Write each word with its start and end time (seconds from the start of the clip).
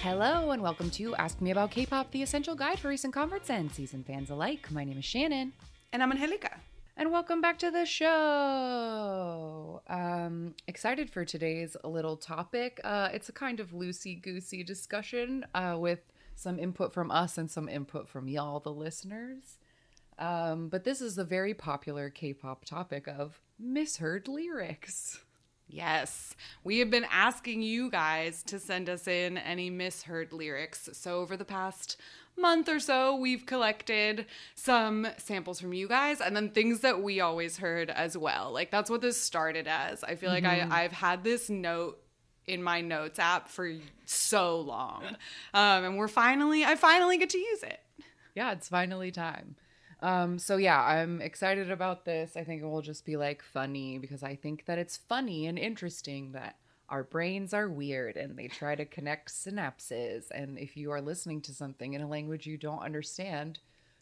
Hello 0.00 0.52
and 0.52 0.62
welcome 0.62 0.90
to 0.90 1.14
Ask 1.16 1.40
Me 1.40 1.50
About 1.50 1.70
K-pop, 1.70 2.10
the 2.12 2.22
essential 2.22 2.54
guide 2.54 2.78
for 2.78 2.88
recent 2.88 3.12
converts 3.12 3.50
and 3.50 3.70
season 3.70 4.04
fans 4.04 4.30
alike. 4.30 4.70
My 4.70 4.84
name 4.84 4.98
is 4.98 5.04
Shannon. 5.04 5.52
And 5.92 6.02
I'm 6.02 6.12
Angelica. 6.12 6.53
And 6.96 7.10
welcome 7.10 7.40
back 7.40 7.58
to 7.58 7.72
the 7.72 7.84
show. 7.84 9.82
Um, 9.88 10.54
excited 10.68 11.10
for 11.10 11.24
today's 11.24 11.76
little 11.82 12.16
topic. 12.16 12.80
Uh, 12.84 13.08
it's 13.12 13.28
a 13.28 13.32
kind 13.32 13.58
of 13.58 13.72
loosey 13.72 14.22
goosey 14.22 14.62
discussion 14.62 15.44
uh, 15.56 15.74
with 15.76 16.12
some 16.36 16.56
input 16.56 16.94
from 16.94 17.10
us 17.10 17.36
and 17.36 17.50
some 17.50 17.68
input 17.68 18.08
from 18.08 18.28
y'all, 18.28 18.60
the 18.60 18.72
listeners. 18.72 19.58
Um, 20.20 20.68
but 20.68 20.84
this 20.84 21.00
is 21.00 21.16
the 21.16 21.24
very 21.24 21.52
popular 21.52 22.10
K 22.10 22.32
pop 22.32 22.64
topic 22.64 23.08
of 23.08 23.40
misheard 23.58 24.28
lyrics. 24.28 25.18
Yes, 25.66 26.36
we 26.62 26.78
have 26.78 26.90
been 26.90 27.06
asking 27.10 27.62
you 27.62 27.90
guys 27.90 28.44
to 28.44 28.60
send 28.60 28.88
us 28.88 29.08
in 29.08 29.36
any 29.38 29.68
misheard 29.68 30.32
lyrics. 30.32 30.90
So, 30.92 31.20
over 31.20 31.36
the 31.36 31.44
past 31.44 31.96
month 32.36 32.68
or 32.68 32.80
so, 32.80 33.16
we've 33.16 33.46
collected 33.46 34.26
some 34.54 35.06
samples 35.18 35.60
from 35.60 35.72
you 35.72 35.88
guys 35.88 36.20
and 36.20 36.34
then 36.34 36.50
things 36.50 36.80
that 36.80 37.02
we 37.02 37.20
always 37.20 37.58
heard 37.58 37.90
as 37.90 38.16
well. 38.16 38.52
Like, 38.52 38.70
that's 38.70 38.90
what 38.90 39.00
this 39.00 39.20
started 39.20 39.66
as. 39.66 40.04
I 40.04 40.14
feel 40.14 40.30
like 40.30 40.44
I, 40.44 40.66
I've 40.70 40.92
had 40.92 41.24
this 41.24 41.48
note 41.48 42.00
in 42.46 42.62
my 42.62 42.80
notes 42.80 43.18
app 43.18 43.48
for 43.48 43.72
so 44.04 44.60
long. 44.60 45.04
Um, 45.54 45.84
and 45.84 45.96
we're 45.96 46.08
finally, 46.08 46.64
I 46.64 46.74
finally 46.74 47.16
get 47.18 47.30
to 47.30 47.38
use 47.38 47.62
it. 47.62 47.80
Yeah, 48.34 48.52
it's 48.52 48.68
finally 48.68 49.10
time. 49.10 49.56
Um, 50.00 50.38
so 50.38 50.56
yeah, 50.56 50.82
I'm 50.82 51.22
excited 51.22 51.70
about 51.70 52.04
this. 52.04 52.36
I 52.36 52.44
think 52.44 52.62
it 52.62 52.66
will 52.66 52.82
just 52.82 53.06
be 53.06 53.16
like 53.16 53.42
funny 53.42 53.98
because 53.98 54.22
I 54.22 54.34
think 54.34 54.66
that 54.66 54.76
it's 54.76 54.98
funny 54.98 55.46
and 55.46 55.58
interesting 55.58 56.32
that 56.32 56.56
our 56.88 57.02
brains 57.02 57.54
are 57.54 57.68
weird 57.68 58.16
and 58.16 58.36
they 58.38 58.48
try 58.48 58.74
to 58.74 58.84
connect 58.84 59.30
synapses. 59.30 60.30
And 60.30 60.58
if 60.58 60.76
you 60.76 60.90
are 60.90 61.00
listening 61.00 61.40
to 61.42 61.54
something 61.54 61.94
in 61.94 62.02
a 62.02 62.08
language 62.08 62.46
you 62.46 62.56
don't 62.56 62.82
understand, 62.82 63.58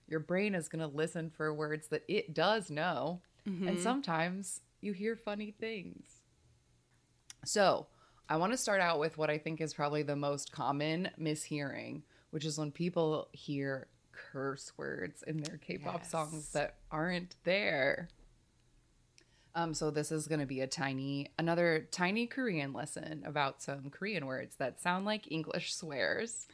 your 0.09 0.21
brain 0.21 0.55
is 0.55 0.69
going 0.69 0.89
to 0.89 0.97
listen 0.97 1.31
for 1.31 1.55
words 1.55 1.89
that 1.89 2.05
it 2.09 2.35
does 2.35 2.71
know. 2.71 3.21
And 3.47 3.63
mm-hmm. 3.63 3.83
sometimes 3.83 4.61
you 4.81 4.93
hear 4.93 5.17
funny 5.17 5.55
things. 5.59 6.05
So 7.45 7.87
I 8.29 8.37
want 8.37 8.53
to 8.53 8.59
start 8.59 8.81
out 8.81 8.99
with 8.99 9.19
what 9.19 9.31
I 9.31 9.39
think 9.39 9.61
is 9.61 9.75
probably 9.75 10.03
the 10.03 10.17
most 10.17 10.53
common 10.53 11.11
mishearing, 11.21 12.03
which 12.31 12.45
is 12.45 12.59
when 12.59 12.71
people 12.71 13.29
hear 13.33 13.89
curse 14.13 14.73
words 14.77 15.23
in 15.27 15.43
their 15.43 15.57
K-pop 15.57 16.01
Yes. 16.03 16.11
songs 16.11 16.53
that 16.53 16.77
aren't 16.91 17.37
there. 17.45 18.09
Um, 19.55 19.75
so 19.75 19.91
this 19.91 20.11
is 20.11 20.29
going 20.29 20.41
to 20.41 20.47
be 20.47 20.61
a 20.61 20.67
tiny, 20.67 21.31
another 21.39 21.87
tiny 21.91 22.27
Korean 22.27 22.73
lesson 22.73 23.23
about 23.27 23.63
some 23.63 23.91
Korean 23.91 24.27
words 24.27 24.57
that 24.57 24.81
sound 24.81 25.05
like 25.05 25.31
English 25.31 25.75
swears. 25.75 26.47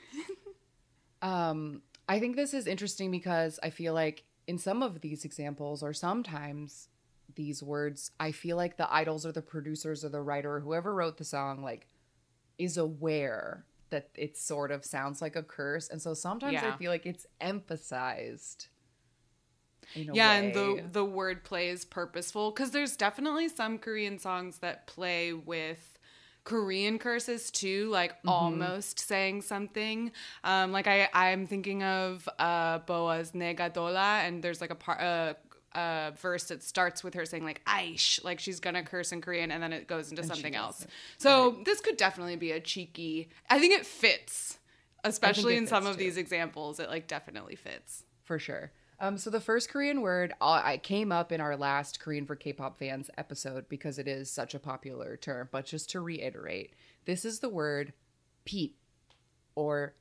um, 1.22 1.82
I 2.08 2.18
think 2.18 2.34
this 2.36 2.54
is 2.54 2.66
interesting 2.66 3.10
because 3.10 3.60
I 3.62 3.70
feel 3.70 3.94
like 3.94 4.24
in 4.48 4.58
some 4.58 4.82
of 4.82 5.00
these 5.00 5.24
examples, 5.24 5.82
or 5.82 5.92
sometimes 5.92 6.88
these 7.34 7.62
words, 7.62 8.10
I 8.18 8.32
feel 8.32 8.56
like 8.56 8.78
the 8.78 8.92
idols 8.92 9.26
or 9.26 9.30
the 9.30 9.42
producers 9.42 10.04
or 10.04 10.08
the 10.08 10.22
writer 10.22 10.56
or 10.56 10.60
whoever 10.60 10.94
wrote 10.94 11.18
the 11.18 11.24
song, 11.24 11.62
like, 11.62 11.86
is 12.58 12.76
aware 12.76 13.64
that 13.90 14.08
it 14.14 14.36
sort 14.36 14.70
of 14.70 14.84
sounds 14.84 15.22
like 15.22 15.36
a 15.36 15.42
curse, 15.42 15.88
and 15.88 16.00
so 16.00 16.14
sometimes 16.14 16.54
I 16.62 16.76
feel 16.76 16.90
like 16.90 17.06
it's 17.06 17.26
emphasized. 17.40 18.68
Yeah 19.94 20.32
and 20.34 20.54
way. 20.54 20.80
the 20.80 20.82
the 20.92 21.04
wordplay 21.06 21.68
is 21.72 21.84
purposeful 21.84 22.50
because 22.50 22.70
there's 22.70 22.96
definitely 22.96 23.48
some 23.48 23.78
korean 23.78 24.18
songs 24.18 24.58
that 24.58 24.86
play 24.86 25.32
with 25.32 25.98
korean 26.44 26.98
curses 26.98 27.50
too 27.50 27.88
like 27.90 28.12
Mm-hmm. 28.18 28.28
almost 28.30 28.98
saying 29.00 29.42
something 29.42 30.12
um 30.44 30.72
like 30.72 30.86
i 30.86 31.08
i'm 31.12 31.46
thinking 31.46 31.82
of 31.82 32.26
uh 32.38 32.78
boa's 32.80 33.32
negadola 33.32 34.26
and 34.26 34.42
there's 34.42 34.60
like 34.60 34.70
a 34.70 34.74
part 34.74 35.00
uh 35.00 35.34
a 35.74 36.12
verse 36.18 36.44
that 36.44 36.62
starts 36.62 37.04
with 37.04 37.12
her 37.12 37.26
saying 37.26 37.44
like 37.44 37.62
aish 37.66 38.24
like 38.24 38.40
she's 38.40 38.58
gonna 38.60 38.82
curse 38.82 39.12
in 39.12 39.20
korean 39.20 39.50
and 39.50 39.62
then 39.62 39.72
it 39.74 39.86
goes 39.86 40.08
into 40.10 40.22
And 40.22 40.30
something 40.30 40.54
else 40.54 40.82
it. 40.84 40.90
so 41.18 41.58
this 41.66 41.80
could 41.82 41.98
definitely 41.98 42.36
be 42.36 42.52
a 42.52 42.60
cheeky 42.60 43.28
i 43.50 43.58
think 43.58 43.74
it 43.74 43.84
fits 43.84 44.58
especially 45.04 45.54
it 45.54 45.58
in 45.58 45.66
some 45.66 45.82
fits, 45.82 45.92
of 45.92 45.98
these 45.98 46.16
examples 46.16 46.80
it 46.80 46.88
like 46.88 47.06
definitely 47.06 47.54
fits 47.56 48.04
for 48.24 48.38
sure. 48.38 48.72
Um, 49.00 49.16
so 49.16 49.30
the 49.30 49.40
first 49.40 49.68
Korean 49.68 50.00
word 50.00 50.32
uh, 50.40 50.60
I 50.64 50.78
came 50.78 51.12
up 51.12 51.30
in 51.30 51.40
our 51.40 51.56
last 51.56 52.00
Korean 52.00 52.26
for 52.26 52.34
K-pop 52.34 52.78
fans 52.78 53.10
episode 53.16 53.68
because 53.68 53.98
it 53.98 54.08
is 54.08 54.30
such 54.30 54.54
a 54.54 54.58
popular 54.58 55.16
term. 55.16 55.48
But 55.52 55.66
just 55.66 55.88
to 55.90 56.00
reiterate, 56.00 56.74
this 57.04 57.24
is 57.24 57.38
the 57.38 57.48
word 57.48 57.92
"peep" 58.44 58.76
or 59.54 59.94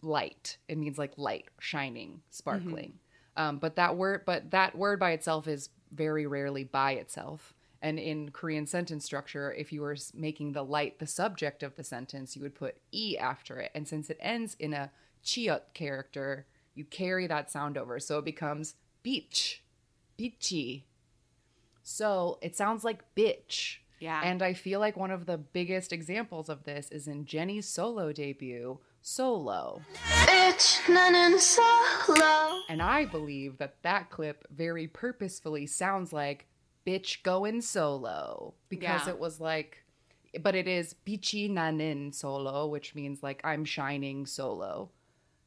light. 0.00 0.56
It 0.68 0.78
means 0.78 0.98
like 0.98 1.12
light, 1.18 1.46
shining, 1.58 2.22
sparkling. 2.30 2.94
Um, 3.36 3.58
but 3.58 3.76
that 3.76 3.96
word, 3.96 4.22
but 4.24 4.50
that 4.52 4.76
word 4.76 4.98
by 4.98 5.12
itself 5.12 5.46
is 5.48 5.70
very 5.92 6.26
rarely 6.26 6.64
by 6.64 6.92
itself. 6.92 7.54
And 7.82 7.98
in 7.98 8.30
Korean 8.30 8.66
sentence 8.66 9.04
structure, 9.04 9.52
if 9.52 9.70
you 9.70 9.82
were 9.82 9.96
making 10.14 10.52
the 10.52 10.64
light 10.64 11.00
the 11.00 11.06
subject 11.06 11.62
of 11.62 11.76
the 11.76 11.84
sentence, 11.84 12.34
you 12.34 12.40
would 12.42 12.54
put 12.54 12.76
e 12.92 13.18
after 13.18 13.58
it. 13.58 13.72
And 13.74 13.86
since 13.86 14.08
it 14.08 14.16
ends 14.20 14.56
in 14.58 14.72
a 14.72 14.90
chiot 15.22 15.74
character, 15.74 16.46
you 16.74 16.84
carry 16.84 17.26
that 17.26 17.50
sound 17.50 17.76
over, 17.78 17.98
so 18.00 18.18
it 18.18 18.24
becomes 18.24 18.74
beach, 19.02 19.62
beachy. 20.16 20.86
So 21.82 22.38
it 22.42 22.56
sounds 22.56 22.84
like 22.84 23.14
bitch. 23.14 23.76
Yeah. 24.00 24.20
And 24.24 24.42
I 24.42 24.52
feel 24.54 24.80
like 24.80 24.96
one 24.96 25.10
of 25.10 25.26
the 25.26 25.38
biggest 25.38 25.92
examples 25.92 26.48
of 26.48 26.64
this 26.64 26.90
is 26.90 27.06
in 27.06 27.24
Jennie's 27.26 27.68
solo 27.68 28.12
debut, 28.12 28.78
Solo. 29.06 29.82
Bitch, 30.24 30.80
나는 30.86 31.38
solo. 31.38 32.62
And 32.70 32.80
I 32.80 33.04
believe 33.04 33.58
that 33.58 33.76
that 33.82 34.08
clip 34.08 34.46
very 34.50 34.86
purposefully 34.88 35.66
sounds 35.66 36.10
like 36.12 36.46
bitch 36.86 37.22
going 37.22 37.60
solo 37.60 38.54
because 38.70 39.06
Yeah. 39.06 39.10
it 39.12 39.18
was 39.18 39.40
like, 39.40 39.84
but 40.40 40.54
it 40.54 40.66
is 40.66 40.94
bichi 41.06 41.50
nanin 41.50 42.14
solo, 42.14 42.66
which 42.66 42.94
means 42.94 43.22
like 43.22 43.42
I'm 43.44 43.66
shining 43.66 44.24
solo. 44.24 44.90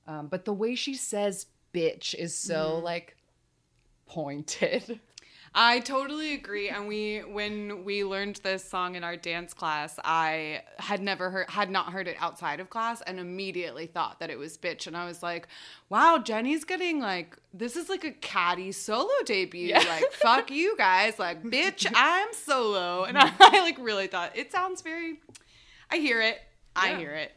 Um, 0.07 0.27
but 0.27 0.45
the 0.45 0.53
way 0.53 0.75
she 0.75 0.93
says 0.95 1.47
bitch 1.73 2.13
is 2.15 2.35
so 2.35 2.79
like 2.79 3.17
pointed. 4.05 4.99
I 5.59 5.79
totally 5.79 6.33
agree. 6.35 6.69
And 6.69 6.87
we, 6.87 7.19
when 7.19 7.83
we 7.83 8.03
learned 8.03 8.35
this 8.43 8.63
song 8.63 8.93
in 8.95 9.03
our 9.03 9.15
dance 9.17 9.55
class, 9.55 9.97
I 10.03 10.61
had 10.77 11.01
never 11.01 11.31
heard, 11.31 11.49
had 11.49 11.71
not 11.71 11.91
heard 11.93 12.07
it 12.07 12.15
outside 12.19 12.59
of 12.59 12.69
class, 12.69 13.01
and 13.01 13.19
immediately 13.19 13.87
thought 13.87 14.19
that 14.19 14.29
it 14.29 14.37
was 14.37 14.55
bitch. 14.57 14.85
And 14.85 14.95
I 14.95 15.05
was 15.05 15.23
like, 15.23 15.47
"Wow, 15.89 16.19
Jennie's 16.19 16.63
getting 16.63 16.99
like 16.99 17.37
this 17.53 17.75
is 17.75 17.89
like 17.89 18.03
a 18.03 18.11
catty 18.11 18.71
solo 18.71 19.09
debut. 19.25 19.73
Like, 19.73 20.11
fuck 20.11 20.51
you 20.51 20.75
guys, 20.77 21.17
like, 21.17 21.41
bitch, 21.55 21.91
I'm 21.95 22.33
solo." 22.33 23.05
And 23.05 23.17
I, 23.19 23.31
like 23.61 23.77
really 23.79 24.07
thought 24.07 24.37
it 24.37 24.51
sounds 24.51 24.83
very. 24.83 25.21
I 25.89 25.97
hear 25.97 26.21
it. 26.21 26.39
I 26.75 26.91
Yeah. 26.91 26.97
hear 26.99 27.13
it. 27.13 27.31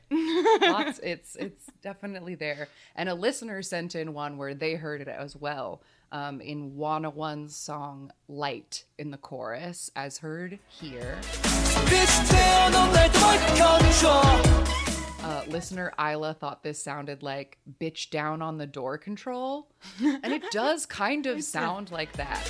Lots, 0.62 0.98
it's 0.98 1.36
it's 1.36 1.69
definitely 1.82 2.34
there. 2.34 2.68
And 2.94 3.08
a 3.08 3.14
listener 3.14 3.62
sent 3.62 3.94
in 3.94 4.12
one 4.12 4.36
where 4.36 4.54
they 4.54 4.74
heard 4.74 5.00
it 5.00 5.08
as 5.08 5.36
well. 5.36 5.82
Um, 6.12 6.40
in 6.40 6.76
Wanna 6.76 7.10
One's 7.10 7.54
song 7.54 8.10
"Light" 8.28 8.84
in 8.98 9.12
the 9.12 9.16
chorus, 9.16 9.92
as 9.94 10.18
heard 10.18 10.58
here. 10.68 11.18
Uh, 15.22 15.44
listener 15.46 15.92
Isla 16.00 16.34
thought 16.34 16.62
this 16.64 16.82
sounded 16.82 17.22
like 17.22 17.58
"bitch 17.80 18.10
down 18.10 18.42
on 18.42 18.58
the 18.58 18.66
door 18.66 18.98
control," 18.98 19.68
and 20.02 20.32
it 20.32 20.42
does 20.50 20.84
kind 20.86 21.26
of 21.26 21.44
sound 21.56 21.92
like 21.92 22.12
that 22.14 22.42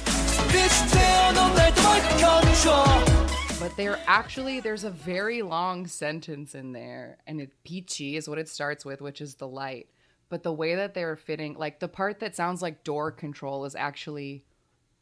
but 3.61 3.77
they're 3.77 4.01
actually 4.07 4.59
there's 4.61 4.85
a 4.85 4.91
very 4.91 5.43
long 5.43 5.87
sentence 5.87 6.55
in 6.55 6.73
there, 6.73 7.19
and 7.27 7.43
it 7.43 7.53
peachy 7.63 8.17
is 8.17 8.27
what 8.27 8.39
it 8.39 8.49
starts 8.49 8.87
with, 8.87 9.03
which 9.03 9.21
is 9.21 9.35
the 9.35 9.47
light. 9.47 9.89
But 10.31 10.43
the 10.43 10.53
way 10.53 10.77
that 10.77 10.95
they're 10.95 11.17
fitting, 11.17 11.55
like 11.59 11.79
the 11.79 11.89
part 11.89 12.21
that 12.21 12.35
sounds 12.35 12.63
like 12.63 12.85
door 12.85 13.13
control, 13.13 13.67
is 13.67 13.75
actually 13.75 14.45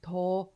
to 0.02 0.48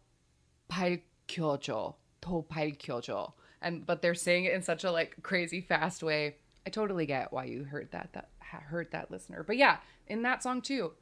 palkyojo, 0.69 1.94
to 2.22 2.44
palkyojo, 2.50 3.32
and 3.60 3.87
but 3.87 4.02
they're 4.02 4.16
saying 4.16 4.46
it 4.46 4.54
in 4.54 4.62
such 4.62 4.82
a 4.82 4.90
like 4.90 5.22
crazy 5.22 5.60
fast 5.60 6.02
way. 6.02 6.37
I 6.66 6.70
totally 6.70 7.06
get 7.06 7.32
why 7.32 7.44
you 7.44 7.62
heard 7.62 7.93
that 7.93 8.10
that 8.14 8.31
heard 8.40 8.90
that 8.90 9.12
listener. 9.12 9.44
But 9.44 9.58
yeah, 9.58 9.76
in 10.08 10.22
that 10.22 10.43
song 10.43 10.60
too, 10.60 10.93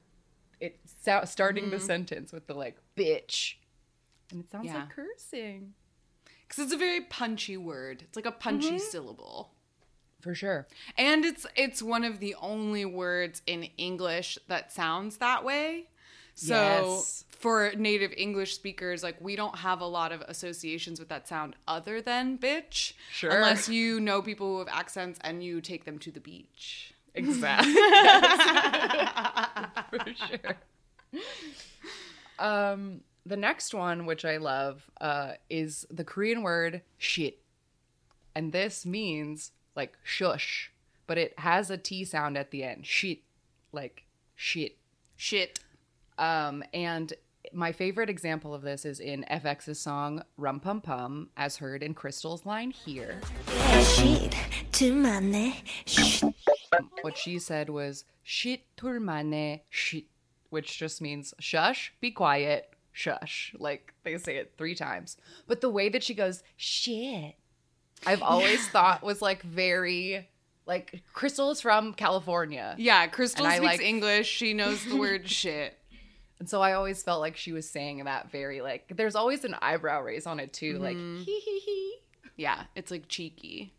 it's 0.61 0.76
starting 1.25 1.64
mm-hmm. 1.64 1.73
the 1.73 1.81
sentence 1.81 2.31
with 2.31 2.47
the 2.47 2.55
like 2.55 2.76
bitch, 2.94 3.55
and 4.31 4.41
it 4.44 4.50
sounds 4.50 4.67
yeah. 4.67 4.81
like 4.81 4.91
cursing 4.91 5.73
because 6.50 6.64
it's 6.64 6.73
a 6.73 6.76
very 6.76 7.00
punchy 7.02 7.56
word. 7.56 8.02
It's 8.02 8.17
like 8.17 8.26
a 8.26 8.32
punchy 8.32 8.81
syllable. 8.81 9.52
For 10.20 10.35
sure. 10.35 10.67
And 10.99 11.25
it's 11.25 11.47
it's 11.55 11.81
one 11.81 12.02
of 12.02 12.19
the 12.19 12.35
only 12.41 12.85
words 12.85 13.41
in 13.47 13.69
English 13.79 14.37
that 14.49 14.73
sounds 14.73 15.19
that 15.19 15.44
way. 15.44 15.87
So 16.35 16.55
Yes. 16.56 17.25
for 17.31 17.70
native 17.76 18.12
English 18.17 18.55
speakers, 18.55 19.05
like 19.05 19.20
we 19.20 19.37
don't 19.37 19.58
have 19.58 19.81
a 19.81 19.87
lot 19.87 20.11
of 20.11 20.23
associations 20.23 20.99
with 20.99 21.08
that 21.11 21.29
sound 21.29 21.55
other 21.69 22.02
than 22.02 22.37
bitch. 22.37 22.94
Sure. 23.12 23.31
Unless 23.31 23.69
you 23.69 24.00
know 24.00 24.20
people 24.20 24.49
who 24.49 24.58
have 24.58 24.69
accents 24.69 25.20
and 25.23 25.44
you 25.44 25.61
take 25.61 25.85
them 25.85 26.00
to 26.00 26.11
the 26.11 26.20
beach. 26.20 26.94
Exactly. 27.14 27.73
For 29.91 30.14
sure. 30.29 30.56
Um, 32.41 33.02
the 33.31 33.37
next 33.37 33.73
one, 33.73 34.06
which 34.06 34.25
I 34.25 34.38
love, 34.38 34.91
uh, 35.00 35.35
is 35.49 35.87
the 35.88 36.05
Korean 36.05 36.43
word 36.43 36.82
shit. 36.99 37.38
And 38.35 38.53
this 38.53 38.85
means 38.85 39.53
like 39.77 39.97
shush, 40.03 40.73
but 41.06 41.17
it 41.17 41.38
has 41.38 41.71
a 41.71 41.79
T 41.79 42.05
sound 42.05 42.37
at 42.37 42.50
the 42.50 42.65
end. 42.65 42.87
Shit. 42.87 43.21
Like 43.73 44.05
shit. 44.35 44.77
Shit. 45.17 45.61
Um, 46.19 46.65
and 46.75 47.12
my 47.53 47.71
favorite 47.71 48.11
example 48.11 48.53
of 48.53 48.62
this 48.62 48.85
is 48.85 48.99
in 48.99 49.25
f(x)'s 49.31 49.76
song 49.76 50.23
Rum 50.37 50.59
Pum 50.59 50.81
Pum, 50.81 51.31
as 51.37 51.56
heard 51.56 51.85
in 51.85 51.94
Krystal's 51.94 52.44
line 52.44 52.73
here. 52.73 53.21
shit 53.81 54.35
too 54.73 54.93
많네 54.93 55.55
shit 55.87 56.35
What 57.03 57.17
she 57.17 57.38
said 57.38 57.71
was 57.71 58.05
shit 58.25 58.62
turmane 58.76 59.61
shit, 59.71 60.06
which 60.50 60.79
just 60.79 61.00
means 61.00 61.33
shush, 61.38 61.93
be 62.00 62.11
quiet, 62.11 62.75
shush. 62.92 63.54
Like 63.58 63.94
they 64.04 64.16
say 64.19 64.37
it 64.37 64.54
three 64.58 64.75
times. 64.75 65.16
But 65.46 65.60
the 65.60 65.70
way 65.70 65.88
that 65.90 66.02
she 66.02 66.14
goes 66.14 66.42
shit, 66.56 67.34
I've 68.06 68.22
always 68.22 68.66
thought 68.69 69.02
was 69.02 69.20
like 69.22 69.42
very 69.42 70.28
like 70.66 71.02
Krystal 71.14 71.50
is 71.52 71.60
from 71.60 71.94
California. 71.94 72.75
Yeah, 72.78 73.06
Krystal 73.08 73.50
speaks 73.50 73.64
like- 73.64 73.81
English. 73.81 74.28
She 74.28 74.54
knows 74.54 74.84
the 74.84 74.96
word 74.96 75.28
shit. 75.40 75.76
And 76.38 76.48
so 76.48 76.62
I 76.62 76.72
always 76.72 77.02
felt 77.02 77.20
like 77.20 77.37
she 77.37 77.52
was 77.52 77.69
saying 77.69 78.02
that 78.04 78.31
very 78.31 78.62
like 78.62 78.92
there's 78.96 79.14
always 79.14 79.44
an 79.44 79.54
eyebrow 79.60 80.00
raise 80.02 80.26
on 80.26 80.40
it 80.40 80.52
too, 80.52 80.78
like 80.78 80.96
Mm-hmm. 80.96 81.22
hee 81.22 81.40
hee 81.40 81.58
hee. 81.60 81.94
Yeah, 82.37 82.62
it's 82.75 82.90
like 82.90 83.08
cheeky. 83.08 83.75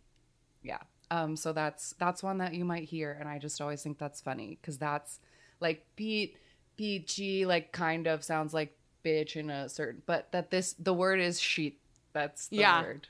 Yeah. 0.62 0.78
Um 1.10 1.36
so 1.36 1.54
that's 1.54 1.94
that's 1.98 2.22
one 2.22 2.38
that 2.38 2.54
you 2.54 2.64
might 2.64 2.84
hear 2.84 3.18
and 3.20 3.28
I 3.28 3.40
just 3.40 3.60
always 3.62 3.82
think 3.82 3.98
that's 3.98 4.22
funny 4.22 4.60
cuz 4.62 4.78
that's 4.78 5.20
like 5.60 5.86
beat 5.96 6.38
beachy 6.78 7.46
like 7.46 7.72
kind 7.72 8.08
of 8.08 8.24
sounds 8.24 8.54
like 8.54 8.78
bitch 9.04 9.36
in 9.36 9.50
a 9.50 9.68
certain 9.70 10.02
but 10.06 10.32
that 10.32 10.52
this 10.52 10.74
the 10.74 10.94
word 10.94 11.20
is 11.20 11.40
sheet. 11.40 11.80
That's 12.14 12.48
the 12.48 12.58
Yeah. 12.58 12.82
word. 12.82 13.08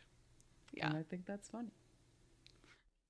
Yeah. 0.74 0.88
And 0.88 0.98
I 0.98 1.04
think 1.04 1.26
that's 1.26 1.50
funny. 1.50 1.72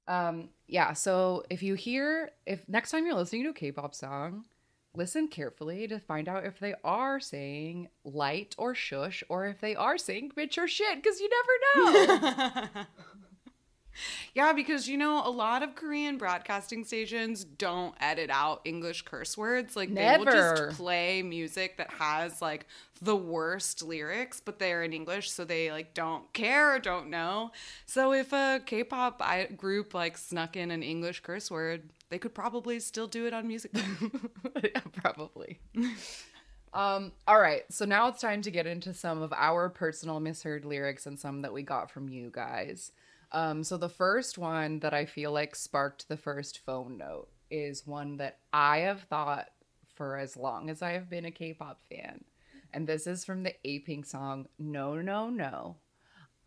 Um 0.07 0.50
yeah, 0.68 0.94
so 0.94 1.44
if 1.50 1.62
you 1.63 1.75
hear 1.75 2.31
if 2.45 2.68
next 2.68 2.92
time 2.92 3.06
you're 3.06 3.16
listening 3.16 3.44
to 3.44 3.50
a 3.50 3.54
K-pop 3.54 3.94
song, 3.94 4.45
listen 4.95 5.28
carefully 5.28 5.88
to 5.88 6.00
find 6.00 6.28
out 6.28 6.45
if 6.45 6.60
they 6.60 6.74
are 6.83 7.19
saying 7.19 7.88
light 8.04 8.56
or 8.57 8.74
shush 8.75 9.24
or 9.30 9.45
if 9.48 9.62
they 9.62 9.75
are 9.75 9.98
saying 9.98 10.31
bitch 10.36 10.57
or 10.57 10.68
shit 10.68 11.04
cuz 11.04 11.19
you 11.22 11.30
never 11.30 11.95
know. 11.95 12.86
Yeah, 14.33 14.53
because 14.53 14.88
you 14.88 14.97
know, 14.97 15.21
a 15.25 15.29
lot 15.29 15.63
of 15.63 15.75
Korean 15.75 16.17
broadcasting 16.17 16.83
stations 16.83 17.43
don't 17.43 17.93
edit 17.99 18.29
out 18.29 18.61
English 18.65 19.03
curse 19.03 19.38
words. 19.38 19.75
Like 19.75 19.93
they 19.93 20.17
will 20.17 20.25
just 20.25 20.77
play 20.77 21.21
music 21.21 21.77
that 21.77 21.91
has 21.91 22.41
like 22.41 22.65
the 23.01 23.15
worst 23.15 23.83
lyrics, 23.83 24.39
but 24.39 24.59
they're 24.59 24.83
in 24.83 24.93
English, 24.93 25.31
so 25.31 25.43
they 25.43 25.71
like 25.71 25.93
don't 25.93 26.31
care 26.33 26.75
or 26.75 26.79
don't 26.79 27.09
know. 27.09 27.51
So 27.85 28.13
if 28.13 28.31
a 28.31 28.61
K-pop 28.65 29.21
I- 29.21 29.45
group 29.45 29.93
like 29.93 30.17
snuck 30.17 30.55
in 30.55 30.71
an 30.71 30.83
English 30.83 31.21
curse 31.21 31.49
word, 31.51 31.89
they 32.09 32.19
could 32.19 32.33
probably 32.35 32.79
still 32.79 33.07
do 33.07 33.25
it 33.25 33.33
on 33.33 33.47
music. 33.47 33.71
yeah, 34.63 34.81
probably. 34.93 35.59
um, 36.73 37.11
all 37.27 37.39
right, 37.39 37.63
so 37.69 37.85
now 37.85 38.07
it's 38.07 38.21
time 38.21 38.41
to 38.43 38.51
get 38.51 38.67
into 38.67 38.93
some 38.93 39.21
of 39.21 39.33
our 39.33 39.67
personal 39.69 40.19
misheard 40.19 40.63
lyrics 40.63 41.05
and 41.05 41.19
some 41.19 41.41
that 41.41 41.53
we 41.53 41.63
got 41.63 41.89
from 41.91 42.07
you 42.07 42.29
guys. 42.31 42.91
Um, 43.31 43.63
so 43.63 43.78
the 43.78 43.89
first 43.89 44.38
one 44.38 44.80
that 44.80 44.94
I 44.94 45.06
feel 45.06 45.31
like 45.31 45.56
sparked 45.56 46.07
the 46.10 46.18
first 46.18 46.60
phone 46.66 46.98
note 46.98 47.30
is 47.50 47.88
one 47.88 48.18
that 48.18 48.39
I 48.51 48.80
have 48.80 49.01
thought 49.04 49.50
for 49.94 50.18
as 50.18 50.36
long 50.36 50.69
as 50.69 50.81
I 50.81 50.92
have 50.92 51.10
been 51.10 51.25
a 51.25 51.31
K-pop 51.31 51.81
fan. 51.89 52.24
And 52.74 52.88
this 52.88 53.07
is 53.07 53.25
from 53.25 53.44
the 53.44 53.54
Apink 53.66 54.06
song 54.06 54.48
No 54.57 54.95
No 54.95 55.30
No. 55.30 55.78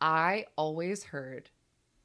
I 0.01 0.47
always 0.57 1.05
heard 1.05 1.51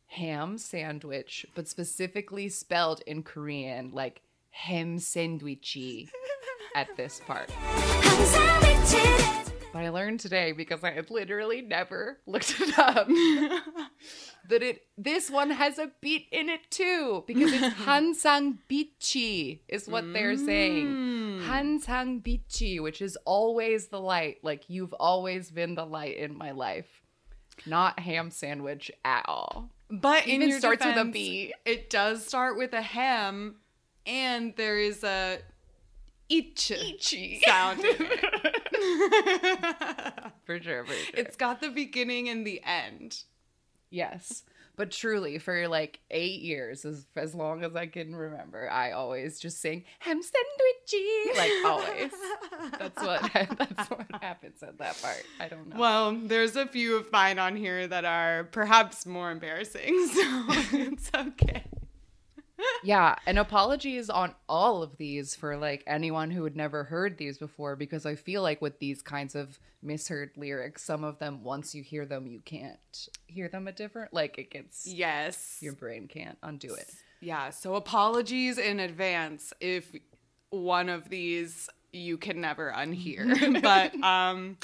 ham 0.08 0.58
sandwich, 0.58 1.46
but 1.56 1.68
specifically 1.68 2.50
spelled 2.50 3.02
in 3.06 3.24
Korean 3.24 3.92
like 3.92 4.22
hem 4.50 4.98
sandwichy 4.98 6.10
at 6.76 6.96
this 6.98 7.22
part. 7.26 7.50
But 9.72 9.84
I 9.84 9.90
learned 9.90 10.20
today 10.20 10.52
because 10.52 10.84
I 10.84 10.92
had 10.92 11.12
literally 11.12 11.62
never 11.62 12.18
looked 12.26 12.60
it 12.60 12.78
up 12.80 13.08
that 14.50 14.64
it 14.64 14.82
this 14.98 15.30
one 15.30 15.52
has 15.52 15.78
a 15.78 15.92
beat 16.02 16.28
in 16.32 16.50
it 16.50 16.62
too 16.72 17.24
because 17.28 17.54
it's 17.54 17.76
Hansang 17.86 18.58
Bichi 18.70 19.60
is 19.68 19.88
what 19.88 20.06
mm. 20.06 20.14
they're 20.14 20.38
saying. 20.38 20.88
Mm. 20.88 21.46
Hansang 21.46 22.24
Bichi, 22.24 22.82
which 22.82 23.02
is 23.02 23.16
always 23.26 23.88
the 23.88 24.00
light. 24.00 24.38
Like 24.42 24.64
you've 24.70 24.94
always 24.94 25.52
been 25.52 25.76
the 25.76 25.86
light 25.86 26.18
in 26.18 26.36
my 26.36 26.52
life. 26.52 27.04
Not 27.66 28.00
ham 28.00 28.32
sandwich 28.32 28.92
at 29.06 29.26
all. 29.28 29.70
But 29.92 30.28
even 30.28 30.52
starts 30.60 30.84
defense, 30.84 31.06
with 31.06 31.14
beat 31.14 31.54
It 31.66 31.90
does 31.90 32.26
start 32.26 32.58
with 32.58 32.74
a 32.74 32.82
ham 32.82 33.56
and 34.06 34.56
there 34.56 34.80
is 34.80 35.04
a 35.04 35.40
Ichi, 36.30 36.76
Ichi. 36.76 37.42
sound 37.44 37.80
For 40.46 40.62
sure, 40.62 40.84
for 40.86 40.94
sure. 40.94 41.14
It's 41.16 41.36
got 41.36 41.62
the 41.62 41.70
beginning 41.70 42.30
and 42.30 42.46
the 42.46 42.62
end. 42.66 43.24
Yes. 43.90 44.44
But 44.80 44.92
truly, 44.92 45.40
for 45.40 45.68
like 45.68 46.00
eight 46.10 46.40
years, 46.42 46.86
as, 46.86 47.06
as 47.18 47.36
long 47.36 47.66
as 47.66 47.76
I 47.76 47.88
can 47.88 48.16
remember, 48.16 48.72
I 48.72 48.92
always 48.92 49.38
just 49.38 49.60
sing 49.60 49.84
ham 50.00 50.22
sandwichy. 50.22 51.38
Like 51.38 51.52
always. 51.66 52.12
That's 52.80 53.04
what 53.04 53.30
that's 53.58 53.90
what 53.90 54.08
happens 54.22 54.64
at 54.64 54.78
that 54.78 55.02
part. 55.02 55.26
I 55.38 55.50
don't 55.50 55.68
know. 55.68 55.76
Well, 55.78 56.16
there's 56.16 56.56
a 56.56 56.66
few 56.66 56.96
of 56.96 57.12
mine 57.12 57.40
on 57.40 57.58
here 57.58 57.88
that 57.88 58.06
are 58.06 58.46
perhaps 58.46 59.06
more 59.06 59.32
embarrassing, 59.32 60.08
so 60.14 60.46
it's 60.72 61.12
okay. 61.14 61.66
Yeah, 62.84 63.16
and 63.26 63.38
apologies 63.40 64.10
on 64.10 64.34
all 64.48 64.82
of 64.84 64.98
these 64.98 65.36
for 65.36 65.58
like 65.58 65.84
anyone 65.88 66.32
who 66.32 66.44
had 66.44 66.56
never 66.56 66.84
heard 66.84 67.18
these 67.18 67.38
before, 67.38 67.76
because 67.76 68.06
I 68.06 68.16
feel 68.16 68.42
like 68.42 68.62
with 68.62 68.80
these 68.80 69.02
kinds 69.02 69.36
of 69.36 69.60
misheard 69.82 70.32
lyrics, 70.36 70.84
some 70.84 71.04
of 71.04 71.20
them 71.20 71.44
once 71.44 71.74
you 71.74 71.84
hear 71.84 72.06
them, 72.06 72.28
you 72.28 72.42
can't 72.42 73.08
hear 73.28 73.48
them 73.48 73.68
a 73.68 73.72
different 73.72 74.14
like 74.14 74.38
it 74.38 74.52
gets 74.52 74.86
Yes. 74.88 75.58
your 75.62 75.74
brain 75.74 76.08
can't 76.08 76.38
undo 76.44 76.74
it. 76.74 76.90
Yeah, 77.22 77.50
so 77.50 77.76
apologies 77.76 78.58
in 78.58 78.80
advance 78.80 79.54
if 79.60 79.94
one 80.50 80.90
of 80.90 81.10
these 81.10 81.70
you 81.92 82.18
can 82.18 82.42
never 82.42 82.72
unhear. 82.76 83.62
but 83.62 83.94
um 84.04 84.58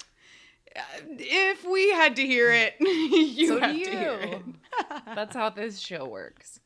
if 1.08 1.64
we 1.66 1.92
had 1.92 2.16
to 2.18 2.26
hear 2.26 2.52
it, 2.52 2.76
you 2.80 3.48
so 3.48 3.60
have 3.60 3.76
do 3.76 3.84
to 3.86 3.90
hear 3.92 4.20
it. 4.22 4.42
That's 5.16 5.36
how 5.36 5.50
this 5.50 5.80
show 5.80 6.06
works. 6.06 6.60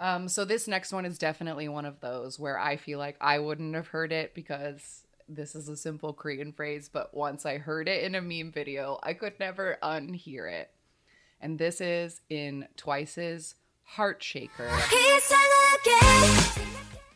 Um, 0.00 0.28
so 0.28 0.44
this 0.44 0.66
next 0.68 0.92
one 0.92 1.04
is 1.04 1.18
definitely 1.18 1.68
one 1.68 1.84
of 1.84 2.00
those 2.00 2.38
where 2.38 2.58
I 2.58 2.76
feel 2.76 2.98
like 2.98 3.16
I 3.20 3.38
wouldn't 3.38 3.74
have 3.74 3.88
heard 3.88 4.12
it 4.12 4.34
because 4.34 5.04
this 5.28 5.54
is 5.54 5.68
a 5.68 5.76
simple 5.76 6.12
Korean 6.12 6.52
phrase, 6.52 6.90
but 6.92 7.14
once 7.14 7.46
I 7.46 7.58
heard 7.58 7.88
it 7.88 8.02
in 8.04 8.14
a 8.14 8.20
meme 8.20 8.52
video, 8.52 8.98
I 9.02 9.14
could 9.14 9.38
never 9.40 9.78
unhear 9.82 10.52
it. 10.52 10.70
And 11.40 11.58
this 11.58 11.80
is 11.80 12.20
in 12.28 12.68
Twice's 12.76 13.54
Heart 13.84 14.22
Shaker. 14.22 14.68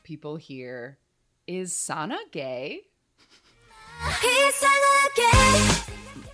People 0.02 0.36
here, 0.36 0.98
is 1.46 1.74
Sana 1.74 2.18
gay? 2.30 2.82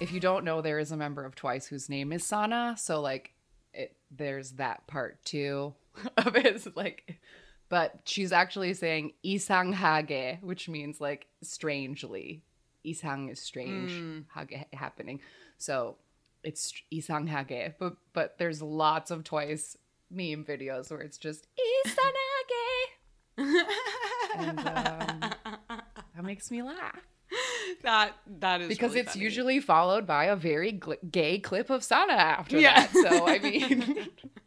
If 0.00 0.12
you 0.12 0.20
don't 0.20 0.44
know, 0.44 0.60
there 0.60 0.78
is 0.78 0.92
a 0.92 0.96
member 0.96 1.24
of 1.24 1.34
Twice 1.34 1.66
whose 1.66 1.88
name 1.88 2.12
is 2.12 2.26
Sana, 2.26 2.76
so 2.78 3.00
like 3.00 3.32
it, 3.72 3.96
there's 4.10 4.52
that 4.52 4.86
part 4.86 5.24
too. 5.24 5.74
of 6.16 6.34
his 6.36 6.68
like, 6.74 7.18
but 7.68 8.00
she's 8.04 8.32
actually 8.32 8.74
saying 8.74 9.12
isang 9.24 9.74
hage 9.74 10.38
which 10.42 10.68
means 10.68 11.00
like 11.00 11.26
strangely. 11.42 12.42
Isang 12.86 13.30
is 13.32 13.40
strange, 13.40 14.24
hage 14.36 14.66
happening. 14.74 15.20
So 15.56 15.96
it's 16.42 16.74
isang 16.92 17.28
hage 17.28 17.72
But 17.78 17.96
but 18.12 18.36
there's 18.38 18.60
lots 18.60 19.10
of 19.10 19.24
Twice 19.24 19.78
meme 20.10 20.44
videos 20.44 20.90
where 20.90 21.00
it's 21.00 21.16
just 21.18 21.46
isanghage, 21.86 23.64
and 24.36 24.58
um, 24.58 25.20
that 26.14 26.22
makes 26.24 26.50
me 26.50 26.62
laugh. 26.62 27.00
that 27.82 28.12
that 28.40 28.60
is 28.60 28.68
because 28.68 28.90
really 28.90 29.00
it's 29.00 29.12
funny. 29.14 29.24
usually 29.24 29.60
followed 29.60 30.06
by 30.06 30.26
a 30.26 30.36
very 30.36 30.72
gl- 30.74 31.10
gay 31.10 31.38
clip 31.38 31.70
of 31.70 31.82
Sana 31.82 32.12
after 32.12 32.58
Yeah. 32.60 32.86
that. 32.86 32.92
So 32.92 33.26
I 33.26 33.38
mean, 33.38 34.08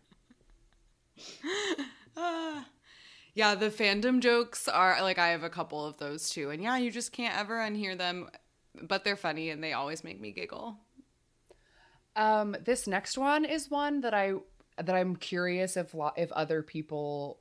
yeah 3.33 3.55
the 3.55 3.69
fandom 3.69 4.19
jokes 4.19 4.67
are 4.67 5.01
like 5.01 5.19
i 5.19 5.29
have 5.29 5.43
a 5.43 5.49
couple 5.49 5.85
of 5.85 5.97
those 5.97 6.29
too. 6.29 6.49
And 6.49 6.61
yeah 6.61 6.77
you 6.77 6.91
just 6.91 7.11
can't 7.11 7.37
ever 7.37 7.57
unhear 7.57 7.97
them 7.97 8.29
but 8.81 9.03
they're 9.03 9.15
funny 9.15 9.49
and 9.49 9.63
they 9.63 9.73
always 9.73 10.03
make 10.03 10.19
me 10.19 10.31
giggle. 10.31 10.77
Um, 12.15 12.55
this 12.63 12.87
next 12.87 13.17
one 13.17 13.45
is 13.45 13.69
one 13.69 14.01
that 14.01 14.13
I 14.13 14.33
that 14.77 14.95
I'm 14.95 15.15
curious 15.15 15.77
if 15.77 15.93
lo- 15.93 16.11
if 16.17 16.31
other 16.31 16.61
people 16.61 17.39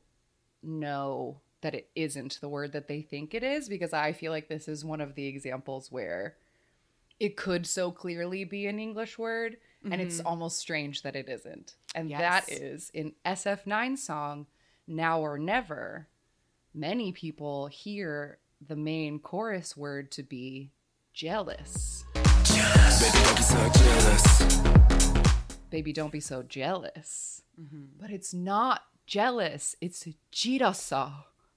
know 0.63 1.41
that 1.63 1.75
it 1.75 1.89
isn't 1.95 2.39
the 2.41 2.49
word 2.49 2.73
that 2.73 2.89
they 2.89 3.03
think 3.03 3.35
it 3.35 3.43
is 3.43 3.69
because 3.69 3.93
I 3.93 4.13
feel 4.13 4.33
like 4.33 4.49
this 4.49 4.69
is 4.69 4.85
one 4.85 5.01
of 5.01 5.15
the 5.15 5.27
examples 5.27 5.91
where 5.91 6.37
it 7.19 7.37
could 7.37 7.67
so 7.67 7.91
clearly 7.91 8.45
be 8.45 8.67
an 8.67 8.79
English 8.79 9.19
word 9.19 9.57
and 9.85 10.01
it's 10.01 10.19
mm-hmm. 10.19 10.27
almost 10.27 10.59
strange 10.59 11.03
that 11.03 11.17
it 11.17 11.29
isn't. 11.29 11.75
And 11.95 12.11
that 12.11 12.45
Yes. 12.49 12.59
is 12.59 12.91
in 12.93 13.15
SF9 13.25 13.97
song 13.97 14.47
Now 14.87 15.21
or 15.21 15.39
Never. 15.39 16.09
Many 16.75 17.13
people 17.13 17.69
hear 17.69 18.39
the 18.67 18.77
main 18.77 19.19
chorus 19.19 19.77
word 19.77 20.11
to 20.13 20.23
be 20.23 20.71
jealous. 21.13 22.05
Baby, 22.15 22.33
don't 22.33 23.37
be 23.37 23.43
so 23.43 23.71
jealous. 23.75 24.57
Baby, 25.71 25.93
don't 25.93 26.13
be 26.13 26.21
so 26.21 26.43
jealous. 26.43 27.43
Mm-hmm. 27.61 27.85
But 27.99 28.11
it's 28.11 28.35
not 28.35 28.83
jealous, 29.07 29.77
it's 29.81 30.07
jirasa, 30.33 31.13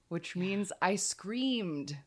which 0.08 0.36
means 0.36 0.72
I 0.80 0.96
screamed. 0.96 1.98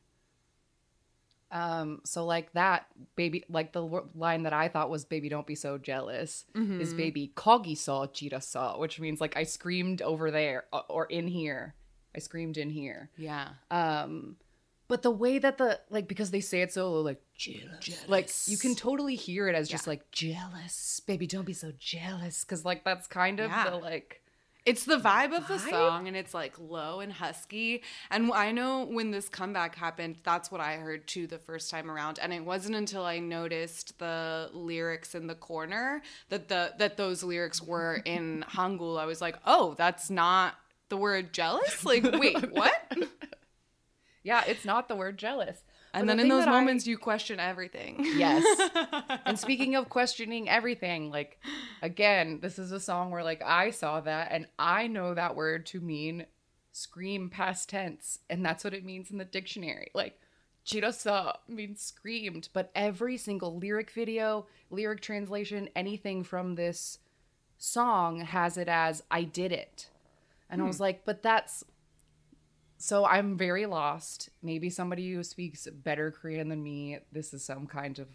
Um, 1.54 2.02
so 2.04 2.26
like 2.26 2.52
that, 2.54 2.88
baby, 3.16 3.44
like 3.48 3.72
the 3.74 3.84
line 4.16 4.44
that 4.44 4.54
I 4.54 4.68
thought 4.70 4.90
was 4.90 5.06
"baby, 5.06 5.30
don't 5.30 5.46
be 5.46 5.56
so 5.56 5.78
jealous" 5.78 6.46
is 6.56 6.94
"baby 6.96 7.32
kogiso 7.36 8.08
jirasa," 8.12 8.80
which 8.80 9.00
means 9.00 9.22
like 9.22 9.38
I 9.38 9.44
screamed 9.44 10.02
over 10.02 10.32
there 10.32 10.66
or 10.90 11.06
in 11.06 11.28
here. 11.28 11.76
I 12.16 12.20
screamed 12.20 12.58
in 12.58 12.70
here. 12.72 13.10
yeah 13.18 13.50
Um, 13.72 14.38
but 14.88 15.02
the 15.04 15.12
way 15.12 15.38
that 15.40 15.58
the 15.60 15.80
like 15.92 16.08
because 16.08 16.32
they 16.32 16.42
say 16.42 16.62
it 16.64 16.74
so 16.74 16.92
low, 16.92 17.02
like 17.02 17.22
jealous, 17.36 18.04
like 18.08 18.30
you 18.48 18.58
can 18.58 18.74
totally 18.76 19.16
hear 19.16 19.48
it 19.48 19.54
as 19.56 19.70
just 19.70 19.86
like 19.88 20.10
jealous, 20.12 21.00
baby, 21.06 21.28
don't 21.28 21.46
be 21.46 21.54
so 21.54 21.72
jealous, 21.80 22.44
because 22.44 22.66
like 22.66 22.84
that's 22.84 23.06
kind 23.08 23.40
of 23.40 23.52
Yeah. 23.52 23.70
the 23.70 23.78
like 23.78 24.22
It's 24.66 24.86
the 24.86 24.96
vibe 24.98 25.36
of 25.36 25.48
the 25.50 25.56
Vibe? 25.56 25.70
song, 25.70 26.08
and 26.08 26.16
it's 26.16 26.34
like 26.34 26.58
low 26.58 27.02
and 27.02 27.12
husky. 27.12 27.84
And 28.10 28.32
I 28.32 28.54
know 28.54 28.86
when 28.86 29.12
this 29.12 29.28
comeback 29.28 29.76
happened, 29.76 30.18
that's 30.24 30.50
what 30.52 30.62
I 30.62 30.78
heard 30.78 31.06
too 31.06 31.28
the 31.28 31.38
first 31.38 31.70
time 31.70 31.92
around. 31.92 32.18
And 32.22 32.32
it 32.32 32.46
wasn't 32.46 32.76
until 32.76 33.04
I 33.04 33.20
noticed 33.20 34.00
the 34.00 34.50
lyrics 34.54 35.16
in 35.16 35.28
the 35.28 35.36
corner 35.36 36.02
that 36.30 36.48
the 36.48 36.74
that 36.78 36.96
those 36.96 37.24
lyrics 37.24 37.62
were 37.62 37.96
in 38.06 38.46
Hangul. 38.50 38.98
I 38.98 39.06
was 39.06 39.20
like, 39.20 39.36
oh, 39.46 39.76
that's 39.78 40.10
not 40.10 40.56
the 40.88 40.98
word 40.98 41.34
jealous. 41.34 41.84
Like, 41.84 42.04
wait, 42.14 42.52
what? 42.52 42.96
yeah, 44.24 44.44
it's 44.48 44.64
not 44.64 44.88
the 44.88 44.96
word 44.96 45.18
jealous. 45.18 45.58
And 45.94 46.10
then 46.10 46.18
the 46.18 46.24
in 46.24 46.30
those 46.30 46.46
that 46.46 46.54
I- 46.54 46.60
moments, 46.60 46.88
you 46.88 46.98
question 46.98 47.40
everything. 47.40 48.04
Yes. 48.16 48.44
and 49.26 49.38
speaking 49.38 49.76
of 49.76 49.90
questioning 49.90 50.50
everything, 50.50 51.12
like 51.12 51.40
again, 51.82 52.40
this 52.42 52.58
is 52.58 52.72
a 52.72 52.80
song 52.80 53.12
where 53.12 53.24
like 53.24 53.42
I 53.44 53.70
saw 53.70 54.02
that 54.02 54.30
and 54.32 54.48
I 54.58 54.88
know 54.88 55.14
that 55.14 55.36
word 55.36 55.66
to 55.68 55.80
mean 55.80 56.26
scream 56.72 57.30
past 57.30 57.70
tense, 57.70 58.20
and 58.30 58.44
that's 58.44 58.64
what 58.64 58.74
it 58.74 58.84
means 58.84 59.12
in 59.12 59.20
the 59.20 59.26
dictionary. 59.26 59.92
Like 59.94 60.20
chirasa 60.66 61.38
means 61.48 61.82
screamed, 61.82 62.50
but 62.54 62.72
every 62.74 63.18
single 63.18 63.58
lyric 63.58 63.92
video, 63.92 64.48
lyric 64.70 65.02
translation, 65.02 65.70
anything 65.76 66.24
from 66.24 66.56
this 66.56 67.00
song 67.58 68.22
has 68.22 68.58
it 68.58 68.68
as 68.68 69.04
I 69.12 69.24
did 69.24 69.52
it. 69.52 69.90
And 70.50 70.62
I 70.62 70.66
was 70.66 70.78
hmm. 70.78 70.84
like, 70.84 71.06
but 71.06 71.24
that's 71.24 71.64
so 72.84 73.06
I'm 73.06 73.38
very 73.38 73.66
lost. 73.66 74.30
Maybe 74.42 74.70
somebody 74.70 75.14
who 75.14 75.24
speaks 75.24 75.70
better 75.72 76.12
Korean 76.12 76.50
than 76.50 76.62
me, 76.62 77.00
this 77.14 77.34
is 77.34 77.42
some 77.42 77.66
kind 77.66 77.98
of 77.98 78.08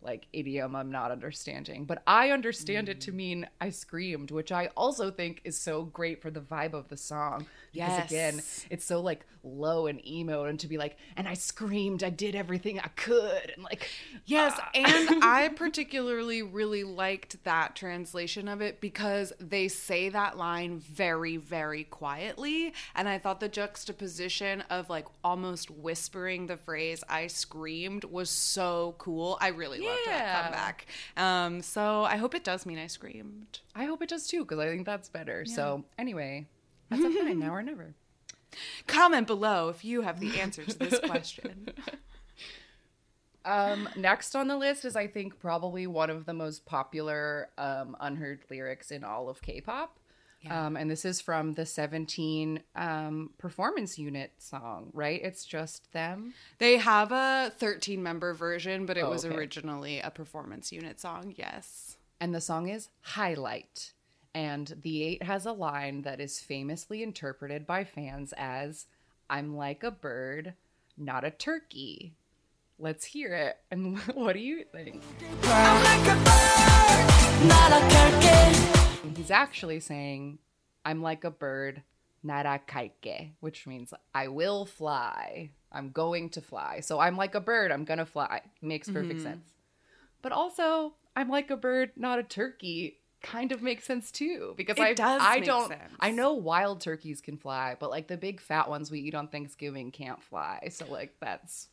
like 0.00 0.26
idiom 0.32 0.76
I'm 0.76 0.90
not 0.90 1.10
understanding. 1.10 1.84
But 1.84 2.02
I 2.06 2.30
understand 2.30 2.88
it 2.88 3.00
to 3.02 3.12
mean 3.12 3.48
I 3.60 3.70
screamed, 3.70 4.30
which 4.30 4.52
I 4.52 4.68
also 4.76 5.10
think 5.10 5.40
is 5.44 5.58
so 5.58 5.84
great 5.84 6.22
for 6.22 6.30
the 6.30 6.40
vibe 6.40 6.74
of 6.74 6.88
the 6.88 6.96
song. 6.96 7.46
Because 7.72 8.04
again, 8.04 8.42
it's 8.70 8.84
so 8.84 9.00
like 9.00 9.26
low 9.42 9.86
and 9.86 10.04
emo 10.06 10.44
and 10.44 10.58
to 10.60 10.68
be 10.68 10.78
like, 10.78 10.96
and 11.16 11.28
I 11.28 11.34
screamed, 11.34 12.02
I 12.02 12.10
did 12.10 12.34
everything 12.34 12.78
I 12.78 12.88
could. 12.88 13.52
And 13.54 13.64
like 13.64 13.88
Yes, 14.24 14.54
ah. 14.56 14.70
and 14.74 15.24
I 15.24 15.48
particularly 15.56 16.42
really 16.42 16.84
liked 16.84 17.42
that 17.44 17.74
translation 17.74 18.48
of 18.48 18.60
it 18.60 18.80
because 18.80 19.32
they 19.40 19.68
say 19.68 20.08
that 20.08 20.36
line 20.36 20.78
very, 20.78 21.36
very 21.36 21.84
quietly. 21.84 22.72
And 22.94 23.08
I 23.08 23.18
thought 23.18 23.40
the 23.40 23.48
juxtaposition 23.48 24.62
of 24.70 24.90
like 24.90 25.06
almost 25.24 25.70
whispering 25.70 26.46
the 26.46 26.56
phrase 26.56 27.02
I 27.08 27.26
screamed 27.26 28.04
was 28.04 28.30
so 28.30 28.94
cool. 28.98 29.38
I 29.40 29.48
really 29.48 29.87
loved 29.88 30.00
that 30.06 30.18
Yeah. 30.18 30.42
comeback. 30.42 30.86
Um, 31.16 31.62
so 31.62 32.04
I 32.04 32.16
hope 32.16 32.34
it 32.34 32.44
does 32.44 32.66
mean 32.66 32.78
I 32.78 32.86
screamed. 32.86 33.60
I 33.74 33.84
hope 33.84 34.02
it 34.02 34.08
does 34.08 34.26
too, 34.26 34.40
because 34.44 34.58
I 34.58 34.66
think 34.68 34.86
that's 34.86 35.08
better. 35.08 35.44
So 35.44 35.84
anyway, 35.98 36.46
that's 36.90 37.02
a 37.02 37.10
fine 37.10 37.38
now 37.40 37.54
or 37.54 37.62
never. 37.62 37.94
Comment 38.86 39.26
below 39.26 39.68
if 39.68 39.84
you 39.84 40.02
have 40.02 40.20
the 40.20 40.40
answer 40.40 40.64
to 40.64 40.78
this 40.78 40.98
question. 41.00 41.68
Um, 43.44 43.88
next 43.96 44.34
on 44.36 44.48
the 44.48 44.56
list 44.58 44.84
is 44.84 44.94
I 44.94 45.06
think 45.06 45.38
probably 45.40 45.86
one 45.86 46.10
of 46.10 46.26
the 46.26 46.34
most 46.34 46.66
popular 46.66 47.48
um, 47.56 47.96
unheard 47.98 48.40
lyrics 48.50 48.90
in 48.90 49.04
all 49.04 49.30
of 49.30 49.40
K-pop. 49.40 49.96
Um, 50.48 50.76
and 50.76 50.88
this 50.90 51.04
is 51.04 51.20
from 51.20 51.54
the 51.54 51.66
17 51.66 52.62
um, 52.76 53.30
performance 53.38 53.98
unit 53.98 54.32
song, 54.38 54.90
right? 54.92 55.20
It's 55.22 55.44
just 55.44 55.92
them. 55.92 56.32
They 56.58 56.76
have 56.78 57.10
a 57.12 57.52
13 57.58 58.02
member 58.02 58.32
version, 58.34 58.86
but 58.86 58.96
it 58.96 59.04
Oh, 59.04 59.10
was 59.10 59.24
okay. 59.24 59.34
originally 59.34 59.98
a 60.00 60.10
performance 60.10 60.70
unit 60.72 61.00
song. 61.00 61.34
Yes. 61.36 61.96
And 62.20 62.34
the 62.34 62.40
song 62.40 62.68
is 62.68 62.88
Highlight. 63.02 63.92
And 64.34 64.68
The8 64.82 65.22
has 65.24 65.44
a 65.46 65.52
line 65.52 66.02
that 66.02 66.20
is 66.20 66.38
famously 66.40 67.02
interpreted 67.02 67.66
by 67.66 67.82
fans 67.84 68.32
as 68.36 68.86
I'm 69.28 69.56
like 69.56 69.82
a 69.82 69.90
bird, 69.90 70.54
not 70.96 71.24
a 71.24 71.30
turkey. 71.30 72.14
Let's 72.78 73.04
hear 73.06 73.34
it. 73.34 73.58
And 73.72 73.98
what 74.14 74.34
do 74.34 74.38
you 74.38 74.64
think? 74.70 75.02
And 79.08 79.16
he's 79.16 79.30
actually 79.30 79.80
saying, 79.80 80.38
I'm 80.84 81.00
like 81.00 81.24
a 81.24 81.30
bird, 81.30 81.82
narakaike, 82.22 83.30
which 83.40 83.66
means 83.66 83.94
I 84.14 84.28
will 84.28 84.66
fly. 84.66 85.48
I'm 85.72 85.92
going 85.92 86.28
to 86.30 86.42
fly. 86.42 86.80
So 86.80 87.00
I'm 87.00 87.16
like 87.16 87.34
a 87.34 87.40
bird, 87.40 87.72
I'm 87.72 87.86
going 87.86 88.00
to 88.00 88.04
fly. 88.04 88.42
Makes 88.60 88.90
perfect 88.90 89.20
mm-hmm. 89.20 89.22
sense. 89.22 89.48
But 90.20 90.32
also, 90.32 90.92
I'm 91.16 91.30
like 91.30 91.48
a 91.48 91.56
bird, 91.56 91.92
not 91.96 92.18
a 92.18 92.22
turkey. 92.22 92.98
Kind 93.22 93.50
of 93.50 93.62
makes 93.62 93.84
sense 93.84 94.12
too 94.12 94.52
because 94.58 94.76
It 94.76 94.82
I 94.82 94.92
does 94.92 95.22
I 95.24 95.36
make 95.36 95.46
don't 95.46 95.68
sense. 95.68 95.94
I 95.98 96.10
know 96.10 96.34
wild 96.34 96.82
turkeys 96.82 97.22
can 97.22 97.38
fly, 97.38 97.76
but 97.80 97.88
like 97.88 98.08
the 98.08 98.18
big 98.18 98.42
fat 98.42 98.68
ones 98.68 98.90
we 98.90 99.00
eat 99.00 99.14
on 99.14 99.28
Thanksgiving 99.28 99.90
can't 99.90 100.22
fly. 100.22 100.68
So 100.70 100.84
like 100.86 101.16
that's 101.18 101.68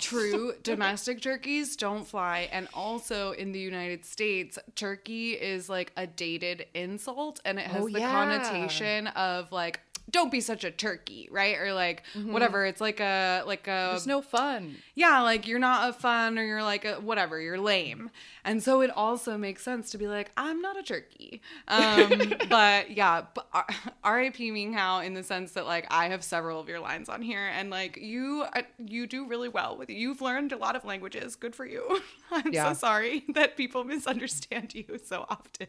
True, 0.00 0.54
domestic 0.62 1.20
turkeys 1.20 1.76
don't 1.76 2.06
fly. 2.06 2.48
And 2.52 2.68
also 2.74 3.32
in 3.32 3.52
the 3.52 3.60
United 3.60 4.04
States, 4.04 4.58
turkey 4.74 5.32
is 5.32 5.68
like 5.68 5.92
a 5.96 6.06
dated 6.06 6.66
insult 6.74 7.40
and 7.44 7.58
it 7.58 7.66
has 7.66 7.82
Oh, 7.82 7.88
the 7.88 8.00
yeah. 8.00 8.10
connotation 8.10 9.06
of 9.08 9.52
like, 9.52 9.80
don't 10.10 10.30
be 10.30 10.40
such 10.40 10.64
a 10.64 10.70
turkey, 10.70 11.28
right? 11.30 11.56
Or 11.58 11.72
like 11.72 12.02
whatever. 12.24 12.66
It's 12.66 12.80
like 12.80 13.00
a 13.00 13.42
like 13.46 13.66
a 13.68 13.88
there's 13.92 14.06
no 14.06 14.20
fun. 14.22 14.76
yeah, 14.94 15.20
like 15.22 15.46
you're 15.46 15.58
not 15.58 15.88
a 15.90 15.92
fun 15.92 16.38
or 16.38 16.44
you're 16.44 16.62
like 16.62 16.84
a 16.84 16.94
whatever, 16.96 17.40
you're 17.40 17.58
lame. 17.58 18.10
And 18.44 18.62
so 18.62 18.80
it 18.80 18.90
also 18.90 19.36
makes 19.36 19.62
sense 19.62 19.90
to 19.90 19.98
be 19.98 20.06
like, 20.08 20.30
I'm 20.36 20.62
not 20.62 20.78
a 20.78 20.82
turkey. 20.82 21.42
Um, 21.68 22.32
but 22.48 22.90
yeah, 22.90 23.22
but 23.34 23.46
R- 23.52 24.16
RIP 24.16 24.38
Ming 24.40 24.72
Hao 24.72 25.00
in 25.00 25.14
the 25.14 25.22
sense 25.22 25.52
that 25.52 25.66
like 25.66 25.86
I 25.90 26.08
have 26.08 26.24
several 26.24 26.58
of 26.58 26.68
your 26.68 26.80
lines 26.80 27.08
on 27.08 27.20
here 27.22 27.46
and 27.54 27.68
like 27.70 27.98
you 28.00 28.44
uh, 28.54 28.62
you 28.78 29.06
do 29.06 29.26
really 29.26 29.48
well 29.48 29.76
with 29.76 29.90
it. 29.90 29.94
You've 29.94 30.20
learned 30.22 30.52
a 30.52 30.56
lot 30.56 30.74
of 30.76 30.84
languages. 30.84 31.36
Good 31.36 31.54
for 31.54 31.66
you. 31.66 32.00
I'm 32.30 32.52
Yeah. 32.52 32.72
so 32.72 32.78
sorry 32.78 33.24
that 33.34 33.56
people 33.56 33.84
misunderstand 33.84 34.74
you 34.74 34.98
so 35.04 35.26
often. 35.28 35.68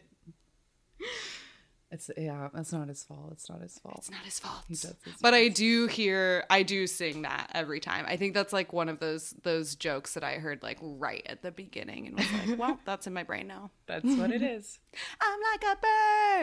It's 1.92 2.10
yeah, 2.16 2.48
that's 2.54 2.72
not 2.72 2.88
his 2.88 3.04
fault. 3.04 3.28
It's 3.32 3.50
not 3.50 3.60
his 3.60 3.78
fault. 3.78 3.98
It's 3.98 4.10
not 4.10 4.24
his 4.24 4.38
fault. 4.40 4.64
does 4.68 4.82
his 5.04 5.14
But 5.20 5.34
I 5.34 5.48
do 5.48 5.86
hear 5.88 6.44
I 6.48 6.62
do 6.62 6.86
sing 6.86 7.22
that 7.22 7.50
every 7.52 7.80
time. 7.80 8.06
I 8.08 8.16
think 8.16 8.32
that's 8.32 8.52
like 8.52 8.72
one 8.72 8.88
of 8.88 8.98
those 8.98 9.34
those 9.42 9.74
jokes 9.76 10.14
that 10.14 10.24
I 10.24 10.36
heard 10.36 10.62
like 10.62 10.78
right 10.80 11.22
at 11.26 11.42
the 11.42 11.50
beginning 11.50 12.06
and 12.06 12.16
was 12.16 12.32
like, 12.32 12.58
well, 12.58 12.80
that's 12.86 13.06
in 13.06 13.12
my 13.12 13.24
brain 13.24 13.46
now. 13.46 13.70
That's 13.86 14.06
what 14.06 14.30
it 14.32 14.42
is. 14.42 14.78
I'm 15.20 15.38
like 15.52 15.64
a 15.64 15.76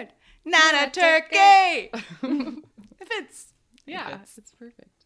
bird, 0.06 0.14
not 0.46 0.74
a 0.88 0.92
turkey. 0.92 1.90
if 3.00 3.08
it's 3.14 3.54
Yeah, 3.88 4.10
Yes. 4.10 4.36
it's 4.38 4.52
perfect. 4.52 5.06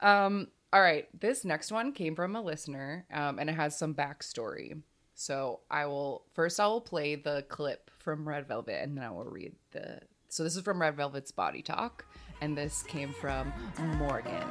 Um, 0.00 0.48
All 0.72 0.82
right, 0.82 1.08
this 1.18 1.44
next 1.46 1.72
one 1.72 1.92
came 1.92 2.14
from 2.14 2.36
a 2.36 2.42
listener, 2.42 3.06
um, 3.10 3.38
and 3.38 3.48
it 3.48 3.54
has 3.56 3.78
some 3.78 3.94
backstory. 3.94 4.82
So 5.18 5.60
I 5.70 5.86
will 5.86 6.24
first 6.34 6.60
I 6.60 6.66
will 6.66 6.82
play 6.82 7.14
the 7.14 7.44
clip 7.48 7.90
from 7.98 8.28
Red 8.28 8.46
Velvet 8.46 8.82
and 8.82 8.96
then 8.96 9.04
I 9.04 9.10
will 9.10 9.24
read 9.24 9.54
the 9.72 10.00
so 10.28 10.44
this 10.44 10.54
is 10.54 10.62
from 10.62 10.80
Red 10.80 10.94
Velvet's 10.94 11.30
Body 11.30 11.62
Talk 11.62 12.04
and 12.42 12.56
this 12.56 12.82
came 12.82 13.14
from 13.14 13.50
Morgan. 13.96 14.44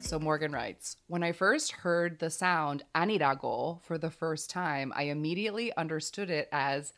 So 0.00 0.18
Morgan 0.18 0.52
writes, 0.52 0.98
When 1.06 1.22
I 1.22 1.32
first 1.32 1.72
heard 1.72 2.18
the 2.18 2.28
sound 2.28 2.82
Anirago 2.94 3.82
for 3.82 3.96
the 3.96 4.10
first 4.10 4.50
time, 4.50 4.92
I 4.94 5.04
immediately 5.04 5.74
understood 5.76 6.28
it 6.28 6.50
as 6.52 6.92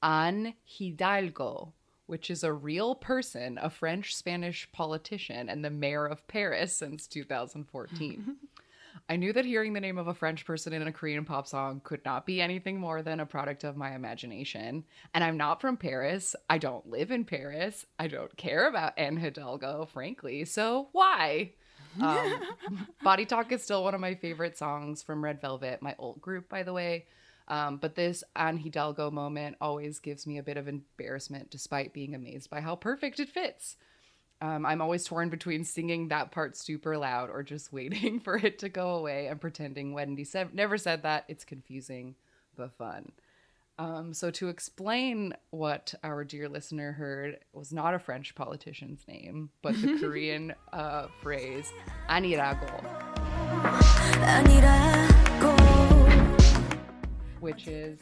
Anne 0.00 0.54
Hidalgo, 0.64 1.72
which 2.08 2.30
is 2.30 2.42
a 2.42 2.52
real 2.52 2.94
person, 2.94 3.58
a 3.60 3.70
French 3.70 4.16
Spanish 4.16 4.68
politician, 4.72 5.48
and 5.48 5.64
the 5.64 5.70
mayor 5.70 6.06
of 6.06 6.26
Paris 6.26 6.76
since 6.76 7.06
2014. 7.06 8.36
I 9.08 9.16
knew 9.16 9.32
that 9.32 9.44
hearing 9.44 9.74
the 9.74 9.80
name 9.80 9.98
of 9.98 10.08
a 10.08 10.14
French 10.14 10.44
person 10.44 10.72
in 10.72 10.86
a 10.86 10.92
Korean 10.92 11.24
pop 11.24 11.46
song 11.46 11.80
could 11.84 12.04
not 12.04 12.26
be 12.26 12.40
anything 12.40 12.80
more 12.80 13.02
than 13.02 13.20
a 13.20 13.26
product 13.26 13.64
of 13.64 13.76
my 13.76 13.94
imagination. 13.94 14.84
And 15.14 15.22
I'm 15.22 15.36
not 15.36 15.60
from 15.60 15.76
Paris. 15.76 16.34
I 16.50 16.58
don't 16.58 16.88
live 16.88 17.10
in 17.10 17.24
Paris. 17.24 17.86
I 17.98 18.08
don't 18.08 18.34
care 18.36 18.68
about 18.68 18.98
Anne 18.98 19.16
Hidalgo, 19.16 19.86
frankly. 19.86 20.44
So 20.44 20.88
why? 20.92 21.52
Um, 22.00 22.42
Body 23.02 23.24
Talk 23.24 23.52
is 23.52 23.62
still 23.62 23.84
one 23.84 23.94
of 23.94 24.00
my 24.00 24.14
favorite 24.14 24.58
songs 24.58 25.02
from 25.02 25.22
Red 25.22 25.40
Velvet, 25.40 25.82
my 25.82 25.94
old 25.98 26.20
group, 26.20 26.48
by 26.48 26.62
the 26.62 26.72
way. 26.72 27.06
Um, 27.48 27.78
but 27.78 27.94
this 27.94 28.22
Anne 28.36 28.58
Hidalgo 28.58 29.10
moment 29.10 29.56
always 29.60 29.98
gives 29.98 30.26
me 30.26 30.38
a 30.38 30.42
bit 30.42 30.56
of 30.58 30.68
embarrassment, 30.68 31.50
despite 31.50 31.94
being 31.94 32.14
amazed 32.14 32.50
by 32.50 32.60
how 32.60 32.76
perfect 32.76 33.18
it 33.20 33.28
fits. 33.30 33.76
Um, 34.40 34.64
I'm 34.64 34.80
always 34.80 35.04
torn 35.04 35.30
between 35.30 35.64
singing 35.64 36.08
that 36.08 36.30
part 36.30 36.56
super 36.56 36.96
loud 36.96 37.28
or 37.30 37.42
just 37.42 37.72
waiting 37.72 38.20
for 38.24 38.36
it 38.36 38.58
to 38.60 38.68
go 38.68 38.90
away 38.90 39.26
and 39.26 39.40
pretending 39.40 39.92
Wendy 39.94 40.24
se- 40.24 40.48
never 40.52 40.78
said 40.78 41.02
that. 41.02 41.24
It's 41.26 41.44
confusing, 41.44 42.14
but 42.56 42.72
fun. 42.76 43.12
Um, 43.80 44.12
so, 44.12 44.32
to 44.32 44.48
explain 44.48 45.34
what 45.50 45.94
our 46.02 46.24
dear 46.24 46.48
listener 46.48 46.92
heard 46.92 47.38
was 47.52 47.72
not 47.72 47.94
a 47.94 48.00
French 48.00 48.34
politician's 48.34 49.06
name, 49.06 49.50
but 49.62 49.80
the 49.80 49.98
Korean 50.00 50.52
uh, 50.72 51.06
phrase, 51.22 51.70
Anirago 52.10 52.66
which 57.40 57.66
is 57.68 58.00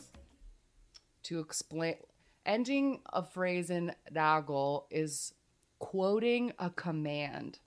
to 1.24 1.40
explain. 1.40 1.96
Ending 2.44 3.00
a 3.12 3.22
phrase 3.22 3.70
in 3.70 3.92
rago 4.14 4.84
is 4.90 5.34
quoting 5.78 6.52
a 6.58 6.70
command. 6.70 7.58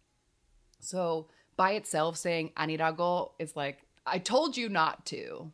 So, 0.80 1.28
by 1.58 1.72
itself, 1.72 2.16
saying 2.16 2.52
"anirago" 2.58 3.32
is 3.40 3.56
like, 3.56 3.80
"I 4.06 4.20
told 4.20 4.56
you 4.56 4.70
not 4.70 5.06
to." 5.08 5.52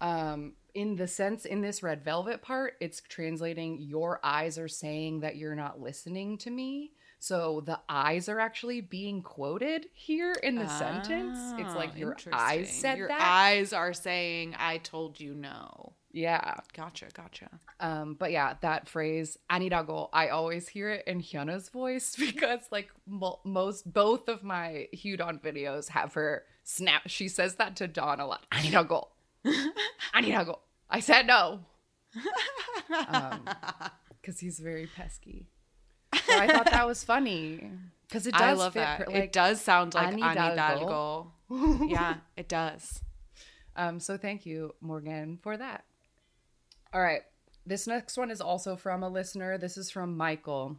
um 0.00 0.54
in 0.74 0.96
the 0.96 1.06
sense 1.06 1.44
in 1.44 1.60
this 1.60 1.82
red 1.82 2.02
velvet 2.02 2.42
part 2.42 2.74
it's 2.80 3.00
translating 3.00 3.78
your 3.80 4.18
eyes 4.24 4.58
are 4.58 4.68
saying 4.68 5.20
that 5.20 5.36
you're 5.36 5.54
not 5.54 5.80
listening 5.80 6.36
to 6.38 6.50
me 6.50 6.92
so 7.22 7.62
the 7.64 7.78
eyes 7.88 8.28
are 8.28 8.40
actually 8.40 8.80
being 8.80 9.22
quoted 9.22 9.86
here 9.92 10.32
in 10.42 10.56
the 10.56 10.66
sentence 10.66 11.38
it's 11.56 11.72
like 11.76 11.90
Ah, 11.94 11.98
your 11.98 12.16
eyes 12.32 12.68
said 12.72 12.98
Your 12.98 13.06
that 13.08 13.20
eyes 13.20 13.72
are 13.72 13.92
saying, 13.92 14.56
"I 14.58 14.78
told 14.78 15.20
you 15.20 15.32
no." 15.34 15.92
yeah 16.14 16.56
Gotcha, 16.74 17.06
gotcha. 17.14 17.48
um 17.80 18.16
but 18.18 18.32
yeah 18.32 18.54
that 18.60 18.86
phrase 18.86 19.38
anirago 19.50 20.10
i 20.12 20.28
always 20.28 20.68
hear 20.68 20.90
it 20.90 21.04
in 21.06 21.20
hyuna's 21.22 21.70
voice 21.70 22.14
because 22.18 22.60
like 22.70 22.90
mo- 23.06 23.40
most 23.44 23.90
both 23.90 24.28
of 24.28 24.42
my 24.42 24.88
Hyudon 24.92 25.40
videos 25.40 25.88
have 25.88 26.12
her 26.14 26.44
snap 26.64 27.02
she 27.06 27.28
says 27.28 27.54
that 27.54 27.76
to 27.76 27.88
Dawn 27.88 28.20
a 28.20 28.26
lot 28.26 28.44
anirago 28.52 29.08
anirago 30.14 30.58
i 30.90 31.00
said 31.00 31.26
no 31.26 31.60
because 34.20 34.38
he's 34.40 34.58
very 34.58 34.86
pesky. 34.86 35.46
So 36.32 36.38
I 36.42 36.46
thought 36.48 36.70
that 36.70 36.86
was 36.86 37.04
funny 37.04 37.70
because 38.08 38.26
it 38.26 38.32
does 38.32 38.40
I 38.42 38.52
love 38.52 38.72
fit. 38.74 38.80
that. 38.80 39.06
per- 39.06 39.12
it 39.12 39.32
does 39.32 39.60
sound 39.60 39.94
like 39.94 40.08
Annie 40.08 40.22
Annie 40.22 40.40
Hidalgo. 40.40 41.32
Hidalgo. 41.50 41.84
yeah, 41.88 42.16
it 42.36 42.48
does. 42.48 43.02
Um, 43.76 44.00
so 44.00 44.16
thank 44.16 44.44
you, 44.46 44.74
Morgan, 44.80 45.38
for 45.42 45.56
that. 45.56 45.84
All 46.92 47.00
right, 47.00 47.22
this 47.64 47.86
next 47.86 48.16
one 48.18 48.30
is 48.30 48.40
also 48.40 48.76
from 48.76 49.02
a 49.02 49.08
listener. 49.08 49.56
This 49.56 49.76
is 49.78 49.90
from 49.90 50.16
Michael, 50.16 50.76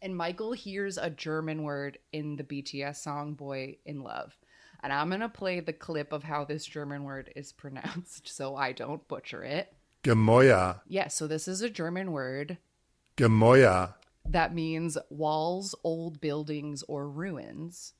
and 0.00 0.16
Michael 0.16 0.52
hears 0.52 0.96
a 0.96 1.10
German 1.10 1.62
word 1.64 1.98
in 2.12 2.36
the 2.36 2.44
BTS 2.44 2.96
song 2.96 3.34
"Boy 3.34 3.78
in 3.84 4.02
Love." 4.02 4.36
And 4.82 4.92
I'm 4.92 5.08
gonna 5.10 5.28
play 5.30 5.60
the 5.60 5.72
clip 5.72 6.12
of 6.12 6.22
how 6.24 6.44
this 6.44 6.64
German 6.66 7.04
word 7.04 7.32
is 7.34 7.52
pronounced 7.52 8.28
so 8.36 8.54
I 8.54 8.72
don't 8.72 9.06
butcher 9.08 9.42
it. 9.42 9.72
Gemäuer, 10.04 10.80
Yes, 10.86 11.14
so 11.16 11.26
this 11.26 11.48
is 11.48 11.62
a 11.62 11.70
German 11.70 12.12
word 12.12 12.58
Gemäuer, 13.16 13.94
that 14.28 14.54
means 14.54 14.96
walls, 15.10 15.74
old 15.84 16.20
buildings, 16.20 16.82
or 16.88 17.08
ruins. 17.08 17.92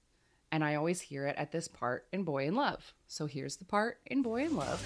And 0.50 0.62
I 0.64 0.76
always 0.76 1.00
hear 1.00 1.26
it 1.26 1.36
at 1.36 1.50
this 1.52 1.66
part 1.68 2.06
in 2.12 2.22
Boy 2.22 2.46
in 2.46 2.54
Love. 2.54 2.94
So 3.08 3.26
here's 3.26 3.56
the 3.56 3.64
part 3.64 3.98
in 4.06 4.22
Boy 4.22 4.44
in 4.44 4.56
Love. 4.56 4.80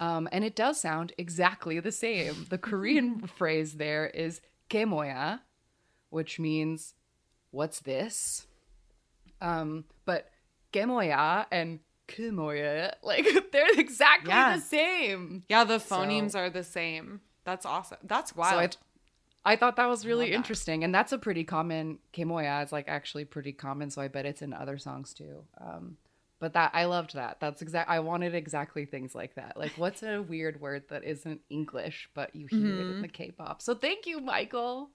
Um, 0.00 0.28
and 0.32 0.44
it 0.44 0.54
does 0.56 0.78
sound 0.80 1.12
exactly 1.16 1.80
the 1.80 1.92
same. 1.92 2.46
The 2.50 2.58
Korean 2.58 3.20
phrase 3.26 3.74
there 3.74 4.06
is 4.06 4.40
kemoya, 4.68 5.40
which 6.10 6.38
means 6.38 6.94
what's 7.50 7.80
this? 7.80 8.46
Um, 9.40 9.84
but 10.04 10.30
kemoya 10.72 11.46
and 11.50 11.78
kemoya, 12.08 12.92
like 13.02 13.26
they're 13.52 13.78
exactly 13.78 14.28
Yeah. 14.30 14.56
the 14.56 14.62
same. 14.62 15.44
Yeah, 15.48 15.64
the 15.64 15.78
phonemes 15.78 16.32
So- 16.32 16.40
are 16.40 16.50
the 16.50 16.64
same. 16.64 17.20
That's 17.44 17.64
awesome. 17.66 17.98
That's 18.02 18.32
So 18.32 18.36
I, 19.44 19.56
thought 19.56 19.76
that 19.76 19.86
was 19.88 20.06
really 20.06 20.30
that. 20.30 20.36
interesting, 20.36 20.84
and 20.84 20.94
that's 20.94 21.12
a 21.12 21.18
pretty 21.18 21.44
common 21.44 21.98
kemoya. 22.12 22.62
It's 22.62 22.72
like 22.72 22.88
actually 22.88 23.24
pretty 23.24 23.52
common, 23.52 23.90
so 23.90 24.00
I 24.02 24.08
bet 24.08 24.26
it's 24.26 24.42
in 24.42 24.52
other 24.52 24.78
songs 24.78 25.12
too. 25.14 25.44
Um, 25.60 25.96
but 26.40 26.52
that 26.54 26.72
I 26.74 26.84
loved 26.86 27.14
that. 27.14 27.38
That's 27.40 27.62
exact. 27.62 27.88
I 27.88 28.00
wanted 28.00 28.34
exactly 28.34 28.84
things 28.84 29.14
like 29.14 29.34
that. 29.36 29.56
Like, 29.56 29.72
what's 29.76 30.02
a 30.02 30.20
weird 30.20 30.60
word 30.60 30.84
that 30.90 31.04
isn't 31.04 31.40
English, 31.48 32.08
but 32.14 32.34
you 32.34 32.46
hear 32.46 32.58
it 32.58 32.62
Mm-hmm. 32.62 32.90
in 32.96 33.02
the 33.02 33.08
K-pop? 33.08 33.62
So 33.62 33.74
thank 33.74 34.06
you, 34.06 34.20
Michael. 34.20 34.90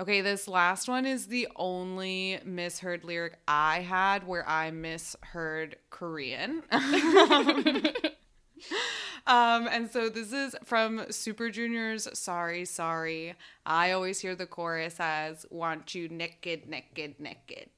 Okay, 0.00 0.20
this 0.22 0.48
last 0.48 0.88
one 0.88 1.06
is 1.06 1.28
the 1.28 1.46
only 1.56 2.40
misheard 2.44 3.04
lyric 3.04 3.38
I 3.46 3.80
had 3.80 4.26
where 4.26 4.46
I 4.48 4.70
misheard 4.72 5.76
Korean. 5.90 6.62
um, 9.26 9.68
and 9.68 9.90
so 9.90 10.08
this 10.08 10.32
is 10.32 10.56
from 10.64 11.06
Super 11.10 11.50
Junior's 11.50 12.08
Sorry, 12.18 12.64
Sorry. 12.64 13.34
I 13.64 13.92
always 13.92 14.20
hear 14.20 14.34
the 14.34 14.46
chorus 14.46 14.96
as 14.98 15.46
Want 15.50 15.94
you 15.94 16.08
naked, 16.08 16.68
naked, 16.68 17.20
naked. 17.20 17.70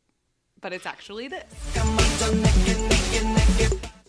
But 0.60 0.72
it's 0.72 0.86
actually 0.86 1.28
this. 1.28 1.44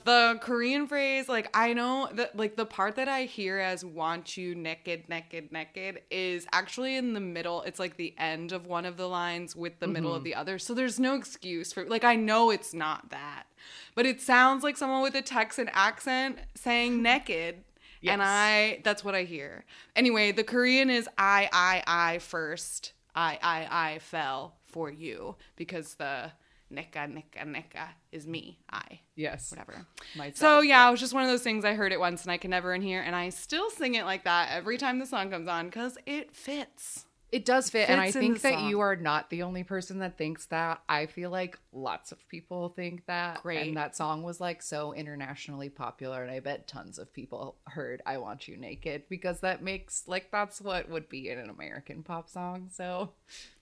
The 0.07 0.39
Korean 0.39 0.87
phrase, 0.87 1.27
like 1.27 1.49
I 1.53 1.73
know 1.73 2.07
that 2.13 2.37
like 2.37 2.55
the 2.55 2.65
part 2.65 2.95
that 2.95 3.09
I 3.09 3.23
hear 3.23 3.59
as 3.59 3.83
want 3.83 4.37
you 4.37 4.55
naked, 4.55 5.09
naked, 5.09 5.51
naked 5.51 6.01
is 6.09 6.47
actually 6.53 6.95
in 6.95 7.11
the 7.11 7.19
middle. 7.19 7.61
It's 7.63 7.77
like 7.77 7.97
the 7.97 8.15
end 8.17 8.53
of 8.53 8.67
one 8.67 8.85
of 8.85 8.95
the 8.95 9.09
lines 9.09 9.53
with 9.53 9.81
the 9.81 9.87
middle 9.87 10.13
of 10.13 10.19
mm-hmm. 10.19 10.23
the 10.23 10.35
other. 10.35 10.59
So 10.59 10.73
there's 10.73 10.97
no 10.97 11.15
excuse 11.15 11.73
for 11.73 11.83
like 11.83 12.05
I 12.05 12.15
know 12.15 12.51
it's 12.51 12.73
not 12.73 13.09
that. 13.09 13.47
But 13.95 14.05
it 14.05 14.21
sounds 14.21 14.63
like 14.63 14.77
someone 14.77 15.01
with 15.01 15.13
a 15.13 15.21
Texan 15.21 15.69
accent 15.73 16.39
saying 16.55 17.01
naked. 17.01 17.65
And 18.05 18.23
I 18.23 18.79
that's 18.85 19.03
what 19.03 19.13
I 19.13 19.23
hear. 19.23 19.65
Anyway, 19.93 20.31
the 20.31 20.45
Korean 20.45 20.89
is 20.89 21.09
I, 21.17 21.49
I, 21.51 21.83
I 21.85 22.19
first. 22.19 22.93
I, 23.13 23.39
I, 23.43 23.67
I 23.95 23.99
fell 23.99 24.55
for 24.67 24.89
you 24.89 25.35
because 25.57 25.95
the 25.95 26.31
neka, 26.71 27.11
Nika, 27.11 27.45
Nika 27.45 27.89
is 28.11 28.27
me. 28.27 28.59
I 28.71 28.99
Yes, 29.15 29.51
whatever. 29.51 29.85
Myself, 30.15 30.37
So 30.37 30.61
yeah, 30.61 30.87
it 30.87 30.91
was 30.91 30.99
just 30.99 31.13
one 31.13 31.23
of 31.23 31.29
those 31.29 31.43
things. 31.43 31.65
I 31.65 31.73
heard 31.73 31.91
it 31.91 31.99
once 31.99 32.23
and 32.23 32.31
I 32.31 32.37
can 32.37 32.51
never 32.51 32.73
in 32.73 32.81
here. 32.81 33.01
and 33.01 33.15
I 33.15 33.29
still 33.29 33.69
sing 33.69 33.95
it 33.95 34.05
like 34.05 34.23
that 34.25 34.49
every 34.51 34.77
time 34.77 34.99
the 34.99 35.05
song 35.05 35.31
comes 35.31 35.47
on 35.47 35.67
because 35.67 35.97
it 36.05 36.35
fits. 36.35 37.05
It 37.29 37.43
does 37.43 37.69
fit, 37.69 37.89
and 37.89 37.99
I 37.99 38.09
think 38.09 38.41
that 38.43 38.53
song. 38.53 38.69
you 38.69 38.79
are 38.79 38.95
not 38.95 39.29
the 39.29 39.43
only 39.43 39.65
person 39.65 39.99
that 39.99 40.17
thinks 40.17 40.45
that. 40.45 40.81
I 40.87 41.07
feel 41.07 41.29
like 41.29 41.59
lots 41.73 42.13
of 42.13 42.25
people 42.29 42.69
think 42.69 43.05
that. 43.07 43.41
Great. 43.43 43.67
And 43.67 43.75
that 43.75 43.97
song 43.97 44.23
was 44.23 44.39
like 44.39 44.61
so 44.61 44.93
internationally 44.93 45.67
popular, 45.67 46.23
and 46.23 46.31
I 46.31 46.39
bet 46.39 46.69
tons 46.69 46.97
of 46.97 47.11
people 47.11 47.57
heard 47.65 48.01
"I 48.05 48.17
Want 48.17 48.47
You 48.47 48.55
Naked" 48.55 49.09
because 49.09 49.41
that 49.41 49.61
makes 49.61 50.07
like 50.07 50.31
that's 50.31 50.61
what 50.61 50.89
would 50.89 51.09
be 51.09 51.27
in 51.27 51.37
an 51.37 51.49
American 51.49 52.01
pop 52.01 52.29
song. 52.29 52.69
So 52.71 53.11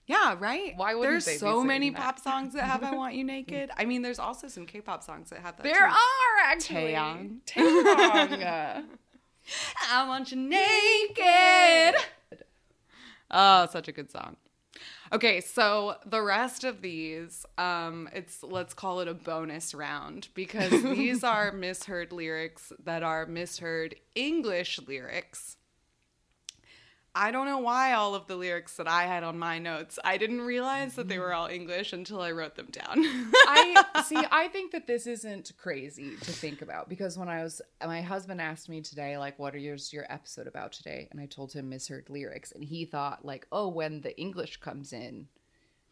Yeah, 0.06 0.36
right. 0.38 0.72
Why 0.76 0.94
wouldn't 0.94 1.24
there's 1.24 1.40
so 1.40 1.64
many 1.64 1.90
that? 1.90 2.00
pop 2.00 2.18
songs 2.20 2.54
that 2.54 2.64
have 2.64 2.82
"I 2.84 2.94
Want 2.94 3.14
You 3.14 3.24
Naked"? 3.34 3.70
I 3.76 3.84
mean, 3.84 4.02
there's 4.02 4.18
also 4.20 4.46
some 4.48 4.64
K-pop 4.66 5.02
songs 5.02 5.30
that 5.30 5.40
have 5.40 5.56
that. 5.56 5.64
there 5.64 5.74
too. 5.74 5.82
are 5.84 6.44
actually 6.44 6.92
Taeyang. 6.92 7.40
Taeyang. 7.46 8.84
I 9.92 10.08
want 10.08 10.32
you 10.32 10.38
naked. 10.38 11.94
Oh, 13.30 13.66
such 13.70 13.88
a 13.88 13.92
good 13.92 14.10
song. 14.10 14.36
Okay, 15.12 15.40
so 15.40 15.96
the 16.04 16.20
rest 16.20 16.64
of 16.64 16.82
these, 16.82 17.46
um, 17.58 18.08
it's 18.12 18.42
let's 18.42 18.74
call 18.74 19.00
it 19.00 19.08
a 19.08 19.14
bonus 19.14 19.72
round 19.72 20.28
because 20.34 20.70
these 20.82 21.22
are 21.22 21.52
misheard 21.52 22.12
lyrics 22.12 22.72
that 22.84 23.02
are 23.02 23.24
misheard 23.26 23.94
English 24.14 24.80
lyrics. 24.86 25.56
I 27.18 27.30
don't 27.30 27.46
know 27.46 27.58
why 27.58 27.94
all 27.94 28.14
of 28.14 28.26
the 28.26 28.36
lyrics 28.36 28.76
that 28.76 28.86
I 28.86 29.04
had 29.04 29.24
on 29.24 29.38
my 29.38 29.58
notes, 29.58 29.98
I 30.04 30.18
didn't 30.18 30.42
realize 30.42 30.96
that 30.96 31.08
they 31.08 31.18
were 31.18 31.32
all 31.32 31.46
English 31.46 31.94
until 31.94 32.20
I 32.20 32.30
wrote 32.30 32.56
them 32.56 32.68
down. 32.70 32.84
I 32.94 34.02
see. 34.04 34.22
I 34.30 34.48
think 34.48 34.72
that 34.72 34.86
this 34.86 35.06
isn't 35.06 35.52
crazy 35.56 36.10
to 36.16 36.30
think 36.30 36.60
about 36.60 36.90
because 36.90 37.16
when 37.16 37.30
I 37.30 37.42
was, 37.42 37.62
my 37.82 38.02
husband 38.02 38.42
asked 38.42 38.68
me 38.68 38.82
today, 38.82 39.16
like, 39.16 39.38
"What 39.38 39.54
are 39.54 39.58
yours 39.58 39.94
your 39.94 40.04
episode 40.10 40.46
about 40.46 40.72
today?" 40.72 41.08
And 41.10 41.18
I 41.18 41.24
told 41.24 41.54
him 41.54 41.70
misheard 41.70 42.10
lyrics, 42.10 42.52
and 42.52 42.62
he 42.62 42.84
thought 42.84 43.24
like, 43.24 43.46
"Oh, 43.50 43.68
when 43.68 44.02
the 44.02 44.16
English 44.20 44.58
comes 44.58 44.92
in, 44.92 45.28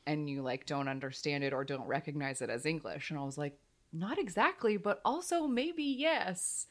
and 0.07 0.29
you 0.29 0.43
like 0.43 0.67
don't 0.67 0.89
understand 0.89 1.43
it 1.43 1.55
or 1.55 1.65
don't 1.65 1.87
recognize 1.87 2.43
it 2.43 2.51
as 2.51 2.67
English," 2.67 3.11
and 3.11 3.19
I 3.19 3.25
was 3.25 3.39
like, 3.39 3.59
"Not 3.95 4.19
exactly, 4.19 4.77
but 4.77 5.01
also 5.07 5.47
maybe 5.47 5.85
yes." 5.85 6.67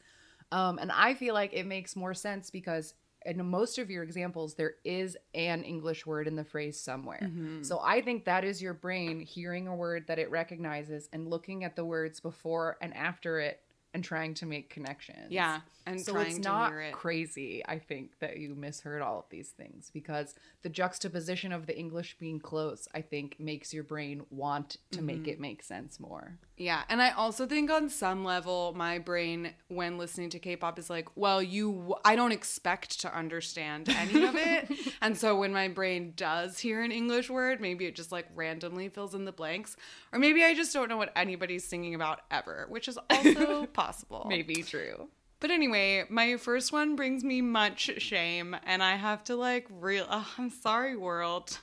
Um, 0.52 0.78
and 0.78 0.92
I 0.92 1.14
feel 1.14 1.34
like 1.34 1.52
it 1.52 1.66
makes 1.66 1.96
more 1.96 2.14
sense 2.14 2.50
because 2.50 2.94
in 3.24 3.44
most 3.46 3.78
of 3.78 3.90
your 3.90 4.02
examples, 4.02 4.54
there 4.54 4.74
is 4.84 5.16
an 5.34 5.62
English 5.64 6.04
word 6.06 6.26
in 6.28 6.36
the 6.36 6.44
phrase 6.44 6.78
somewhere. 6.78 7.30
So 7.62 7.80
I 7.82 8.00
think 8.02 8.24
that 8.26 8.44
is 8.44 8.60
your 8.62 8.74
brain 8.74 9.20
hearing 9.20 9.66
a 9.68 9.74
word 9.74 10.06
that 10.08 10.18
it 10.18 10.30
recognizes 10.30 11.08
and 11.12 11.28
looking 11.28 11.64
at 11.64 11.76
the 11.76 11.84
words 11.84 12.20
before 12.20 12.76
and 12.80 12.94
after 12.94 13.40
it 13.40 13.60
and 13.94 14.02
trying 14.02 14.34
to 14.34 14.44
make 14.46 14.70
connections. 14.70 15.30
yeah, 15.30 15.60
and 15.86 16.00
So 16.00 16.14
trying 16.14 16.26
it's 16.26 16.36
to 16.38 16.42
not 16.42 16.70
hear 16.72 16.80
it. 16.80 16.92
crazy, 16.94 17.62
I 17.66 17.78
think, 17.78 18.18
that 18.18 18.38
you 18.38 18.54
misheard 18.56 19.02
all 19.02 19.20
of 19.20 19.26
these 19.30 19.50
things 19.50 19.90
because 19.94 20.34
the 20.62 20.68
juxtaposition 20.68 21.52
of 21.52 21.66
the 21.66 21.78
English 21.78 22.16
being 22.18 22.40
close, 22.40 22.88
I 22.92 23.02
think, 23.02 23.36
makes 23.38 23.72
your 23.72 23.84
brain 23.84 24.26
want 24.30 24.78
to 24.90 24.96
Mm-hmm. 24.96 25.06
make 25.06 25.28
it 25.28 25.38
make 25.38 25.62
sense 25.62 26.00
more. 26.00 26.38
Yeah, 26.56 26.82
and 26.88 27.02
I 27.02 27.10
also 27.10 27.46
think 27.46 27.68
on 27.68 27.88
some 27.88 28.24
level, 28.24 28.72
my 28.76 28.98
brain, 28.98 29.54
when 29.68 29.98
listening 29.98 30.30
to 30.30 30.38
K-pop, 30.38 30.78
is 30.78 30.88
like, 30.88 31.08
well, 31.16 31.42
you, 31.42 31.96
I 32.04 32.14
don't 32.14 32.30
expect 32.30 33.00
to 33.00 33.12
understand 33.12 33.88
any 33.88 34.24
of 34.24 34.36
it, 34.36 34.70
and 35.02 35.18
so 35.18 35.36
when 35.36 35.52
my 35.52 35.66
brain 35.66 36.12
does 36.14 36.60
hear 36.60 36.82
an 36.82 36.92
English 36.92 37.28
word, 37.28 37.60
maybe 37.60 37.86
it 37.86 37.96
just 37.96 38.12
like 38.12 38.26
randomly 38.36 38.88
fills 38.88 39.16
in 39.16 39.24
the 39.24 39.32
blanks, 39.32 39.76
or 40.12 40.20
maybe 40.20 40.44
I 40.44 40.54
just 40.54 40.72
don't 40.72 40.88
know 40.88 40.96
what 40.96 41.12
anybody's 41.16 41.64
singing 41.64 41.94
about 41.94 42.20
ever, 42.30 42.66
which 42.68 42.86
is 42.86 42.98
also 43.10 43.66
possible. 43.72 44.26
Maybe 44.28 44.62
true. 44.62 45.08
But 45.40 45.50
anyway, 45.50 46.04
my 46.08 46.36
first 46.36 46.72
one 46.72 46.94
brings 46.94 47.24
me 47.24 47.42
much 47.42 47.90
shame, 47.98 48.56
and 48.64 48.82
I 48.82 48.94
have 48.94 49.24
to 49.24 49.34
like 49.34 49.66
real. 49.70 50.06
Oh, 50.08 50.32
I'm 50.38 50.50
sorry, 50.50 50.96
world. 50.96 51.58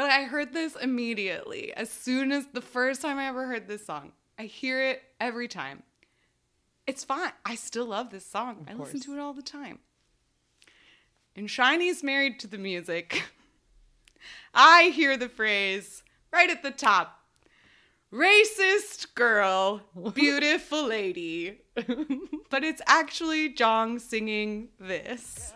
But 0.00 0.10
I 0.10 0.22
heard 0.22 0.54
this 0.54 0.76
immediately 0.76 1.74
as 1.74 1.90
soon 1.90 2.32
as 2.32 2.46
the 2.54 2.62
first 2.62 3.02
time 3.02 3.18
I 3.18 3.26
ever 3.26 3.46
heard 3.46 3.68
this 3.68 3.84
song. 3.84 4.12
I 4.38 4.44
hear 4.44 4.80
it 4.80 5.02
every 5.20 5.46
time. 5.46 5.82
It's 6.86 7.04
fine. 7.04 7.32
I 7.44 7.54
still 7.54 7.84
love 7.84 8.08
this 8.08 8.24
song. 8.24 8.66
I 8.66 8.72
listen 8.72 9.00
to 9.00 9.12
it 9.12 9.18
all 9.18 9.34
the 9.34 9.42
time. 9.42 9.78
And 11.36 11.48
SHINee's 11.48 12.02
married 12.02 12.40
to 12.40 12.46
the 12.46 12.56
music. 12.56 13.24
I 14.54 14.84
hear 14.84 15.18
the 15.18 15.28
phrase 15.28 16.02
right 16.32 16.48
at 16.48 16.62
the 16.62 16.70
top 16.70 17.20
racist 18.10 19.14
girl, 19.14 19.82
beautiful 20.14 20.86
lady. 20.86 21.58
but 22.48 22.64
it's 22.64 22.80
actually 22.86 23.50
Jong 23.50 23.98
singing 23.98 24.68
this, 24.78 25.52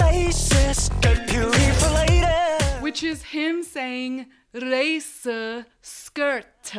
Laces, 0.00 0.90
good 1.00 1.26
beautiful 1.26 1.92
lady. 1.94 2.24
which 2.80 3.02
is 3.02 3.22
him 3.22 3.62
saying 3.62 4.26
race 4.52 5.26
skirt. 5.82 6.72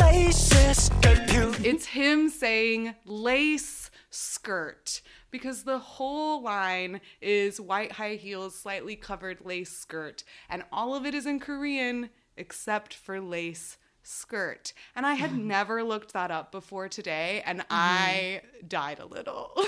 Laces, 0.00 0.90
good 1.02 1.26
beautiful. 1.26 1.66
It's 1.66 1.86
him 1.86 2.28
saying 2.28 2.94
lace 3.04 3.90
skirt 4.10 5.02
because 5.30 5.64
the 5.64 5.78
whole 5.78 6.42
line 6.42 7.00
is 7.20 7.60
white 7.60 7.92
high 7.92 8.14
heels, 8.14 8.54
slightly 8.54 8.96
covered 8.96 9.44
lace 9.44 9.76
skirt, 9.76 10.24
and 10.48 10.62
all 10.72 10.94
of 10.94 11.04
it 11.04 11.14
is 11.14 11.26
in 11.26 11.40
Korean 11.40 12.10
except 12.36 12.94
for 12.94 13.20
lace 13.20 13.78
skirt. 14.02 14.72
And 14.94 15.06
I 15.06 15.14
had 15.14 15.30
hmm. 15.30 15.48
never 15.48 15.82
looked 15.82 16.12
that 16.12 16.30
up 16.30 16.52
before 16.52 16.88
today, 16.88 17.42
and 17.44 17.60
mm-hmm. 17.60 17.72
I 17.72 18.42
died 18.66 18.98
a 19.00 19.06
little. 19.06 19.52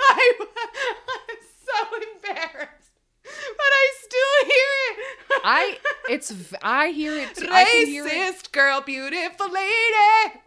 I, 0.00 0.32
I'm 0.40 1.36
so 1.66 1.96
embarrassed, 2.14 2.90
but 3.24 3.70
I 3.72 3.92
still 4.02 4.44
hear 4.44 4.74
it. 4.90 5.42
I 5.44 5.78
it's 6.10 6.52
I 6.62 6.88
hear 6.88 7.18
it. 7.18 7.34
too. 7.34 7.48
I 7.50 7.64
hear 7.86 8.06
it. 8.06 8.12
Racist 8.12 8.52
girl, 8.52 8.80
beautiful 8.80 9.50
lady. 9.50 10.40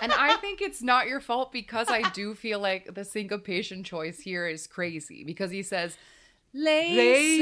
And 0.00 0.12
I 0.12 0.36
think 0.38 0.60
it's 0.60 0.82
not 0.82 1.06
your 1.06 1.20
fault 1.20 1.52
because 1.52 1.88
I 1.88 2.02
do 2.10 2.34
feel 2.34 2.58
like 2.58 2.92
the 2.94 3.04
syncopation 3.04 3.84
choice 3.84 4.18
here 4.18 4.48
is 4.48 4.66
crazy 4.66 5.22
because 5.24 5.52
he 5.52 5.62
says, 5.62 5.96
Lace, 6.52 7.36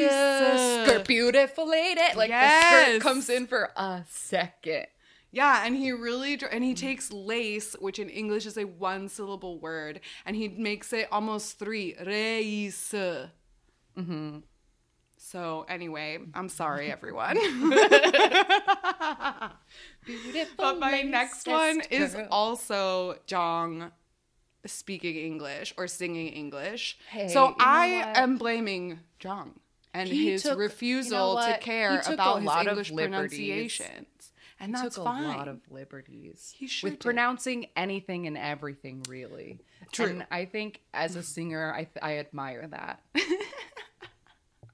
skirt, 0.85 1.07
beautiful 1.07 1.69
lady. 1.69 2.01
Like 2.15 2.29
the 2.29 2.35
Yes. 2.35 2.67
skirt 2.67 3.01
comes 3.03 3.31
in 3.31 3.47
for 3.47 3.71
a 3.77 4.05
second. 4.09 4.87
Yeah, 5.33 5.65
and 5.65 5.77
he 5.77 5.93
really 5.93 6.41
and 6.51 6.65
he 6.65 6.75
takes 6.75 7.13
lace, 7.13 7.77
which 7.79 7.99
in 7.99 8.09
English 8.09 8.47
is 8.47 8.57
a 8.59 8.65
one 8.65 9.09
syllable 9.09 9.59
word, 9.59 10.01
and 10.27 10.35
he 10.35 10.49
makes 10.49 10.93
it 10.93 11.09
almost 11.13 11.59
three. 11.59 11.95
Reis. 12.05 12.93
Mm-hmm. 12.93 14.39
So 15.17 15.65
anyway, 15.69 16.19
I'm 16.35 16.49
sorry, 16.49 16.91
everyone. 16.97 17.37
Beautiful 20.05 20.55
but 20.57 20.79
my 20.81 21.03
next 21.03 21.47
one 21.47 21.83
is 21.91 22.17
also 22.31 23.17
Jong 23.27 23.93
speaking 24.67 25.17
English 25.17 25.73
or 25.77 25.87
singing 25.87 26.29
English. 26.29 26.99
Hey, 27.09 27.29
so 27.29 27.55
I 27.59 28.13
am 28.17 28.37
blaming 28.37 28.99
Jong 29.19 29.61
and 29.95 30.09
He 30.09 30.31
his 30.31 30.43
took- 30.43 30.53
you 30.53 30.57
know 30.57 30.63
refusal 30.63 31.37
to 31.37 31.59
care 31.59 31.93
He 31.93 31.99
took 31.99 32.09
a 32.11 32.15
about 32.15 32.43
his 32.43 32.67
English 32.67 32.91
liberties. 32.91 33.81
And 34.61 34.75
that's 34.75 34.95
took 34.97 35.05
fine. 35.05 35.25
a 35.25 35.29
lot 35.29 35.49
of 35.49 35.61
liberties 35.71 36.53
He 36.57 36.67
sure 36.67 36.91
with 36.91 36.99
did. 36.99 37.05
pronouncing 37.05 37.67
anything 37.77 38.27
and 38.27 38.37
everything 38.37 39.03
really 39.09 39.61
True. 39.93 40.07
and 40.07 40.27
i 40.31 40.45
think 40.45 40.81
as 40.95 41.17
a 41.17 41.23
singer 41.23 41.73
i, 41.75 41.89
I 42.03 42.19
admire 42.19 42.67
that 42.69 43.01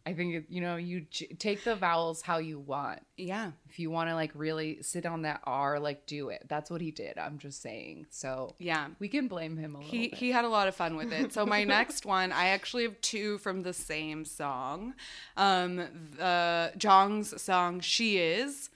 i 0.05 0.13
think 0.13 0.45
you 0.49 0.61
know 0.61 0.77
you 0.77 1.01
j- 1.11 1.27
take 1.39 1.65
the 1.65 1.75
vowels 1.75 2.23
how 2.23 2.39
you 2.39 2.59
want 2.61 3.01
yeah. 3.17 3.51
if 3.69 3.79
you 3.79 3.91
want 3.91 4.09
to 4.11 4.15
like 4.15 4.31
really 4.35 4.83
sit 4.83 5.05
on 5.07 5.23
that 5.23 5.41
r 5.45 5.79
like 5.81 6.07
do 6.07 6.29
it 6.29 6.45
that's 6.49 6.71
what 6.71 6.81
he 6.81 6.91
did 6.91 7.17
i'm 7.19 7.39
just 7.39 7.61
saying 7.63 8.07
so 8.11 8.55
Yeah. 8.59 8.89
we 8.99 9.09
can 9.09 9.27
blame 9.27 9.57
him 9.57 9.75
a 9.75 9.79
little 9.79 9.91
He 9.91 10.09
bit. 10.09 10.19
he 10.19 10.31
had 10.31 10.45
a 10.45 10.49
lot 10.49 10.69
of 10.69 10.75
fun 10.77 10.97
with 10.97 11.13
it. 11.13 11.33
So 11.33 11.45
my 11.47 11.65
next 11.79 12.05
one, 12.07 12.31
I 12.33 12.49
actually 12.49 12.85
have 12.85 13.01
two 13.01 13.39
from 13.39 13.63
the 13.63 13.73
same 13.73 14.25
song. 14.25 14.95
Um, 15.37 15.77
the 16.19 16.73
Jong's 16.77 17.41
song 17.41 17.81
"She 17.81 18.19
Is." 18.19 18.71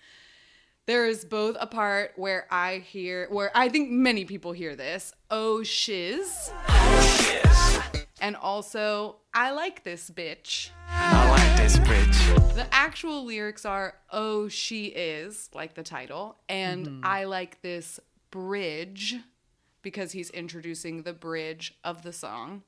There 0.86 1.06
is 1.06 1.24
both 1.24 1.56
a 1.60 1.66
part 1.66 2.12
where 2.16 2.46
I 2.50 2.78
hear, 2.78 3.28
where 3.30 3.50
I 3.54 3.68
think 3.68 3.90
many 3.90 4.24
people 4.24 4.52
hear 4.52 4.74
this, 4.74 5.12
"Oh 5.30 5.62
shiz," 5.62 6.50
and 8.20 8.34
also 8.34 9.16
"I 9.32 9.50
like 9.50 9.84
this 9.84 10.10
bitch." 10.10 10.70
I 10.88 11.30
like 11.30 11.56
this 11.58 11.76
bitch. 11.78 12.54
The 12.54 12.66
actual 12.72 13.24
lyrics 13.24 13.64
are 13.64 13.94
"Oh 14.10 14.48
she 14.48 14.86
is," 14.86 15.50
like 15.54 15.74
the 15.74 15.82
title, 15.82 16.38
and 16.48 16.86
mm-hmm. 16.86 17.00
I 17.04 17.24
like 17.24 17.60
this 17.62 18.00
bridge 18.30 19.16
because 19.82 20.12
he's 20.12 20.30
introducing 20.30 21.02
the 21.02 21.12
bridge 21.12 21.78
of 21.84 22.02
the 22.02 22.12
song. 22.12 22.62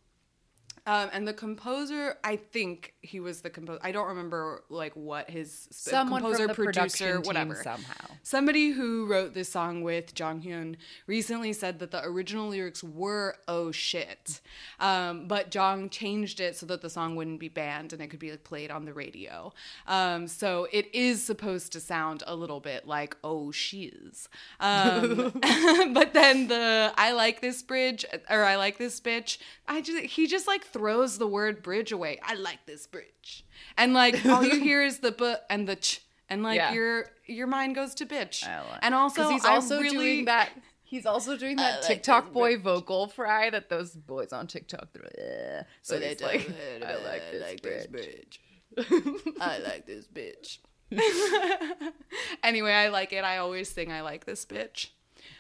Um, 0.85 1.11
and 1.13 1.29
the 1.29 1.33
composer, 1.33 2.17
I 2.25 2.37
think 2.37 2.95
he 3.03 3.21
was 3.21 3.43
the 3.43 3.51
composer. 3.51 3.79
I 3.85 3.93
don't 3.93 4.09
remember 4.09 4.65
like 4.69 4.95
what 4.97 5.31
his 5.31 5.69
sp- 5.71 5.95
composer, 5.95 6.49
producer, 6.49 7.21
whatever. 7.21 7.55
somehow 7.55 8.13
Somebody 8.25 8.71
who 8.71 9.07
wrote 9.07 9.33
this 9.33 9.49
song 9.49 9.83
with 9.83 10.13
Jong 10.15 10.43
Hyun 10.43 10.77
recently 11.07 11.53
said 11.53 11.79
that 11.79 11.93
the 11.93 12.05
original 12.05 12.49
lyrics 12.49 12.83
were 12.83 13.37
"oh 13.47 13.71
shit," 13.71 14.41
um, 14.81 15.29
but 15.29 15.53
Jong 15.53 15.89
changed 15.89 16.41
it 16.41 16.57
so 16.57 16.67
that 16.67 16.83
the 16.83 16.91
song 16.91 17.15
wouldn't 17.15 17.39
be 17.39 17.49
banned 17.49 17.93
and 17.93 18.03
it 18.03 18.09
could 18.09 18.19
be 18.19 18.33
like, 18.33 18.43
played 18.43 18.73
on 18.73 18.85
the 18.85 18.93
radio. 18.93 19.53
Um, 19.87 20.27
so 20.27 20.67
it 20.73 20.93
is 20.93 21.23
supposed 21.23 21.73
to 21.73 21.81
sound 21.81 22.25
a 22.27 22.35
little 22.35 22.61
bit 22.61 22.89
like 22.89 23.17
"oh 23.23 23.53
shiz," 23.53 24.29
um, 24.59 25.33
but 25.93 26.13
then 26.13 26.49
the 26.49 26.93
"I 26.97 27.13
like 27.13 27.41
this 27.41 27.63
bridge" 27.63 28.05
or 28.29 28.43
"I 28.43 28.57
like 28.57 28.79
this 28.79 29.01
bitch," 29.01 29.39
I 29.69 29.81
just 29.81 29.99
he 30.05 30.27
just 30.27 30.49
like 30.49 30.65
throws 30.73 31.19
the 31.19 31.27
word 31.27 31.63
bridge 31.63 31.93
away. 31.93 32.19
I 32.23 32.35
like 32.35 32.67
this 32.67 32.87
bridge, 32.87 33.45
and 33.77 33.95
like 33.95 34.25
all 34.27 34.45
you 34.45 34.61
hear 34.69 34.83
is 34.83 34.99
the 34.99 35.13
"b" 35.13 35.35
and 35.51 35.69
the 35.69 35.77
"ch." 35.77 36.01
And 36.29 36.43
like 36.43 36.57
Yeah. 36.57 36.73
your 36.73 37.07
your 37.27 37.47
mind 37.47 37.75
goes 37.75 37.95
to 37.97 38.07
bitch, 38.07 38.47
I 38.47 38.61
like- 38.61 38.79
and 38.83 38.95
also 38.95 39.29
he's 39.29 39.45
also 39.45 39.81
really, 39.81 39.97
doing 39.97 40.25
that 40.27 40.51
He's 40.93 41.07
also 41.07 41.39
doing 41.39 41.57
that 41.57 41.81
TikTok 41.81 42.35
boy 42.35 42.59
vocal 42.59 43.07
fry 43.07 43.49
that 43.49 43.71
those 43.71 43.93
boys 43.97 44.31
on 44.31 44.47
TikTok. 44.47 44.89
they're 44.93 45.03
like. 45.05 45.67
So 45.81 45.99
he's 45.99 46.21
like, 46.21 46.51
I 46.87 46.97
like 46.97 47.63
this 47.63 47.87
bridge. 47.87 48.43
I 49.41 49.57
like 49.57 49.87
this 49.87 50.07
bitch. 50.07 50.59
anyway, 52.43 52.73
I 52.73 52.89
like 52.89 53.15
it. 53.15 53.25
I 53.25 53.39
always 53.39 53.71
sing 53.71 53.91
I 53.91 54.03
like 54.03 54.27
this 54.27 54.45
bitch. 54.45 54.89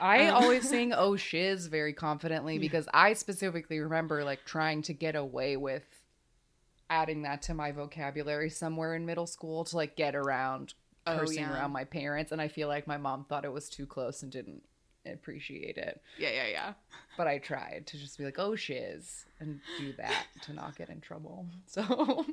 I 0.00 0.26
um, 0.26 0.42
always 0.42 0.68
sing 0.70 0.92
"Oh 0.92 1.16
shiz" 1.16 1.66
very 1.66 1.92
confidently 1.92 2.58
because 2.58 2.88
I 2.92 3.12
specifically 3.14 3.80
remember 3.80 4.24
like 4.24 4.44
trying 4.44 4.82
to 4.82 4.92
get 4.92 5.16
away 5.16 5.56
with 5.56 5.84
adding 6.90 7.22
that 7.22 7.42
to 7.42 7.54
my 7.54 7.72
vocabulary 7.72 8.50
somewhere 8.50 8.94
in 8.94 9.06
middle 9.06 9.26
school 9.26 9.64
to 9.64 9.76
like 9.76 9.96
get 9.96 10.14
around 10.14 10.74
Oh, 11.06 11.18
cursing 11.18 11.40
yeah. 11.40 11.52
around 11.52 11.72
my 11.72 11.82
parents, 11.84 12.30
and 12.30 12.40
I 12.40 12.46
feel 12.46 12.68
like 12.68 12.86
my 12.86 12.96
mom 12.96 13.24
thought 13.24 13.44
it 13.44 13.52
was 13.52 13.68
too 13.68 13.86
close 13.86 14.22
and 14.22 14.30
didn't 14.30 14.62
appreciate 15.04 15.76
it. 15.76 16.00
Yeah, 16.16 16.30
yeah, 16.30 16.46
yeah. 16.46 16.72
But 17.16 17.26
I 17.26 17.38
tried 17.38 17.88
to 17.88 17.98
just 17.98 18.18
be 18.18 18.24
like 18.24 18.38
"Oh 18.38 18.54
shiz" 18.54 19.24
and 19.40 19.60
do 19.78 19.92
that 19.94 20.26
to 20.42 20.52
not 20.52 20.76
get 20.76 20.90
in 20.90 21.00
trouble. 21.00 21.46
So 21.66 22.24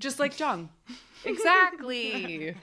Just 0.00 0.18
like 0.18 0.38
Jung. 0.40 0.70
exactly. 1.24 2.56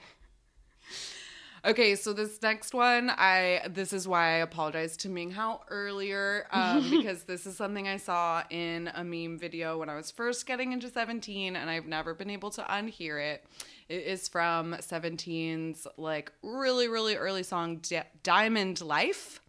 Okay, 1.65 1.95
so 1.95 2.11
this 2.11 2.41
next 2.41 2.73
one, 2.73 3.09
I 3.09 3.61
this 3.69 3.93
is 3.93 4.05
why 4.05 4.33
I 4.33 4.37
apologize 4.39 4.97
to 4.97 5.09
Ming 5.09 5.31
Hao 5.31 5.61
earlier 5.69 6.45
um, 6.51 6.89
because 6.89 7.23
this 7.23 7.45
is 7.45 7.55
something 7.55 7.87
I 7.87 7.95
saw 7.95 8.43
in 8.49 8.91
a 8.93 9.01
meme 9.01 9.39
video 9.39 9.77
when 9.77 9.87
I 9.87 9.95
was 9.95 10.11
first 10.11 10.45
getting 10.45 10.73
into 10.73 10.89
Seventeen, 10.89 11.55
and 11.55 11.69
I've 11.69 11.85
never 11.85 12.13
been 12.13 12.29
able 12.29 12.49
to 12.51 12.63
unhear 12.63 13.33
it. 13.33 13.45
It 13.87 14.03
is 14.03 14.27
from 14.27 14.73
17's 14.73 15.87
like 15.95 16.33
really 16.41 16.89
really 16.89 17.15
early 17.15 17.43
song 17.43 17.77
Di- 17.77 18.07
Diamond 18.23 18.81
Life. 18.81 19.39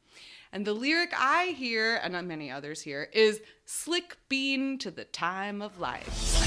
And 0.53 0.64
the 0.64 0.72
lyric 0.72 1.12
I 1.18 1.46
hear, 1.46 1.96
and 1.96 2.29
many 2.29 2.48
others 2.48 2.81
here, 2.81 3.09
is 3.12 3.40
slick 3.64 4.18
bean 4.29 4.79
to 4.79 4.92
the 4.92 5.03
time 5.05 5.61
of 5.61 5.81
life. 5.81 6.44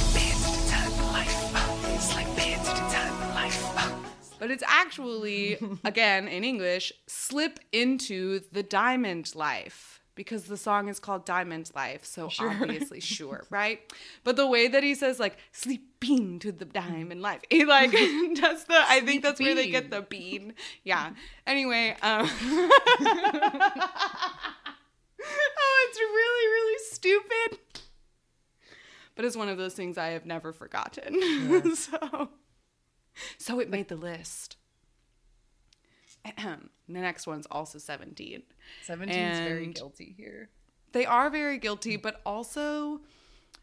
But 4.39 4.51
it's 4.51 4.63
actually, 4.67 5.57
again, 5.83 6.27
in 6.27 6.43
English, 6.43 6.93
slip 7.07 7.59
into 7.71 8.41
the 8.51 8.63
diamond 8.63 9.35
life 9.35 9.97
because 10.17 10.45
the 10.45 10.57
song 10.57 10.89
is 10.89 10.99
called 10.99 11.25
Diamond 11.25 11.71
Life. 11.75 12.03
So 12.03 12.29
obviously, 12.39 12.99
sure, 13.15 13.45
right? 13.49 13.79
But 14.25 14.35
the 14.35 14.47
way 14.47 14.67
that 14.67 14.83
he 14.83 14.95
says, 14.95 15.19
like, 15.19 15.37
sleeping 15.53 16.39
to 16.39 16.51
the 16.51 16.65
diamond 16.65 17.21
life, 17.21 17.41
he 17.49 17.63
like 17.63 17.91
does 18.33 18.65
the, 18.65 18.73
I 18.75 19.01
think 19.05 19.23
that's 19.23 19.39
where 19.39 19.55
they 19.55 19.69
get 19.69 19.89
the 19.89 20.01
bean. 20.01 20.55
Yeah. 20.83 21.11
Anyway, 21.45 21.95
um, 22.01 22.29
oh, 22.29 22.69
it's 25.89 25.99
really, 25.99 26.47
really 26.47 26.79
stupid. 26.89 27.59
But 29.15 29.25
it's 29.25 29.37
one 29.37 29.49
of 29.49 29.57
those 29.57 29.73
things 29.73 29.97
I 29.97 30.09
have 30.09 30.25
never 30.25 30.51
forgotten. 30.51 31.75
so. 31.75 32.29
So 33.37 33.59
it 33.59 33.69
made 33.69 33.87
the 33.87 33.95
list. 33.95 34.57
The 36.89 37.01
next 37.01 37.27
one's 37.27 37.45
also 37.51 37.79
17. 37.79 38.43
17 38.83 39.13
is 39.13 39.39
very 39.39 39.67
guilty 39.67 40.15
here. 40.17 40.49
They 40.93 41.05
are 41.05 41.29
very 41.29 41.57
guilty, 41.57 41.97
but 41.97 42.21
also 42.25 43.01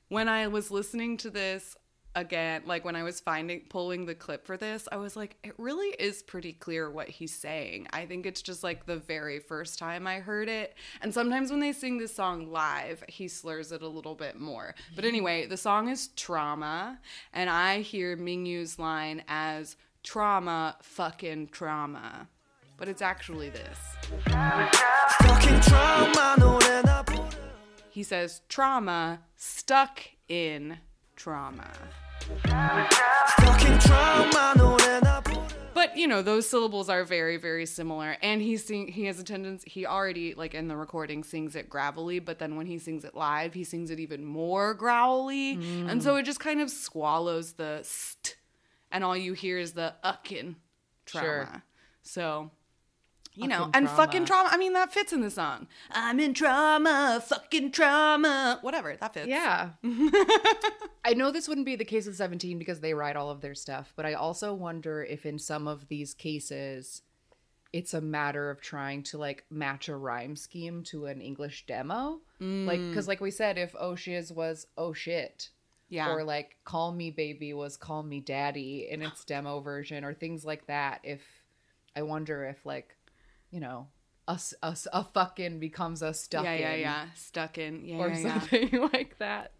when 0.08 0.28
I 0.28 0.46
was 0.46 0.70
listening 0.70 1.16
to 1.18 1.30
this 1.30 1.74
again, 2.14 2.62
like 2.66 2.84
when 2.84 2.96
I 2.96 3.02
was 3.02 3.20
finding 3.20 3.60
pulling 3.68 4.06
the 4.06 4.14
clip 4.14 4.46
for 4.46 4.56
this, 4.56 4.88
I 4.90 4.96
was 4.96 5.16
like, 5.16 5.36
it 5.42 5.54
really 5.58 5.88
is 5.98 6.22
pretty 6.22 6.52
clear 6.52 6.90
what 6.90 7.08
he's 7.08 7.34
saying. 7.34 7.88
I 7.92 8.06
think 8.06 8.26
it's 8.26 8.42
just 8.42 8.62
like 8.62 8.86
the 8.86 8.96
very 8.96 9.38
first 9.40 9.78
time 9.78 10.06
I 10.06 10.20
heard 10.20 10.48
it. 10.48 10.74
And 11.02 11.12
sometimes 11.12 11.50
when 11.50 11.60
they 11.60 11.72
sing 11.72 11.98
this 11.98 12.14
song 12.14 12.50
live, 12.50 13.02
he 13.08 13.28
slurs 13.28 13.72
it 13.72 13.82
a 13.82 13.88
little 13.88 14.14
bit 14.14 14.38
more. 14.38 14.74
But 14.94 15.04
anyway, 15.04 15.46
the 15.46 15.56
song 15.56 15.88
is 15.88 16.08
Trauma, 16.08 17.00
and 17.32 17.50
I 17.50 17.80
hear 17.80 18.16
Mingyu's 18.16 18.78
line 18.78 19.22
as 19.28 19.76
trauma, 20.02 20.76
fucking 20.82 21.48
trauma. 21.48 22.28
But 22.76 22.88
it's 22.88 23.02
actually 23.02 23.50
this. 23.50 23.78
He 27.90 28.02
says 28.02 28.40
trauma 28.48 29.20
stuck 29.36 30.00
in 30.28 30.78
trauma. 31.14 31.70
But 35.74 35.98
you 35.98 36.06
know 36.06 36.22
those 36.22 36.48
syllables 36.48 36.88
are 36.88 37.04
very 37.04 37.36
very 37.36 37.66
similar, 37.66 38.16
and 38.22 38.40
he 38.40 38.56
sing 38.56 38.88
he 38.88 39.04
has 39.04 39.18
a 39.18 39.24
tendency 39.24 39.68
he 39.68 39.84
already 39.84 40.34
like 40.34 40.54
in 40.54 40.68
the 40.68 40.76
recording 40.76 41.22
sings 41.22 41.54
it 41.54 41.68
gravelly, 41.68 42.18
but 42.20 42.38
then 42.38 42.56
when 42.56 42.66
he 42.66 42.78
sings 42.78 43.04
it 43.04 43.14
live, 43.14 43.52
he 43.52 43.64
sings 43.64 43.90
it 43.90 44.00
even 44.00 44.24
more 44.24 44.72
growly, 44.72 45.56
mm. 45.56 45.90
and 45.90 46.02
so 46.02 46.16
it 46.16 46.22
just 46.22 46.40
kind 46.40 46.62
of 46.62 46.70
swallows 46.70 47.54
the 47.54 47.80
st, 47.82 48.36
and 48.90 49.04
all 49.04 49.16
you 49.16 49.34
hear 49.34 49.58
is 49.58 49.72
the 49.72 49.94
uckin 50.02 50.56
trauma. 51.04 51.26
Sure. 51.26 51.62
So 52.02 52.50
you 53.36 53.48
know, 53.48 53.64
and 53.74 53.86
trauma. 53.86 53.96
fucking 53.96 54.24
trauma. 54.26 54.48
I 54.52 54.56
mean, 54.56 54.74
that 54.74 54.92
fits 54.92 55.12
in 55.12 55.20
the 55.20 55.30
song. 55.30 55.66
I'm 55.90 56.20
in 56.20 56.34
trauma, 56.34 57.22
fucking 57.26 57.72
trauma. 57.72 58.58
Whatever, 58.62 58.96
that 58.96 59.12
fits. 59.12 59.26
Yeah. 59.26 59.70
I 61.04 61.14
know 61.14 61.32
this 61.32 61.48
wouldn't 61.48 61.66
be 61.66 61.74
the 61.76 61.84
case 61.84 62.06
with 62.06 62.16
17 62.16 62.58
because 62.58 62.80
they 62.80 62.94
write 62.94 63.16
all 63.16 63.30
of 63.30 63.40
their 63.40 63.54
stuff, 63.54 63.92
but 63.96 64.06
I 64.06 64.14
also 64.14 64.54
wonder 64.54 65.02
if 65.02 65.26
in 65.26 65.38
some 65.38 65.66
of 65.66 65.88
these 65.88 66.14
cases 66.14 67.02
it's 67.72 67.92
a 67.92 68.00
matter 68.00 68.50
of 68.50 68.60
trying 68.60 69.02
to 69.02 69.18
like 69.18 69.44
match 69.50 69.88
a 69.88 69.96
rhyme 69.96 70.36
scheme 70.36 70.84
to 70.84 71.06
an 71.06 71.20
English 71.20 71.66
demo. 71.66 72.20
Like 72.40 72.78
mm. 72.78 72.94
cuz 72.94 73.08
like 73.08 73.20
we 73.20 73.32
said 73.32 73.58
if 73.58 73.74
oh 73.76 73.96
shiz 73.96 74.30
was 74.30 74.68
oh 74.78 74.92
shit 74.92 75.50
Yeah. 75.88 76.12
or 76.12 76.22
like 76.22 76.56
call 76.62 76.92
me 76.92 77.10
baby 77.10 77.52
was 77.52 77.76
call 77.76 78.04
me 78.04 78.20
daddy 78.20 78.86
in 78.88 79.02
its 79.02 79.24
demo 79.32 79.58
version 79.58 80.04
or 80.04 80.14
things 80.14 80.44
like 80.44 80.66
that 80.66 81.00
if 81.02 81.22
I 81.96 82.02
wonder 82.02 82.44
if 82.44 82.64
like 82.64 82.96
you 83.54 83.60
know 83.60 83.86
us 84.26 84.52
us 84.62 84.86
a 84.92 85.04
fucking 85.04 85.60
becomes 85.60 86.02
a 86.02 86.12
stuck 86.12 86.44
yeah, 86.44 86.54
yeah, 86.54 86.72
in 86.72 86.80
yeah. 86.80 87.06
Stuck 87.14 87.58
in. 87.58 87.84
Yeah, 87.84 87.98
or 87.98 88.08
yeah, 88.08 88.18
yeah. 88.18 88.40
something 88.40 88.88
like 88.92 89.18
that. 89.18 89.52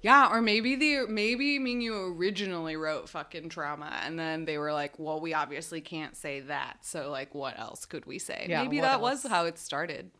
Yeah, 0.00 0.30
or 0.30 0.40
maybe 0.40 0.76
the 0.76 1.06
maybe 1.08 1.58
Mingyu 1.58 2.16
originally 2.16 2.76
wrote 2.76 3.08
fucking 3.08 3.48
trauma 3.48 4.00
and 4.04 4.18
then 4.18 4.44
they 4.44 4.58
were 4.58 4.72
like, 4.72 4.98
well, 4.98 5.20
we 5.20 5.34
obviously 5.34 5.80
can't 5.80 6.16
say 6.16 6.40
that. 6.40 6.78
So 6.82 7.10
like 7.10 7.34
what 7.34 7.58
else 7.58 7.84
could 7.84 8.06
we 8.06 8.18
say? 8.18 8.46
Yeah, 8.48 8.62
maybe 8.62 8.80
that 8.80 9.00
was 9.00 9.24
how 9.24 9.46
it 9.46 9.58
started. 9.58 10.12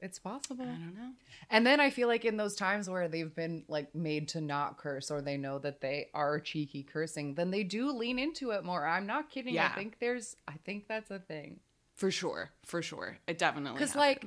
It's 0.00 0.18
possible. 0.18 0.64
I 0.64 0.68
don't 0.68 0.94
know. 0.94 1.12
And 1.48 1.66
then 1.66 1.80
I 1.80 1.88
feel 1.88 2.08
like 2.08 2.24
in 2.26 2.36
those 2.36 2.56
times 2.56 2.90
where 2.90 3.08
they've 3.08 3.34
been 3.34 3.64
like 3.68 3.94
made 3.94 4.28
to 4.28 4.40
not 4.40 4.76
curse 4.76 5.10
or 5.10 5.22
they 5.22 5.36
know 5.36 5.58
that 5.60 5.80
they 5.80 6.08
are 6.12 6.40
cheeky 6.40 6.82
cursing, 6.82 7.34
then 7.34 7.50
they 7.50 7.62
do 7.62 7.90
lean 7.90 8.18
into 8.18 8.50
it 8.50 8.64
more. 8.64 8.86
I'm 8.86 9.06
not 9.06 9.30
kidding. 9.30 9.54
Yeah. 9.54 9.70
I 9.72 9.78
think 9.78 9.98
there's 10.00 10.36
I 10.48 10.54
think 10.64 10.88
that's 10.88 11.10
a 11.10 11.18
thing. 11.18 11.60
For 11.94 12.10
sure. 12.10 12.50
For 12.64 12.82
sure. 12.82 13.18
It 13.26 13.38
definitely 13.38 13.78
because 13.78 13.94
like. 13.96 14.26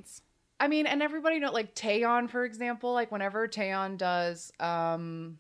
I 0.60 0.68
mean, 0.68 0.88
and 0.88 1.04
everybody 1.04 1.38
know 1.38 1.52
like 1.52 1.76
Taeyeon, 1.76 2.30
for 2.32 2.44
example, 2.44 2.92
like 2.94 3.12
whenever 3.12 3.48
Taeyeon 3.48 3.98
does 3.98 4.52
um 4.60 5.38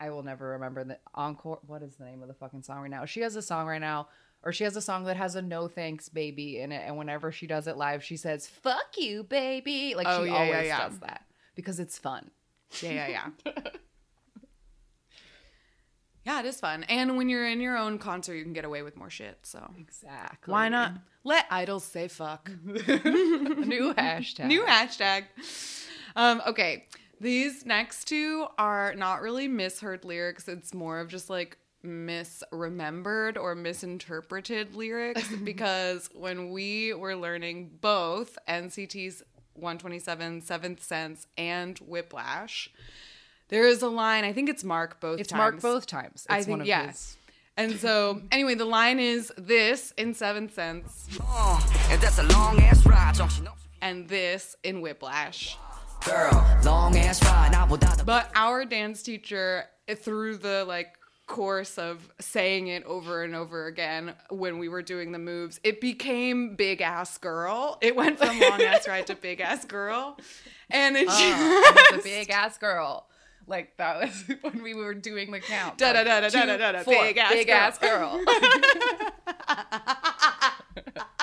I 0.00 0.10
will 0.10 0.22
never 0.22 0.50
remember 0.50 0.84
the 0.84 0.98
encore 1.14 1.60
what 1.66 1.82
is 1.82 1.94
the 1.96 2.04
name 2.04 2.20
of 2.20 2.28
the 2.28 2.34
fucking 2.34 2.62
song 2.62 2.80
right 2.80 2.90
now? 2.90 3.04
She 3.06 3.20
has 3.20 3.36
a 3.36 3.42
song 3.42 3.66
right 3.66 3.80
now 3.80 4.08
or 4.42 4.52
she 4.52 4.64
has 4.64 4.76
a 4.76 4.82
song 4.82 5.04
that 5.04 5.16
has 5.16 5.34
a 5.34 5.42
no 5.42 5.68
thanks 5.68 6.08
baby 6.08 6.58
in 6.60 6.72
it 6.72 6.82
and 6.86 6.98
whenever 6.98 7.32
she 7.32 7.46
does 7.46 7.66
it 7.66 7.76
live 7.78 8.04
she 8.04 8.16
says 8.16 8.46
fuck 8.46 8.98
you 8.98 9.22
baby 9.24 9.94
like 9.96 10.06
Oh, 10.06 10.22
she 10.24 10.30
yeah, 10.30 10.44
yeah, 10.44 10.52
always 10.52 10.66
yeah. 10.66 10.88
does 10.88 10.98
that 10.98 11.24
because 11.54 11.80
it's 11.80 11.98
fun 11.98 12.30
Yeah, 12.82 13.08
yeah, 13.08 13.28
yeah. 13.46 13.52
yeah, 16.24 16.40
it 16.40 16.46
is 16.46 16.58
fun. 16.58 16.84
And 16.84 17.16
when 17.16 17.28
you're 17.28 17.46
in 17.46 17.60
your 17.60 17.76
own 17.76 17.98
concert, 17.98 18.34
you 18.34 18.44
can 18.44 18.52
get 18.52 18.64
away 18.64 18.82
with 18.82 18.96
more 18.96 19.10
shit. 19.10 19.38
So 19.42 19.70
exactly 19.78 20.52
why 20.52 20.68
not 20.68 20.92
let 21.22 21.46
idols 21.50 21.84
say 21.84 22.08
fuck? 22.08 22.50
new 22.64 23.94
hashtag 23.94 24.46
New 24.46 24.62
hashtag. 24.64 25.24
Um, 26.16 26.42
okay. 26.46 26.86
These 27.20 27.64
next 27.64 28.06
two 28.06 28.46
are 28.58 28.94
not 28.94 29.22
really 29.22 29.48
misheard 29.48 30.04
lyrics. 30.04 30.48
It's 30.48 30.74
more 30.74 31.00
of 31.00 31.08
just 31.08 31.30
like 31.30 31.58
misremembered 31.84 33.36
or 33.36 33.54
misinterpreted 33.54 34.74
lyrics 34.74 35.28
because 35.44 36.08
when 36.14 36.50
we 36.50 36.94
were 36.94 37.14
learning 37.14 37.70
both 37.80 38.38
NCT's 38.48 39.22
127, 39.54 40.42
Seventh 40.42 40.82
Sense, 40.82 41.26
and 41.36 41.78
Whiplash, 41.78 42.70
there 43.48 43.66
is 43.66 43.82
a 43.82 43.88
line. 43.88 44.24
I 44.24 44.32
think 44.32 44.48
it's 44.48 44.64
Mark 44.64 45.00
both. 45.00 45.20
It's 45.20 45.28
times. 45.28 45.38
Mark 45.38 45.60
both 45.60 45.86
times. 45.86 46.26
It's 46.26 46.26
I 46.28 46.42
think 46.42 46.64
yes. 46.64 47.16
And 47.56 47.78
so, 47.78 48.20
anyway, 48.32 48.56
the 48.56 48.64
line 48.64 48.98
is 48.98 49.32
this 49.38 49.92
in 49.96 50.12
Seven 50.12 50.48
Cents 50.48 51.06
oh, 51.20 51.86
and 51.88 52.00
that's 52.00 52.18
a 52.18 52.24
long 52.24 52.60
ass 52.60 52.84
ride, 52.84 53.16
and 53.80 54.08
this 54.08 54.56
in 54.64 54.80
Whiplash. 54.80 55.56
Girl, 56.04 56.58
long 56.64 56.96
ass 56.96 57.22
ride. 57.24 57.52
But 58.04 58.30
our 58.34 58.64
dance 58.64 59.02
teacher, 59.02 59.66
eh, 59.86 59.94
through 59.94 60.38
the 60.38 60.64
like 60.66 60.98
course 61.26 61.78
of 61.78 62.10
saying 62.20 62.66
it 62.68 62.84
over 62.84 63.22
and 63.22 63.34
over 63.34 63.66
again 63.66 64.14
when 64.30 64.58
we 64.58 64.68
were 64.68 64.82
doing 64.82 65.12
the 65.12 65.18
moves, 65.18 65.60
it 65.62 65.80
became 65.80 66.56
big 66.56 66.80
ass 66.80 67.18
girl. 67.18 67.78
It 67.80 67.96
went 67.96 68.18
from 68.18 68.38
long 68.40 68.62
ass 68.62 68.88
ride 68.88 69.06
to 69.06 69.14
big 69.14 69.40
ass 69.40 69.64
girl. 69.64 70.18
And 70.70 70.96
it's 70.96 71.12
oh, 71.14 71.86
just. 71.90 72.00
A 72.00 72.08
big 72.08 72.30
ass 72.30 72.58
girl. 72.58 73.06
Like 73.46 73.76
that 73.76 74.00
was 74.00 74.24
when 74.42 74.62
we 74.62 74.74
were 74.74 74.94
doing 74.94 75.30
the 75.30 75.40
count. 75.40 75.78
Da, 75.78 75.92
da, 75.92 76.04
da, 76.04 76.20
da, 76.20 76.28
da, 76.28 76.56
da, 76.56 76.72
da, 76.72 76.84
big 76.84 77.18
ass 77.18 77.32
big 77.32 77.46
girl. 77.46 77.56
ass 77.56 77.78
girl. 77.78 78.24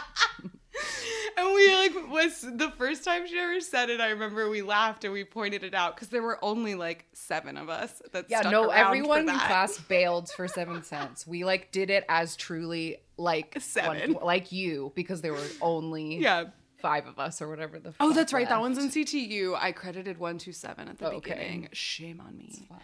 And 1.37 1.53
we 1.55 1.73
like 1.75 2.09
was 2.09 2.41
the 2.41 2.71
first 2.77 3.03
time 3.03 3.27
she 3.27 3.37
ever 3.39 3.59
said 3.61 3.89
it. 3.89 3.99
I 3.99 4.09
remember 4.09 4.49
we 4.49 4.61
laughed 4.61 5.03
and 5.05 5.13
we 5.13 5.23
pointed 5.23 5.63
it 5.63 5.73
out 5.73 5.95
because 5.95 6.09
there 6.09 6.21
were 6.21 6.37
only 6.43 6.75
like 6.75 7.05
seven 7.13 7.57
of 7.57 7.69
us. 7.69 8.01
That 8.11 8.25
yeah, 8.29 8.41
stuck 8.41 8.51
no, 8.51 8.69
everyone 8.69 9.21
in 9.21 9.25
class 9.27 9.79
bailed 9.79 10.29
for 10.29 10.47
seven 10.47 10.83
cents. 10.83 11.25
We 11.25 11.43
like 11.43 11.71
did 11.71 11.89
it 11.89 12.05
as 12.09 12.35
truly 12.35 12.97
like 13.17 13.55
Seven. 13.59 14.13
one- 14.13 14.25
like 14.25 14.51
you 14.51 14.91
because 14.95 15.21
there 15.21 15.33
were 15.33 15.47
only 15.61 16.17
Yeah. 16.17 16.45
Five 16.81 17.07
of 17.07 17.19
us 17.19 17.41
or 17.41 17.47
whatever 17.49 17.79
the. 17.79 17.93
Oh, 17.99 18.13
that's 18.13 18.33
right. 18.33 18.47
That 18.49 18.59
one's 18.61 18.77
in 18.77 18.89
CTU. 18.89 19.55
I 19.59 19.71
credited 19.71 20.17
one 20.17 20.37
two 20.37 20.51
seven 20.53 20.87
at 20.87 20.97
the 20.97 21.07
okay. 21.13 21.33
beginning. 21.33 21.69
Shame 21.73 22.21
on 22.25 22.37
me. 22.37 22.65
Fine. 22.69 22.79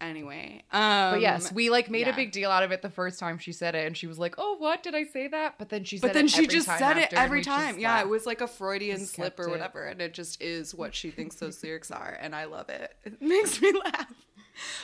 Anyway, 0.00 0.62
um, 0.72 1.12
But 1.12 1.20
yes, 1.22 1.50
we 1.52 1.70
like 1.70 1.88
made 1.88 2.06
yeah. 2.06 2.12
a 2.12 2.16
big 2.16 2.30
deal 2.32 2.50
out 2.50 2.62
of 2.62 2.72
it 2.72 2.82
the 2.82 2.90
first 2.90 3.18
time 3.18 3.38
she 3.38 3.52
said 3.52 3.74
it, 3.74 3.86
and 3.86 3.96
she 3.96 4.06
was 4.06 4.18
like, 4.18 4.34
"Oh, 4.36 4.56
what 4.58 4.82
did 4.82 4.94
I 4.94 5.04
say 5.04 5.28
that?" 5.28 5.54
But 5.58 5.70
then 5.70 5.84
she 5.84 5.96
said, 5.98 6.08
But 6.08 6.14
then 6.14 6.28
she 6.28 6.46
just 6.46 6.66
said 6.66 6.98
it 6.98 7.12
every 7.14 7.42
time. 7.42 7.78
Yeah, 7.78 8.00
it 8.00 8.08
was 8.08 8.26
like 8.26 8.40
a 8.42 8.46
Freudian 8.48 9.06
slip 9.06 9.38
or 9.38 9.44
kept 9.44 9.48
it. 9.48 9.50
whatever, 9.52 9.84
and 9.84 10.02
it 10.02 10.12
just 10.12 10.42
is 10.42 10.74
what 10.74 10.94
she 10.94 11.10
thinks 11.10 11.36
those 11.36 11.62
lyrics 11.62 11.90
are, 11.90 12.18
and 12.20 12.34
I 12.34 12.44
love 12.44 12.68
it. 12.68 12.92
It 13.04 13.22
makes 13.22 13.62
me 13.62 13.72
laugh. 13.72 14.12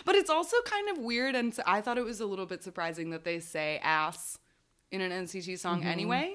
But 0.04 0.14
it's 0.14 0.30
also 0.30 0.56
kind 0.64 0.88
of 0.90 0.98
weird, 0.98 1.34
and 1.34 1.54
so 1.54 1.62
I 1.66 1.80
thought 1.80 1.98
it 1.98 2.04
was 2.04 2.20
a 2.20 2.26
little 2.26 2.46
bit 2.46 2.62
surprising 2.62 3.10
that 3.10 3.24
they 3.24 3.40
say 3.40 3.78
ass 3.82 4.38
in 4.90 5.00
an 5.00 5.12
NCT 5.26 5.58
song 5.58 5.80
Mm-hmm. 5.80 5.88
anyway. 5.88 6.34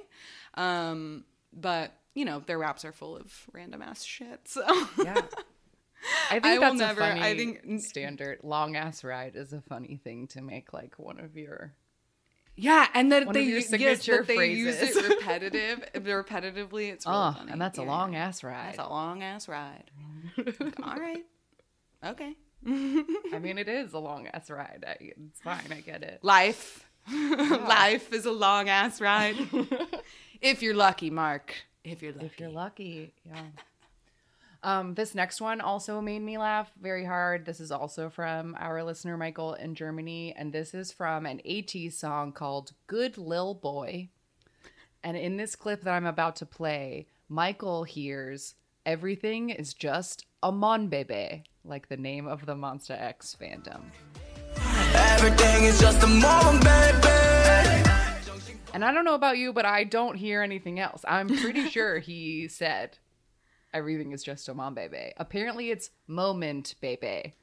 Um, 0.55 1.23
but 1.53 1.91
you 2.15 2.25
know, 2.25 2.39
their 2.39 2.57
raps 2.57 2.83
are 2.85 2.91
full 2.91 3.15
of 3.15 3.31
random 3.53 3.81
ass 3.83 4.03
shit. 4.03 4.39
So 4.47 4.61
Yeah. 5.03 5.21
I 6.29 6.39
think 6.39 6.45
I 6.45 6.57
that's 6.59 6.75
never- 6.77 7.01
a 7.01 7.07
funny 7.09 7.21
I 7.21 7.35
think- 7.35 7.81
standard. 7.81 8.39
Long 8.43 8.75
ass 8.75 9.03
ride 9.03 9.35
is 9.35 9.53
a 9.53 9.61
funny 9.61 9.99
thing 10.03 10.27
to 10.29 10.41
make 10.41 10.73
like 10.73 10.95
one 10.97 11.19
of 11.19 11.35
your. 11.37 11.73
Yeah, 12.57 12.87
and 12.93 13.11
that 13.11 13.25
One 13.25 13.33
they 13.33 13.43
yes, 13.43 13.67
that 13.69 14.25
they 14.27 14.51
use 14.51 14.77
it 14.81 14.95
repetitive, 15.09 15.79
repetitively. 15.93 16.89
It's 16.89 17.05
really 17.05 17.17
Oh, 17.17 17.33
funny. 17.37 17.51
and 17.51 17.59
that's 17.59 17.77
a 17.79 17.83
long 17.83 18.15
ass 18.15 18.45
ride. 18.45 18.67
That's 18.77 18.87
a 18.87 18.89
long 18.89 19.23
ass 19.23 19.49
ride. 19.49 19.91
All 20.83 20.95
right, 20.95 21.25
okay. 22.05 22.33
I 22.65 23.39
mean, 23.41 23.57
it 23.57 23.67
is 23.67 23.91
a 23.91 23.99
long 23.99 24.27
ass 24.27 24.49
ride. 24.49 24.85
I, 24.87 24.95
it's 25.01 25.41
fine. 25.41 25.65
I 25.69 25.81
get 25.81 26.01
it. 26.01 26.19
Life, 26.23 26.87
life 27.11 28.13
is 28.13 28.25
a 28.25 28.31
long 28.31 28.69
ass 28.69 29.01
ride. 29.01 29.35
if 30.41 30.61
you're 30.63 30.75
lucky, 30.75 31.09
Mark. 31.09 31.53
If 31.85 32.01
you're 32.01 32.13
lucky. 32.13 32.25
If 32.25 32.39
you're 32.39 32.49
lucky, 32.49 33.13
yeah. 33.25 33.41
Um, 34.63 34.95
this 34.95 35.13
next 35.13 35.39
one 35.39 35.61
also 35.61 36.01
made 36.01 36.23
me 36.23 36.39
laugh 36.39 36.71
very 36.81 37.05
hard. 37.05 37.45
This 37.45 37.59
is 37.59 37.71
also 37.71 38.09
from 38.09 38.55
our 38.59 38.83
listener 38.83 39.15
Michael 39.15 39.53
in 39.53 39.75
Germany, 39.75 40.33
and 40.35 40.51
this 40.51 40.73
is 40.73 40.91
from 40.91 41.27
an 41.27 41.39
AT 41.47 41.93
song 41.93 42.31
called 42.31 42.73
"Good 42.87 43.19
Lil 43.19 43.53
Boy." 43.53 44.09
And 45.03 45.15
in 45.15 45.37
this 45.37 45.55
clip 45.55 45.83
that 45.83 45.93
I'm 45.93 46.07
about 46.07 46.35
to 46.37 46.47
play, 46.47 47.05
Michael 47.29 47.83
hears 47.83 48.55
"Everything 48.87 49.51
is 49.51 49.75
just 49.75 50.25
a 50.41 50.51
mon 50.51 50.87
bebe," 50.87 51.43
like 51.63 51.87
the 51.87 51.97
name 51.97 52.25
of 52.25 52.47
the 52.47 52.55
Monsta 52.55 52.99
X 52.99 53.37
fandom. 53.39 53.83
Everything 54.95 55.65
is 55.65 55.79
just 55.79 56.01
a 56.01 56.07
moment, 56.07 57.03
baby. 57.03 57.24
And 58.75 58.83
I 58.83 58.91
don't 58.91 59.05
know 59.05 59.15
about 59.15 59.37
you, 59.37 59.53
but 59.53 59.63
I 59.63 59.85
don't 59.85 60.17
hear 60.17 60.41
anything 60.41 60.81
else. 60.81 61.05
I'm 61.07 61.29
pretty 61.29 61.69
sure 61.69 61.99
he 61.99 62.49
said 62.49 62.97
everything 63.73 64.11
is 64.11 64.21
just 64.21 64.49
a 64.49 64.53
mom 64.53 64.73
bebe. 64.75 65.13
Apparently 65.15 65.71
it's 65.71 65.91
moment 66.07 66.75
bebe. 66.81 67.35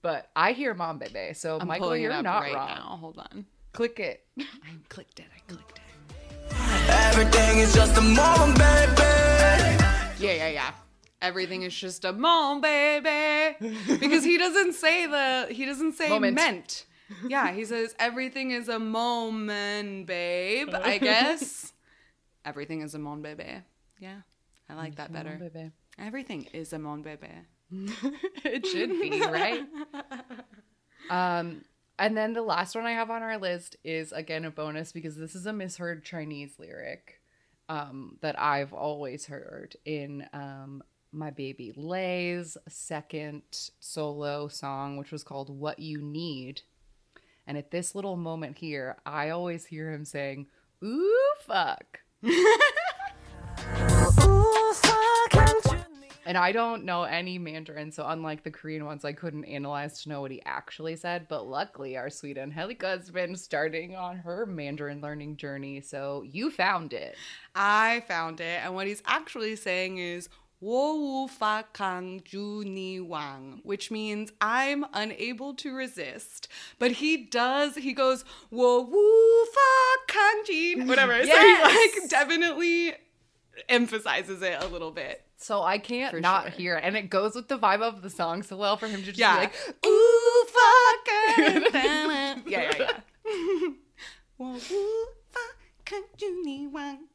But 0.00 0.30
I 0.34 0.52
hear 0.52 0.72
mom 0.72 0.96
bebe. 0.98 1.34
So 1.34 1.58
I'm 1.60 1.68
Michael, 1.68 1.94
you're 1.94 2.10
it 2.10 2.14
up 2.14 2.24
not 2.24 2.40
right 2.40 2.54
wrong. 2.54 2.68
now. 2.68 2.96
Hold 2.98 3.18
on. 3.18 3.44
Click 3.74 4.00
it. 4.00 4.24
I 4.38 4.44
clicked 4.88 5.20
it. 5.20 5.26
I 5.36 5.40
clicked 5.52 5.78
it. 5.78 6.50
Everything 6.88 7.58
is 7.58 7.74
just 7.74 7.98
a 7.98 8.00
moment, 8.00 8.96
baby. 8.96 9.84
Yeah, 10.18 10.32
yeah, 10.32 10.48
yeah. 10.48 10.70
Everything 11.20 11.60
is 11.60 11.74
just 11.78 12.06
a 12.06 12.12
mom, 12.14 12.62
baby. 12.62 13.56
Because 14.00 14.24
he 14.24 14.38
doesn't 14.38 14.72
say 14.72 15.04
the 15.04 15.48
he 15.52 15.66
doesn't 15.66 15.92
say 15.92 16.08
Moment. 16.08 16.36
meant. 16.36 16.86
Yeah, 17.28 17.52
he 17.52 17.64
says 17.64 17.94
everything 17.98 18.50
is 18.50 18.68
a 18.68 18.78
moment, 18.78 20.06
babe. 20.06 20.70
I 20.74 20.98
guess 21.10 21.72
everything 22.44 22.82
is 22.82 22.94
a 22.94 22.98
mon 22.98 23.22
bebe. 23.22 23.62
Yeah, 23.98 24.20
I 24.68 24.74
like 24.74 24.96
that 24.96 25.12
better. 25.12 25.72
Everything 25.98 26.48
is 26.52 26.72
a 26.72 26.78
mon 26.78 27.02
bebe. 27.02 27.28
it 28.44 28.66
should 28.66 28.90
be, 28.90 29.20
right? 29.22 29.64
um 31.10 31.64
and 31.98 32.16
then 32.16 32.32
the 32.32 32.42
last 32.42 32.74
one 32.74 32.86
I 32.86 32.92
have 32.92 33.10
on 33.10 33.22
our 33.22 33.38
list 33.38 33.76
is 33.84 34.10
again 34.12 34.44
a 34.44 34.50
bonus 34.50 34.90
because 34.90 35.16
this 35.16 35.34
is 35.34 35.46
a 35.46 35.52
misheard 35.52 36.04
Chinese 36.04 36.54
lyric 36.58 37.20
um, 37.70 38.16
that 38.20 38.40
I've 38.40 38.72
always 38.72 39.26
heard 39.26 39.76
in 39.84 40.26
um, 40.32 40.82
my 41.12 41.30
baby 41.30 41.72
Lay's 41.76 42.56
second 42.68 43.42
solo 43.78 44.48
song, 44.48 44.96
which 44.96 45.12
was 45.12 45.22
called 45.22 45.56
What 45.56 45.78
You 45.78 46.02
Need. 46.02 46.62
And 47.50 47.58
at 47.58 47.72
this 47.72 47.96
little 47.96 48.14
moment 48.14 48.58
here, 48.58 48.98
I 49.04 49.30
always 49.30 49.66
hear 49.66 49.90
him 49.90 50.04
saying, 50.04 50.46
Ooh, 50.84 51.32
fuck. 51.40 51.98
And 56.26 56.38
I 56.38 56.52
don't 56.52 56.84
know 56.84 57.02
any 57.02 57.38
Mandarin, 57.38 57.90
so 57.90 58.06
unlike 58.06 58.44
the 58.44 58.52
Korean 58.52 58.84
ones, 58.84 59.04
I 59.04 59.12
couldn't 59.12 59.46
analyze 59.46 60.00
to 60.02 60.10
know 60.10 60.20
what 60.20 60.30
he 60.30 60.40
actually 60.44 60.94
said. 60.94 61.26
But 61.28 61.48
luckily, 61.48 61.96
our 61.96 62.08
sweet 62.08 62.38
Angelica 62.38 62.86
has 62.86 63.10
been 63.10 63.34
starting 63.34 63.96
on 63.96 64.18
her 64.18 64.46
Mandarin 64.46 65.00
learning 65.00 65.38
journey, 65.38 65.80
so 65.80 66.22
you 66.22 66.52
found 66.52 66.92
it. 66.92 67.16
I 67.56 68.04
found 68.06 68.40
it, 68.40 68.60
and 68.62 68.76
what 68.76 68.86
he's 68.86 69.02
actually 69.06 69.56
saying 69.56 69.98
is 69.98 70.28
"wo 70.60 70.94
wu 70.96 71.28
fa 71.28 71.64
kang 71.72 72.22
ju 72.24 72.62
ni 72.64 73.00
wang," 73.00 73.60
which 73.64 73.90
means 73.90 74.32
I'm 74.40 74.84
unable 74.92 75.54
to 75.54 75.72
resist. 75.74 76.48
But 76.78 76.92
he 76.92 77.16
does. 77.16 77.76
He 77.76 77.92
goes 77.92 78.24
"wo 78.50 78.80
wu 78.80 79.46
fa 79.46 80.12
kang 80.12 80.42
jin," 80.46 80.86
whatever. 80.88 81.12
So 81.20 81.26
Yes! 81.26 81.72
he 81.72 82.00
like 82.00 82.10
definitely 82.10 82.94
emphasizes 83.68 84.42
it 84.42 84.62
a 84.62 84.66
little 84.68 84.90
bit. 84.90 85.24
So 85.36 85.62
I 85.62 85.78
can't 85.78 86.10
For 86.12 86.20
not 86.20 86.42
sure. 86.44 86.50
hear 86.52 86.76
it. 86.76 86.84
And 86.84 86.96
it 86.96 87.08
goes 87.10 87.34
with 87.34 87.48
the 87.48 87.58
vibe 87.58 87.80
of 87.80 88.02
the 88.02 88.10
song 88.10 88.42
so 88.42 88.56
well 88.56 88.76
for 88.76 88.86
him 88.88 89.00
to 89.00 89.06
just 89.06 89.18
Yeah. 89.18 89.36
be 89.36 89.40
like, 89.40 89.54
Ooh, 89.86 90.46
fuck. 90.46 91.08
yeah, 91.74 92.38
yeah, 92.46 92.72
yeah. 92.78 93.70
Wo 94.38 94.52
wu 94.52 94.58
fa 95.30 95.40
kang 95.84 96.04
ju 96.16 96.42
ni 96.44 96.66
wang. 96.66 97.06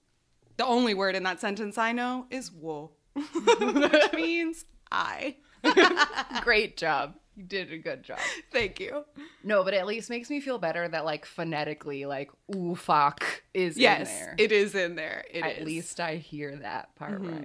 The 0.57 0.65
only 0.65 0.93
word 0.93 1.15
in 1.15 1.23
that 1.23 1.39
sentence 1.41 1.77
I 1.77 1.91
know 1.91 2.27
is 2.29 2.51
"wo," 2.51 2.91
which 3.15 4.13
means 4.13 4.65
I. 4.91 5.35
great 6.43 6.77
job. 6.77 7.15
You 7.35 7.43
did 7.43 7.71
a 7.73 7.77
good 7.77 8.03
job. 8.03 8.19
Thank 8.51 8.79
you. 8.79 9.03
No, 9.43 9.63
but 9.63 9.73
it 9.73 9.77
at 9.77 9.87
least 9.87 10.09
makes 10.09 10.29
me 10.29 10.39
feel 10.39 10.57
better 10.57 10.87
that, 10.87 11.03
like, 11.03 11.25
phonetically, 11.25 12.05
like, 12.05 12.31
ooh, 12.55 12.75
fuck 12.75 13.25
is 13.53 13.77
Yes, 13.77 14.09
in 14.09 14.15
there. 14.15 14.35
it 14.37 14.51
is 14.53 14.73
in 14.75 14.95
there. 14.95 15.25
It 15.29 15.43
at 15.43 15.57
is. 15.57 15.65
least 15.65 15.99
I 15.99 16.15
hear 16.15 16.55
that 16.57 16.95
part 16.95 17.21
Mm-hmm. 17.21 17.43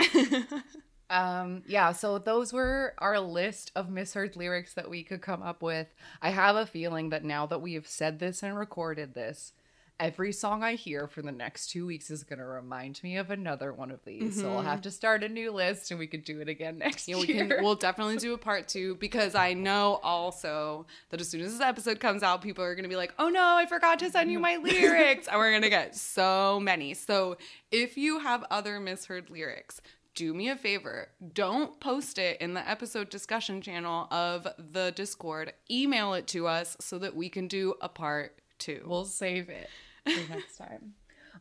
right. 0.00 0.62
um 1.10 1.62
yeah 1.66 1.92
so 1.92 2.18
those 2.18 2.52
were 2.52 2.92
our 2.98 3.18
list 3.20 3.70
of 3.76 3.88
misheard 3.88 4.34
lyrics 4.36 4.74
that 4.74 4.90
we 4.90 5.02
could 5.04 5.22
come 5.22 5.40
up 5.40 5.62
with 5.62 5.86
i 6.20 6.30
have 6.30 6.56
a 6.56 6.66
feeling 6.66 7.10
that 7.10 7.24
now 7.24 7.46
that 7.46 7.62
we 7.62 7.74
have 7.74 7.86
said 7.86 8.18
this 8.18 8.42
and 8.42 8.58
recorded 8.58 9.14
this 9.14 9.52
every 9.98 10.32
song 10.32 10.62
i 10.62 10.74
hear 10.74 11.06
for 11.06 11.22
the 11.22 11.32
next 11.32 11.68
two 11.68 11.86
weeks 11.86 12.10
is 12.10 12.22
going 12.22 12.38
to 12.38 12.44
remind 12.44 13.02
me 13.02 13.16
of 13.16 13.30
another 13.30 13.72
one 13.72 13.90
of 13.90 14.04
these 14.04 14.40
so 14.40 14.50
i'll 14.50 14.58
mm-hmm. 14.58 14.68
have 14.68 14.80
to 14.82 14.90
start 14.90 15.24
a 15.24 15.28
new 15.28 15.50
list 15.50 15.90
and 15.90 15.98
we 15.98 16.06
could 16.06 16.24
do 16.24 16.40
it 16.40 16.48
again 16.48 16.78
next 16.86 17.08
Yeah, 17.08 17.16
year 17.16 17.26
we 17.26 17.34
can. 17.34 17.64
We'll 17.64 17.74
definitely 17.74 18.16
do 18.16 18.34
a 18.34 18.38
part 18.38 18.68
two 18.68 18.96
because 18.96 19.34
I 19.34 19.54
know 19.54 20.00
also 20.02 20.86
that 21.10 21.20
as 21.20 21.28
soon 21.28 21.40
as 21.40 21.52
this 21.52 21.60
episode 21.60 22.00
comes 22.00 22.22
out, 22.22 22.42
people 22.42 22.64
are 22.64 22.74
gonna 22.74 22.88
be 22.88 22.96
like, 22.96 23.14
"Oh 23.18 23.28
no, 23.28 23.56
I 23.56 23.66
forgot 23.66 23.98
to 24.00 24.10
send 24.10 24.30
you 24.30 24.38
my 24.38 24.56
lyrics," 24.62 25.28
and 25.28 25.38
we're 25.38 25.52
gonna 25.52 25.70
get 25.70 25.96
so 25.96 26.60
many. 26.60 26.94
So 26.94 27.36
if 27.70 27.96
you 27.96 28.20
have 28.20 28.44
other 28.50 28.78
misheard 28.80 29.30
lyrics, 29.30 29.80
do 30.14 30.32
me 30.32 30.48
a 30.48 30.56
favor. 30.56 31.08
Don't 31.34 31.78
post 31.80 32.18
it 32.18 32.40
in 32.40 32.54
the 32.54 32.68
episode 32.68 33.10
discussion 33.10 33.60
channel 33.60 34.08
of 34.10 34.46
the 34.58 34.92
Discord. 34.92 35.52
Email 35.70 36.14
it 36.14 36.26
to 36.28 36.46
us 36.46 36.76
so 36.80 36.98
that 36.98 37.14
we 37.14 37.28
can 37.28 37.48
do 37.48 37.74
a 37.80 37.88
part 37.88 38.40
two. 38.58 38.82
We'll 38.86 39.04
save 39.04 39.48
it 39.48 39.72
for 40.04 40.24
next 40.28 40.56
time. 40.56 40.94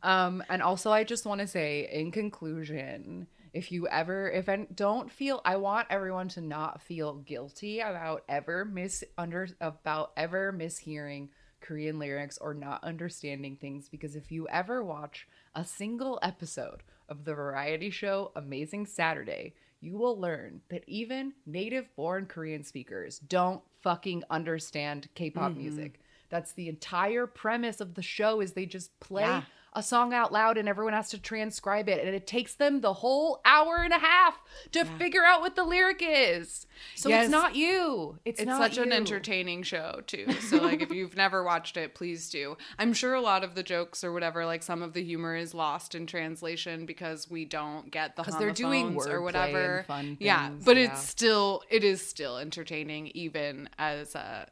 Um, 0.04 0.44
and 0.50 0.62
also, 0.62 0.92
I 0.92 1.04
just 1.04 1.26
want 1.26 1.42
to 1.42 1.48
say, 1.48 1.90
in 1.92 2.12
conclusion, 2.12 3.28
If 3.54 3.72
you 3.72 3.88
ever, 3.88 4.30
if 4.30 4.48
and 4.50 4.68
don't 4.76 5.10
feel, 5.12 5.42
I 5.46 5.56
want 5.56 5.88
everyone 5.90 6.28
to 6.30 6.42
not 6.42 6.82
feel 6.82 7.16
guilty 7.16 7.80
about 7.80 8.24
ever 8.28 8.66
mis 8.66 9.04
under 9.18 9.48
about 9.62 10.12
ever 10.18 10.52
mishearing 10.52 11.30
Korean 11.62 11.98
lyrics 11.98 12.38
or 12.40 12.54
not 12.54 12.84
understanding 12.84 13.56
things 13.56 13.88
because 13.90 14.16
if 14.16 14.32
you 14.32 14.48
ever 14.50 14.84
watch 14.84 15.28
a 15.56 15.64
single 15.64 16.20
episode 16.22 16.84
of 17.08 17.24
the 17.24 17.34
variety 17.34 17.90
show 17.90 18.32
Amazing 18.36 18.88
Saturday, 18.88 19.54
you 19.80 19.98
will 19.98 20.20
learn 20.20 20.62
that 20.70 20.84
even 20.88 21.34
native 21.46 21.88
born 21.96 22.26
Korean 22.26 22.64
speakers 22.64 23.20
don't 23.20 23.62
fucking 23.82 24.24
understand 24.30 25.08
K-pop 25.16 25.54
Mm-hmm. 25.54 25.62
music. 25.62 26.00
That's 26.30 26.54
the 26.54 26.68
entire 26.70 27.28
premise 27.28 27.80
of 27.82 27.94
the 27.96 28.02
show 28.02 28.42
is 28.42 28.54
they 28.54 28.66
just 28.66 29.00
play 29.00 29.24
Yeah. 29.24 29.44
a 29.78 29.84
song 29.84 30.14
out 30.14 30.32
loud 30.32 30.58
and 30.58 30.70
everyone 30.70 30.94
has 30.94 31.10
to 31.10 31.20
transcribe 31.20 31.90
it 31.90 32.06
and 32.06 32.16
it 32.16 32.26
takes 32.26 32.56
them 32.56 32.80
the 32.80 32.94
whole 32.94 33.42
hour 33.44 33.78
and 33.84 33.94
a 33.94 34.00
half 34.00 34.40
to 34.72 34.86
figure 34.86 35.26
out 35.26 35.42
what 35.42 35.56
the 35.58 35.66
lyric 35.66 36.02
is. 36.02 36.66
So 36.96 37.10
Yes. 37.10 37.26
it's 37.26 37.32
not 37.32 37.56
you. 37.56 38.18
It's, 38.24 38.40
It's 38.40 38.48
not 38.48 38.62
such 38.62 38.78
an 38.78 38.94
entertaining 38.94 39.64
show 39.64 40.02
too. 40.08 40.32
So 40.40 40.58
like 40.58 40.82
if 40.82 40.92
you've 40.92 41.18
never 41.18 41.44
watched 41.44 41.76
it, 41.76 41.94
please 41.94 42.30
do. 42.30 42.56
I'm 42.80 42.94
sure 42.94 43.14
a 43.16 43.22
lot 43.22 43.44
of 43.44 43.54
the 43.56 43.64
jokes 43.64 44.02
or 44.04 44.14
whatever, 44.14 44.46
like 44.46 44.64
some 44.64 44.82
of 44.82 44.94
the 44.94 45.04
humor 45.04 45.36
is 45.36 45.54
lost 45.54 45.94
in 45.94 46.08
translation 46.08 46.86
because 46.86 47.30
we 47.30 47.44
don't 47.44 47.92
get 47.92 48.16
the 48.16 48.24
cuz 48.24 48.36
they're 48.38 48.52
doing 48.52 48.96
or 48.96 49.22
whatever. 49.22 49.84
fun 49.88 50.16
yeah, 50.22 50.52
but 50.64 50.78
yeah. 50.78 50.84
it's 50.86 51.02
still 51.08 51.64
it 51.70 51.84
is 51.84 52.06
still 52.06 52.38
entertaining 52.38 53.08
even 53.08 53.68
as 53.78 54.16
uh, 54.16 54.46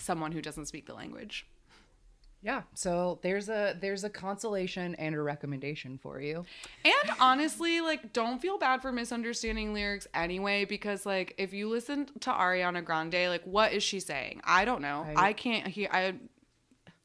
someone 0.00 0.32
who 0.32 0.42
doesn't 0.42 0.66
speak 0.66 0.86
the 0.86 0.94
language. 0.94 1.46
Yeah. 2.42 2.62
So 2.74 3.18
there's 3.22 3.50
a 3.50 3.76
there's 3.78 4.02
a 4.02 4.10
consolation 4.10 4.94
and 4.94 5.14
a 5.14 5.20
recommendation 5.20 5.98
for 5.98 6.20
you. 6.20 6.46
And 6.84 7.12
honestly, 7.20 7.82
like, 7.82 8.14
don't 8.14 8.40
feel 8.40 8.56
bad 8.56 8.80
for 8.80 8.92
misunderstanding 8.92 9.74
lyrics 9.74 10.06
anyway, 10.14 10.64
because 10.64 11.04
like, 11.04 11.34
if 11.36 11.52
you 11.52 11.68
listen 11.68 12.06
to 12.20 12.30
Ariana 12.30 12.82
Grande, 12.82 13.28
like, 13.28 13.44
what 13.44 13.72
is 13.72 13.82
she 13.82 14.00
saying? 14.00 14.40
I 14.44 14.64
don't 14.64 14.80
know. 14.80 15.04
Right. 15.06 15.18
I 15.18 15.32
can't 15.34 15.66
hear. 15.66 15.90
I 15.92 16.14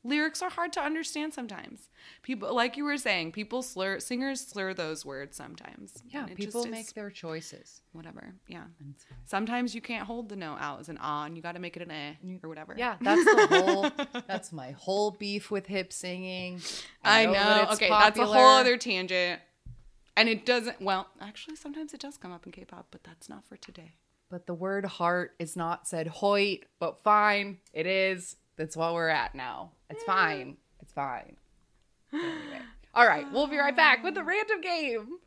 lyrics 0.05 0.41
are 0.41 0.49
hard 0.49 0.71
to 0.73 0.81
understand 0.81 1.33
sometimes. 1.33 1.89
People, 2.21 2.55
like 2.55 2.77
you 2.77 2.85
were 2.85 2.97
saying, 2.97 3.31
people 3.31 3.61
slur 3.61 3.99
singers 3.99 4.39
slur 4.39 4.73
those 4.73 5.03
words 5.03 5.35
sometimes. 5.35 6.03
Yeah, 6.07 6.27
people 6.27 6.65
make 6.65 6.87
is 6.87 6.93
their 6.93 7.09
choices. 7.09 7.81
whatever. 7.91 8.33
Yeah. 8.47 8.65
Sometimes 9.25 9.75
you 9.75 9.81
can't 9.81 10.05
hold 10.05 10.29
the 10.29 10.35
note 10.35 10.57
out 10.59 10.79
as 10.79 10.89
an 10.89 10.99
ah, 11.01 11.25
and 11.25 11.35
you 11.35 11.41
got 11.41 11.53
to 11.53 11.59
make 11.59 11.75
it 11.75 11.83
an 11.83 11.91
eh 11.91 12.13
or 12.43 12.49
whatever. 12.49 12.75
Yeah, 12.77 12.95
that's 13.01 13.25
the 13.25 13.47
whole 13.49 14.21
that's 14.27 14.53
my 14.53 14.71
whole 14.71 15.11
beef 15.11 15.51
with 15.51 15.65
hip 15.65 15.91
singing. 15.91 16.61
I 17.03 17.25
know. 17.25 17.33
that 17.33 17.63
it's 17.63 17.73
Okay, 17.73 17.89
that's 17.89 18.19
a 18.19 18.25
whole 18.25 18.35
other 18.59 18.77
tangent. 18.77 19.41
And 20.17 20.29
it 20.29 20.45
doesn't. 20.45 20.81
Well, 20.81 21.07
actually, 21.19 21.57
sometimes 21.57 21.93
it 21.93 21.99
does 21.99 22.15
come 22.15 22.31
up 22.31 22.45
in 22.45 22.53
K-pop, 22.53 22.87
but 22.89 23.03
that's 23.03 23.27
not 23.27 23.45
for 23.45 23.57
today. 23.57 23.95
But 24.29 24.47
the 24.47 24.53
word 24.53 24.85
heart 24.85 25.33
is 25.39 25.57
not 25.57 25.87
said 25.87 26.07
hoit, 26.07 26.65
but 26.79 27.03
fine. 27.03 27.57
It 27.73 27.85
is. 27.85 28.37
That's 28.55 28.77
what 28.77 28.93
we're 28.93 29.09
at 29.09 29.35
now. 29.35 29.71
It's 29.89 30.03
fine. 30.03 30.57
It's 30.81 30.93
fine. 30.93 31.35
Anyway. 32.13 32.61
All 32.93 33.05
right, 33.05 33.25
we'll 33.31 33.47
be 33.47 33.57
right 33.57 33.75
back 33.75 34.03
with 34.03 34.15
the 34.15 34.23
random 34.23 34.61
game. 34.61 35.19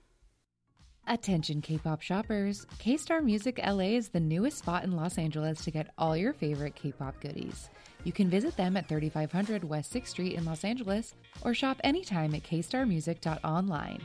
Attention 1.07 1.63
K-pop 1.63 2.03
shoppers. 2.03 2.67
K-Star 2.79 3.23
Music 3.23 3.59
LA 3.67 3.97
is 3.97 4.11
the 4.11 4.21
newest 4.21 4.59
spot 4.59 4.85
in 4.85 4.93
Los 4.93 5.17
Angeles 5.17 5.65
to 5.65 5.71
get 5.71 5.91
all 5.97 6.17
your 6.17 6.33
favorite 6.33 6.75
K-pop 6.75 7.19
goodies. 7.21 7.71
You 8.05 8.13
can 8.13 8.29
visit 8.29 8.57
them 8.57 8.77
at 8.77 8.89
3500 8.89 9.65
West 9.65 9.93
6th 9.93 10.09
Street 10.09 10.35
in 10.35 10.45
Los 10.45 10.65
Angeles 10.65 11.15
or 11.43 11.55
shop 11.55 11.81
anytime 11.83 12.35
at 12.35 12.43
kstarmusic.online. 12.43 14.03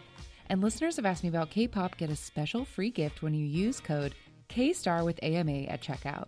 And 0.50 0.62
listeners 0.62 0.96
have 0.96 1.06
asked 1.06 1.24
me 1.24 1.30
about 1.30 1.50
K-pop 1.50 1.98
get 1.98 2.10
a 2.10 2.16
special 2.16 2.66
free 2.66 2.90
gift 2.90 3.22
when 3.22 3.34
you 3.34 3.46
use 3.46 3.80
code 3.80 4.16
KSTAR 4.50 5.04
with 5.06 5.20
AMA 5.24 5.64
at 5.64 5.82
checkout. 5.82 6.28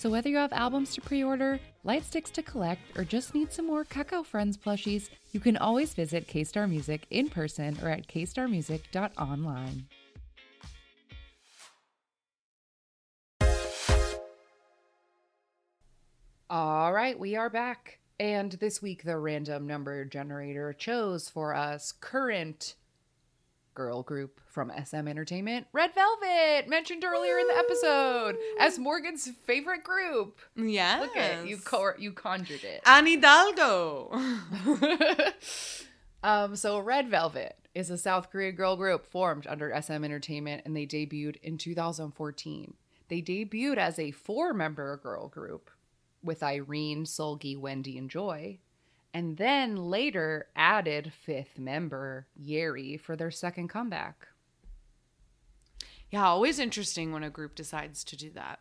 So 0.00 0.08
whether 0.08 0.30
you 0.30 0.38
have 0.38 0.54
albums 0.54 0.94
to 0.94 1.02
pre-order, 1.02 1.60
light 1.84 2.06
sticks 2.06 2.30
to 2.30 2.42
collect, 2.42 2.80
or 2.96 3.04
just 3.04 3.34
need 3.34 3.52
some 3.52 3.66
more 3.66 3.84
Kakao 3.84 4.24
Friends 4.24 4.56
plushies, 4.56 5.10
you 5.32 5.40
can 5.40 5.58
always 5.58 5.92
visit 5.92 6.26
K-Star 6.26 6.66
Music 6.66 7.06
in 7.10 7.28
person 7.28 7.76
or 7.82 7.90
at 7.90 8.08
kstarmusic.online. 8.08 9.84
All 16.48 16.92
right, 16.94 17.18
we 17.18 17.36
are 17.36 17.50
back. 17.50 17.98
And 18.18 18.52
this 18.52 18.80
week, 18.80 19.02
the 19.02 19.18
random 19.18 19.66
number 19.66 20.06
generator 20.06 20.72
chose 20.72 21.28
for 21.28 21.54
us 21.54 21.92
current 21.92 22.74
girl 23.80 24.02
group 24.02 24.42
from 24.44 24.70
SM 24.84 25.08
Entertainment, 25.08 25.66
Red 25.72 25.94
Velvet, 25.94 26.68
mentioned 26.68 27.02
earlier 27.02 27.38
in 27.38 27.46
the 27.46 27.56
episode 27.56 28.36
as 28.58 28.78
Morgan's 28.78 29.26
favorite 29.44 29.82
group. 29.82 30.38
Yeah. 30.54 31.00
Look 31.00 31.16
at 31.16 31.48
you, 31.48 31.58
you 31.98 32.12
conjured 32.12 32.62
it. 32.62 32.82
Anne 32.84 33.06
Hidalgo. 33.06 34.10
um, 36.22 36.56
so 36.56 36.78
Red 36.78 37.08
Velvet 37.08 37.56
is 37.74 37.88
a 37.88 37.96
South 37.96 38.30
Korean 38.30 38.54
girl 38.54 38.76
group 38.76 39.06
formed 39.06 39.46
under 39.46 39.74
SM 39.80 40.04
Entertainment, 40.04 40.60
and 40.66 40.76
they 40.76 40.84
debuted 40.84 41.36
in 41.36 41.56
2014. 41.56 42.74
They 43.08 43.22
debuted 43.22 43.78
as 43.78 43.98
a 43.98 44.10
four-member 44.10 45.00
girl 45.02 45.28
group 45.28 45.70
with 46.22 46.42
Irene, 46.42 47.04
Seulgi, 47.04 47.58
Wendy, 47.58 47.96
and 47.96 48.10
Joy, 48.10 48.58
and 49.12 49.36
then 49.36 49.76
later 49.76 50.48
added 50.54 51.12
fifth 51.12 51.58
member 51.58 52.26
Yeri 52.36 52.96
for 52.96 53.16
their 53.16 53.30
second 53.30 53.68
comeback. 53.68 54.28
yeah, 56.10 56.24
always 56.26 56.58
interesting 56.58 57.12
when 57.12 57.22
a 57.22 57.30
group 57.30 57.54
decides 57.54 58.02
to 58.04 58.16
do 58.16 58.30
that. 58.30 58.60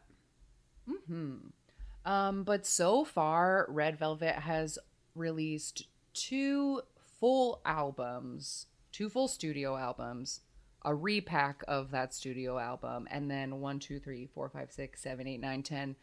Um, 2.06 2.44
but 2.44 2.66
so 2.66 3.04
far, 3.04 3.66
Red 3.70 3.98
Velvet 3.98 4.36
has 4.36 4.80
released 5.16 5.88
two 6.14 6.82
full 7.20 7.62
albums, 7.66 8.68
two 8.92 9.10
full 9.10 9.28
studio 9.28 9.76
albums, 9.78 10.42
a 10.84 10.96
repack 10.96 11.64
of 11.68 11.92
that 11.92 12.14
studio 12.14 12.58
album, 12.58 13.08
and 13.12 13.30
then 13.30 13.60
one, 13.60 13.80
two, 13.80 14.00
three, 14.00 14.28
four, 14.28 14.50
five, 14.50 14.72
six, 14.72 15.02
seven, 15.02 15.28
eight, 15.28 15.42
nine, 15.42 15.62
ten, 15.62 15.96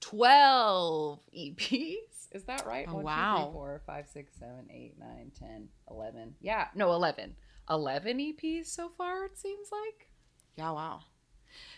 twelve 0.00 1.20
EPs. 1.36 1.94
Is 2.32 2.44
that 2.44 2.66
right? 2.66 2.86
Oh, 2.88 2.94
One, 2.96 3.02
two, 3.02 3.06
wow. 3.06 3.36
three, 3.44 3.52
four, 3.52 3.82
five, 3.86 4.06
six, 4.12 4.32
seven, 4.38 4.68
eight, 4.70 4.94
nine, 4.98 5.32
ten, 5.38 5.68
eleven. 5.90 6.34
Yeah, 6.40 6.68
no, 6.74 6.92
11. 6.92 7.34
11 7.70 8.18
EPs 8.18 8.66
so 8.66 8.88
far, 8.96 9.24
it 9.26 9.36
seems 9.38 9.68
like. 9.70 10.08
Yeah, 10.56 10.70
wow. 10.72 11.00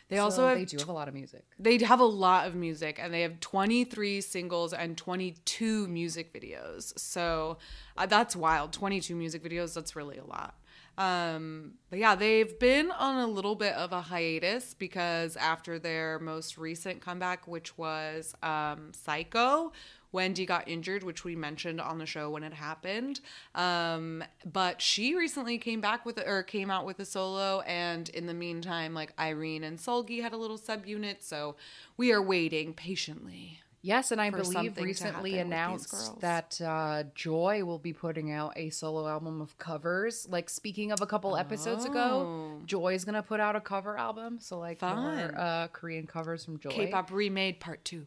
They 0.08 0.16
So 0.16 0.22
also 0.24 0.48
have 0.48 0.58
they 0.58 0.64
do 0.64 0.78
have 0.78 0.88
a 0.88 0.92
lot 0.92 1.06
of 1.08 1.14
music. 1.14 1.44
they 1.58 1.78
have 1.78 2.00
a 2.00 2.04
lot 2.04 2.46
of 2.48 2.54
music 2.56 2.98
and 3.00 3.14
they 3.14 3.22
have 3.22 3.38
23 3.40 4.20
singles 4.20 4.72
and 4.72 4.96
22 4.98 5.86
music 5.86 6.32
videos 6.34 6.98
so 6.98 7.58
uh, 7.96 8.06
that's 8.06 8.34
wild 8.34 8.72
22 8.72 9.14
music 9.14 9.44
videos 9.44 9.72
that's 9.72 9.94
really 9.94 10.18
a 10.18 10.24
lot 10.24 10.58
um 10.98 11.72
but 11.88 11.98
yeah 11.98 12.14
they've 12.14 12.58
been 12.58 12.90
on 12.90 13.18
a 13.18 13.26
little 13.26 13.54
bit 13.54 13.74
of 13.74 13.92
a 13.92 14.00
hiatus 14.00 14.74
because 14.74 15.36
after 15.36 15.78
their 15.78 16.18
most 16.18 16.58
recent 16.58 17.00
comeback 17.00 17.46
which 17.46 17.76
was 17.78 18.34
um 18.42 18.92
psycho 18.92 19.72
Wendy 20.12 20.44
got 20.44 20.68
injured, 20.68 21.02
which 21.02 21.24
we 21.24 21.36
mentioned 21.36 21.80
on 21.80 21.98
the 21.98 22.06
show 22.06 22.30
when 22.30 22.42
it 22.42 22.52
happened. 22.52 23.20
Um, 23.54 24.24
but 24.44 24.82
she 24.82 25.14
recently 25.14 25.58
came 25.58 25.80
back 25.80 26.04
with 26.04 26.18
or 26.18 26.42
came 26.42 26.70
out 26.70 26.84
with 26.84 26.98
a 26.98 27.04
solo, 27.04 27.60
and 27.60 28.08
in 28.08 28.26
the 28.26 28.34
meantime, 28.34 28.92
like 28.94 29.12
Irene 29.18 29.64
and 29.64 29.78
Seulgi 29.78 30.20
had 30.20 30.32
a 30.32 30.36
little 30.36 30.58
subunit, 30.58 31.22
so 31.22 31.56
we 31.96 32.12
are 32.12 32.22
waiting 32.22 32.74
patiently. 32.74 33.60
Yes, 33.82 34.12
and 34.12 34.20
I 34.20 34.28
believe 34.28 34.76
recently 34.76 35.08
happen 35.08 35.22
with 35.22 35.32
these 35.32 35.40
announced 35.40 36.20
that 36.20 36.60
uh, 36.60 37.04
Joy 37.14 37.64
will 37.64 37.78
be 37.78 37.94
putting 37.94 38.30
out 38.30 38.52
a 38.56 38.68
solo 38.70 39.08
album 39.08 39.40
of 39.40 39.56
covers. 39.56 40.26
Like 40.28 40.50
speaking 40.50 40.92
of 40.92 41.00
a 41.00 41.06
couple 41.06 41.34
episodes 41.36 41.86
ago, 41.86 42.60
Joy 42.66 42.94
is 42.94 43.04
gonna 43.06 43.22
put 43.22 43.40
out 43.40 43.56
a 43.56 43.60
cover 43.60 43.96
album, 43.96 44.38
so 44.38 44.58
like 44.58 44.82
more 44.82 45.34
uh, 45.36 45.68
Korean 45.68 46.06
covers 46.06 46.44
from 46.44 46.58
Joy. 46.58 46.70
K-pop 46.70 47.10
remade 47.10 47.58
part 47.58 47.82
two. 47.84 48.06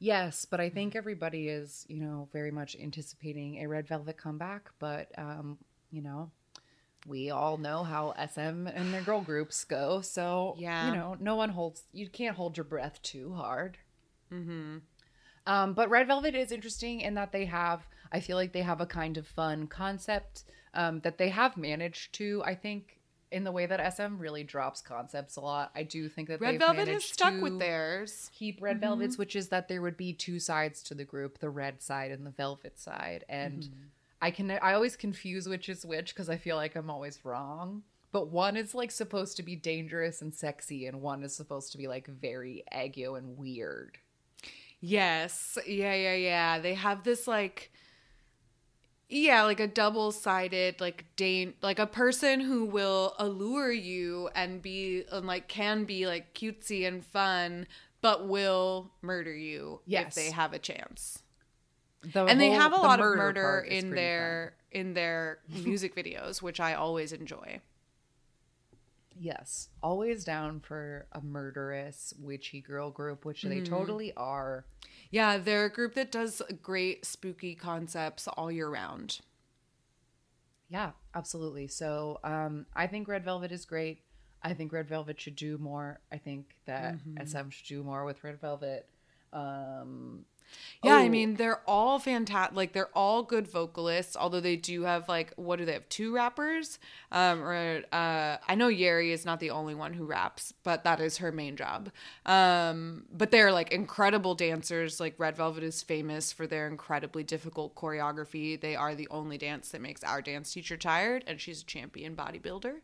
Yes, 0.00 0.44
but 0.44 0.60
I 0.60 0.68
think 0.68 0.96
everybody 0.96 1.48
is 1.48 1.86
you 1.88 2.00
know 2.00 2.28
very 2.32 2.50
much 2.50 2.74
anticipating 2.74 3.62
a 3.62 3.68
Red 3.68 3.86
Velvet 3.86 4.16
comeback. 4.16 4.70
But 4.80 5.16
um, 5.16 5.58
you 5.92 6.02
know, 6.02 6.32
we 7.06 7.30
all 7.30 7.56
know 7.56 7.84
how 7.84 8.14
SM 8.32 8.66
and 8.66 8.92
their 8.92 9.02
girl 9.02 9.20
groups 9.20 9.62
go, 9.64 10.00
so 10.00 10.56
Yeah. 10.58 10.88
you 10.88 10.96
know, 10.96 11.16
no 11.20 11.36
one 11.36 11.50
holds. 11.50 11.84
You 11.92 12.08
can't 12.08 12.34
hold 12.34 12.56
your 12.56 12.64
breath 12.64 13.00
too 13.02 13.32
hard. 13.34 13.78
Um, 15.46 15.74
but 15.74 15.90
Red 15.90 16.06
Velvet 16.06 16.34
is 16.34 16.52
interesting 16.52 17.00
in 17.00 17.14
that 17.14 17.32
they 17.32 17.44
have, 17.44 17.86
I 18.12 18.20
feel 18.20 18.36
like 18.36 18.52
they 18.52 18.62
have 18.62 18.80
a 18.80 18.86
kind 18.86 19.16
of 19.18 19.26
fun 19.26 19.66
concept 19.66 20.44
um, 20.72 21.00
that 21.00 21.18
they 21.18 21.28
have 21.28 21.56
managed 21.56 22.14
to, 22.14 22.42
I 22.44 22.54
think, 22.54 22.98
in 23.30 23.44
the 23.44 23.52
way 23.52 23.66
that 23.66 23.94
SM 23.94 24.16
really 24.18 24.44
drops 24.44 24.80
concepts 24.80 25.36
a 25.36 25.40
lot. 25.40 25.70
I 25.74 25.82
do 25.82 26.08
think 26.08 26.28
that 26.28 26.40
Red 26.40 26.54
they've 26.54 26.60
Velvet 26.60 26.88
has 26.88 27.04
stuck 27.04 27.40
with 27.42 27.58
theirs. 27.58 28.30
Keep 28.32 28.62
Red 28.62 28.80
Velvets, 28.80 29.18
which 29.18 29.34
is 29.34 29.48
that 29.48 29.66
there 29.68 29.82
would 29.82 29.96
be 29.96 30.12
two 30.12 30.38
sides 30.38 30.82
to 30.84 30.94
the 30.94 31.04
group, 31.04 31.38
the 31.38 31.50
red 31.50 31.82
side 31.82 32.10
and 32.12 32.24
the 32.24 32.30
velvet 32.30 32.78
side. 32.78 33.24
And 33.28 33.68
I 34.22 34.30
can 34.30 34.50
I 34.52 34.72
always 34.74 34.96
confuse 34.96 35.48
which 35.48 35.68
is 35.68 35.84
which 35.84 36.14
because 36.14 36.30
I 36.30 36.36
feel 36.36 36.56
like 36.56 36.76
I'm 36.76 36.88
always 36.90 37.24
wrong. 37.24 37.82
but 38.12 38.28
one 38.28 38.56
is 38.56 38.74
like 38.74 38.92
supposed 38.92 39.36
to 39.38 39.42
be 39.42 39.56
dangerous 39.56 40.22
and 40.22 40.32
sexy, 40.32 40.86
and 40.86 41.02
one 41.02 41.24
is 41.24 41.34
supposed 41.34 41.72
to 41.72 41.78
be 41.78 41.88
like 41.88 42.06
very 42.06 42.62
aggro 42.72 43.18
and 43.18 43.36
weird. 43.36 43.98
Yes. 44.86 45.56
Yeah, 45.66 45.94
yeah, 45.94 46.14
yeah. 46.14 46.58
They 46.58 46.74
have 46.74 47.04
this 47.04 47.26
like 47.26 47.70
yeah, 49.08 49.42
like 49.44 49.60
a 49.60 49.66
double-sided 49.66 50.80
like 50.80 51.04
dane 51.16 51.54
like 51.62 51.78
a 51.78 51.86
person 51.86 52.40
who 52.40 52.64
will 52.64 53.14
allure 53.18 53.72
you 53.72 54.28
and 54.34 54.60
be 54.60 55.04
and 55.10 55.26
like 55.26 55.48
can 55.48 55.84
be 55.84 56.06
like 56.06 56.34
cutesy 56.34 56.86
and 56.86 57.04
fun 57.04 57.66
but 58.02 58.28
will 58.28 58.90
murder 59.00 59.34
you 59.34 59.80
Yes. 59.86 60.08
if 60.08 60.14
they 60.14 60.30
have 60.30 60.52
a 60.52 60.58
chance. 60.58 61.22
The 62.02 62.26
and 62.26 62.38
they 62.38 62.50
have 62.50 62.72
a 62.72 62.76
lot 62.76 63.00
of 63.00 63.16
murder 63.16 63.64
in 63.66 63.90
their 63.90 64.54
in 64.70 64.92
their 64.92 65.38
music 65.48 65.94
videos, 65.94 66.42
which 66.42 66.60
I 66.60 66.74
always 66.74 67.12
enjoy. 67.12 67.60
Yes, 69.18 69.68
always 69.82 70.24
down 70.24 70.60
for 70.60 71.06
a 71.12 71.20
murderous 71.20 72.12
witchy 72.18 72.60
girl 72.60 72.90
group, 72.90 73.24
which 73.24 73.42
Mm-hmm. 73.42 73.48
they 73.50 73.60
totally 73.60 74.12
are. 74.16 74.64
Yeah, 75.10 75.38
they're 75.38 75.66
a 75.66 75.70
group 75.70 75.94
that 75.94 76.10
does 76.10 76.42
great 76.62 77.04
spooky 77.06 77.54
concepts 77.54 78.26
all 78.28 78.50
year 78.50 78.68
round. 78.68 79.20
Yeah, 80.68 80.90
absolutely. 81.14 81.68
So 81.68 82.18
um, 82.24 82.66
I 82.74 82.86
think 82.86 83.06
Red 83.06 83.24
Velvet 83.24 83.52
is 83.52 83.64
great. 83.64 84.00
I 84.42 84.52
think 84.54 84.72
Red 84.72 84.88
Velvet 84.88 85.20
should 85.20 85.36
do 85.36 85.58
more. 85.58 86.00
I 86.12 86.18
think 86.18 86.56
that 86.66 86.94
Mm-hmm. 86.96 87.24
SM 87.26 87.50
should 87.50 87.66
do 87.68 87.82
more 87.82 88.04
with 88.04 88.22
Red 88.24 88.40
Velvet. 88.40 88.88
Um, 89.32 90.24
Yeah, 90.82 90.96
I 90.96 91.06
oh, 91.06 91.08
mean 91.08 91.36
they're 91.36 91.62
all 91.66 91.98
fantastic. 91.98 92.56
Like 92.56 92.72
they're 92.72 92.90
all 92.94 93.22
good 93.22 93.48
vocalists, 93.48 94.16
although 94.16 94.40
they 94.40 94.56
do 94.56 94.82
have 94.82 95.08
like 95.08 95.32
what 95.36 95.58
do 95.58 95.64
they 95.64 95.72
have? 95.72 95.88
Two 95.88 96.14
rappers. 96.14 96.78
Um, 97.10 97.42
or 97.42 97.82
uh, 97.92 98.36
I 98.46 98.54
know 98.54 98.68
Yeri 98.68 99.12
is 99.12 99.24
not 99.24 99.40
the 99.40 99.50
only 99.50 99.74
one 99.74 99.94
who 99.94 100.04
raps, 100.04 100.52
but 100.62 100.84
that 100.84 101.00
is 101.00 101.18
her 101.18 101.32
main 101.32 101.56
job. 101.56 101.90
Um, 102.26 103.04
but 103.12 103.30
they're 103.30 103.52
like 103.52 103.72
incredible 103.72 104.34
dancers. 104.34 105.00
Like 105.00 105.14
Red 105.18 105.36
Velvet 105.36 105.62
is 105.62 105.82
famous 105.82 106.32
for 106.32 106.46
their 106.46 106.66
incredibly 106.66 107.24
difficult 107.24 107.74
choreography. 107.74 108.60
They 108.60 108.76
are 108.76 108.94
the 108.94 109.08
only 109.10 109.38
dance 109.38 109.70
that 109.70 109.80
makes 109.80 110.04
our 110.04 110.20
dance 110.20 110.52
teacher 110.52 110.76
tired, 110.76 111.24
and 111.26 111.40
she's 111.40 111.62
a 111.62 111.64
champion 111.64 112.14
bodybuilder. 112.14 112.74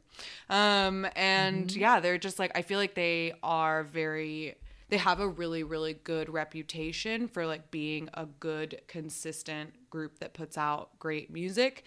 Um, 0.48 1.06
and 1.14 1.74
yeah, 1.74 2.00
they're 2.00 2.18
just 2.18 2.38
like 2.38 2.52
I 2.54 2.62
feel 2.62 2.78
like 2.78 2.94
they 2.94 3.34
are 3.42 3.84
very 3.84 4.56
they 4.91 4.99
have 4.99 5.20
a 5.20 5.28
really 5.28 5.62
really 5.62 5.95
good 5.95 6.28
reputation 6.28 7.28
for 7.28 7.47
like 7.47 7.70
being 7.70 8.09
a 8.14 8.26
good 8.26 8.80
consistent 8.86 9.88
group 9.91 10.18
that 10.18 10.34
puts 10.34 10.59
out 10.59 10.99
great 10.99 11.30
music 11.32 11.84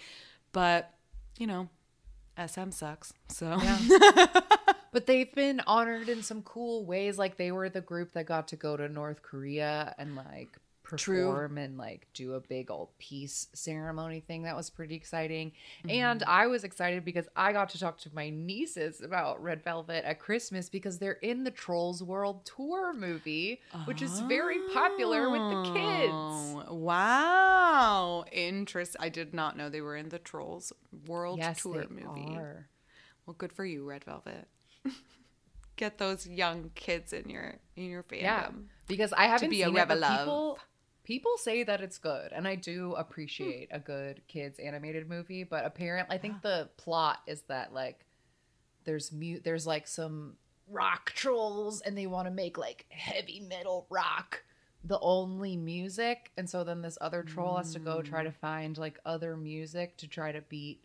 but 0.52 0.94
you 1.38 1.46
know 1.46 1.70
sm 2.48 2.72
sucks 2.72 3.14
so 3.30 3.60
but 4.94 5.08
they've 5.08 5.34
been 5.34 5.60
honored 5.66 6.08
in 6.08 6.24
some 6.24 6.44
cool 6.44 6.86
ways. 6.86 7.18
Like 7.18 7.36
they 7.36 7.52
were 7.52 7.68
the 7.68 7.82
group 7.82 8.14
that 8.14 8.28
got 8.28 8.48
to 8.50 8.56
go 8.56 8.78
to 8.78 8.88
North 8.88 9.22
Korea 9.24 9.94
and 9.98 10.16
like 10.16 10.58
True. 10.98 11.26
perform 11.28 11.58
and 11.58 11.78
like 11.78 12.08
do 12.14 12.34
a 12.34 12.40
big 12.40 12.70
old 12.72 12.90
peace 13.00 13.48
ceremony 13.54 14.20
thing. 14.20 14.44
That 14.44 14.56
was 14.56 14.70
pretty 14.70 14.96
exciting. 14.96 15.52
Mm-hmm. 15.80 15.90
And 15.90 16.24
I 16.24 16.48
was 16.48 16.64
excited 16.64 17.04
because 17.06 17.28
I 17.36 17.52
got 17.54 17.70
to 17.70 17.80
talk 17.80 17.98
to 18.00 18.10
my 18.14 18.30
nieces 18.30 19.02
about 19.02 19.42
Red 19.42 19.64
Velvet 19.64 20.06
at 20.06 20.20
Christmas 20.20 20.70
because 20.70 21.00
they're 21.00 21.14
in 21.22 21.44
the 21.44 21.52
Trolls 21.52 22.02
World 22.04 22.46
Tour 22.46 22.94
movie, 22.94 23.62
which 23.86 24.02
is 24.02 24.20
very 24.22 24.60
popular 24.74 25.30
with 25.30 25.42
the 25.42 25.72
kids. 25.74 26.12
Oh, 26.14 26.66
wow 26.74 28.26
interest 28.32 28.96
i 29.00 29.10
did 29.10 29.34
not 29.34 29.58
know 29.58 29.70
they 29.70 29.82
were 29.82 29.96
in 29.96 30.10
the 30.10 30.20
trolls 30.20 30.72
world 31.08 31.40
Yes, 31.40 31.62
tour 31.62 31.86
they 31.88 31.88
movie 32.04 32.36
are. 32.38 32.68
well 33.26 33.36
good 33.38 33.52
for 33.54 33.66
you 33.66 33.84
red 33.88 34.04
velvet 34.04 34.48
get 35.76 35.98
those 35.98 36.28
young 36.28 36.72
kids 36.76 37.14
in 37.14 37.30
your 37.30 37.56
in 37.76 37.86
your 37.90 38.04
fandom 38.04 38.22
Yeah, 38.22 38.50
because 38.88 39.14
I 39.14 39.26
haven't 39.26 39.50
be 39.50 39.62
a 39.62 39.66
seen 39.66 39.78
it, 39.78 39.88
but 39.88 40.00
rebel. 40.00 40.60
People 41.04 41.38
say 41.38 41.64
that 41.64 41.82
it's 41.82 41.98
good, 41.98 42.32
and 42.32 42.48
I 42.48 42.56
do 42.56 42.90
hmm. 42.90 43.00
appreciate 43.00 43.70
a 43.72 43.80
good 43.80 44.22
kids 44.28 44.60
animated 44.60 45.10
movie. 45.10 45.44
But 45.44 45.66
apparently, 45.66 46.16
I 46.16 46.20
think 46.20 46.36
ah. 46.38 46.42
the 46.44 46.70
plot 46.78 47.20
is 47.28 47.42
that 47.44 47.74
like 47.74 48.06
there's 48.86 49.12
mute, 49.12 49.44
there's 49.44 49.68
like 49.68 49.88
some 49.88 50.36
rock 50.68 51.12
trolls, 51.12 51.82
and 51.82 51.98
they 51.98 52.08
want 52.08 52.28
to 52.28 52.32
make 52.32 52.58
like 52.58 52.86
heavy 52.90 53.40
metal 53.40 53.88
rock 53.90 54.44
the 54.86 55.00
only 55.00 55.56
music, 55.56 56.32
and 56.38 56.50
so 56.50 56.64
then 56.64 56.82
this 56.82 56.98
other 57.00 57.24
troll 57.24 57.58
has 57.58 57.72
to 57.74 57.80
go 57.80 58.02
try 58.02 58.24
to 58.24 58.30
mm. 58.30 58.36
find 58.36 58.78
like 58.78 59.00
other 59.06 59.38
music 59.38 59.96
to 59.98 60.08
try 60.08 60.32
to 60.32 60.42
beat. 60.42 60.82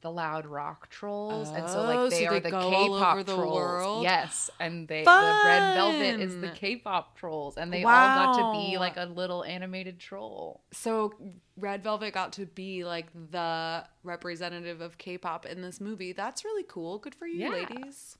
The 0.00 0.12
loud 0.12 0.46
rock 0.46 0.90
trolls, 0.90 1.50
and 1.50 1.68
so 1.68 1.80
Oh, 1.80 1.84
like 1.84 2.10
they 2.10 2.24
so 2.24 2.26
are 2.26 2.38
they 2.40 2.50
the 2.50 2.56
K-pop 2.70 3.16
the 3.26 3.34
trolls. 3.34 3.52
world? 3.54 4.02
Yes, 4.04 4.48
and 4.60 4.86
they 4.86 5.02
the 5.02 5.40
red 5.44 5.74
velvet 5.74 6.20
is 6.20 6.40
the 6.40 6.50
K-pop 6.50 7.18
trolls, 7.18 7.56
and 7.58 7.72
they 7.72 7.82
all 7.82 8.08
got 8.14 8.34
to 8.34 8.52
be 8.52 8.78
like 8.78 8.96
a 8.96 9.06
little 9.06 9.42
animated 9.42 9.98
troll. 9.98 10.62
So 10.70 11.14
Red 11.56 11.82
Velvet 11.82 12.12
got 12.14 12.32
to 12.34 12.46
be 12.46 12.84
like 12.84 13.06
the 13.32 13.84
representative 14.04 14.80
of 14.80 14.98
K-pop 14.98 15.46
in 15.46 15.62
this 15.62 15.80
movie. 15.80 16.12
That's 16.12 16.44
really 16.44 16.64
cool. 16.68 16.98
Good 16.98 17.16
for 17.16 17.26
you, 17.26 17.40
Yeah. 17.40 17.48
ladies. 17.50 18.16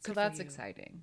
So 0.00 0.08
Good 0.08 0.16
that's 0.16 0.40
exciting. 0.40 1.02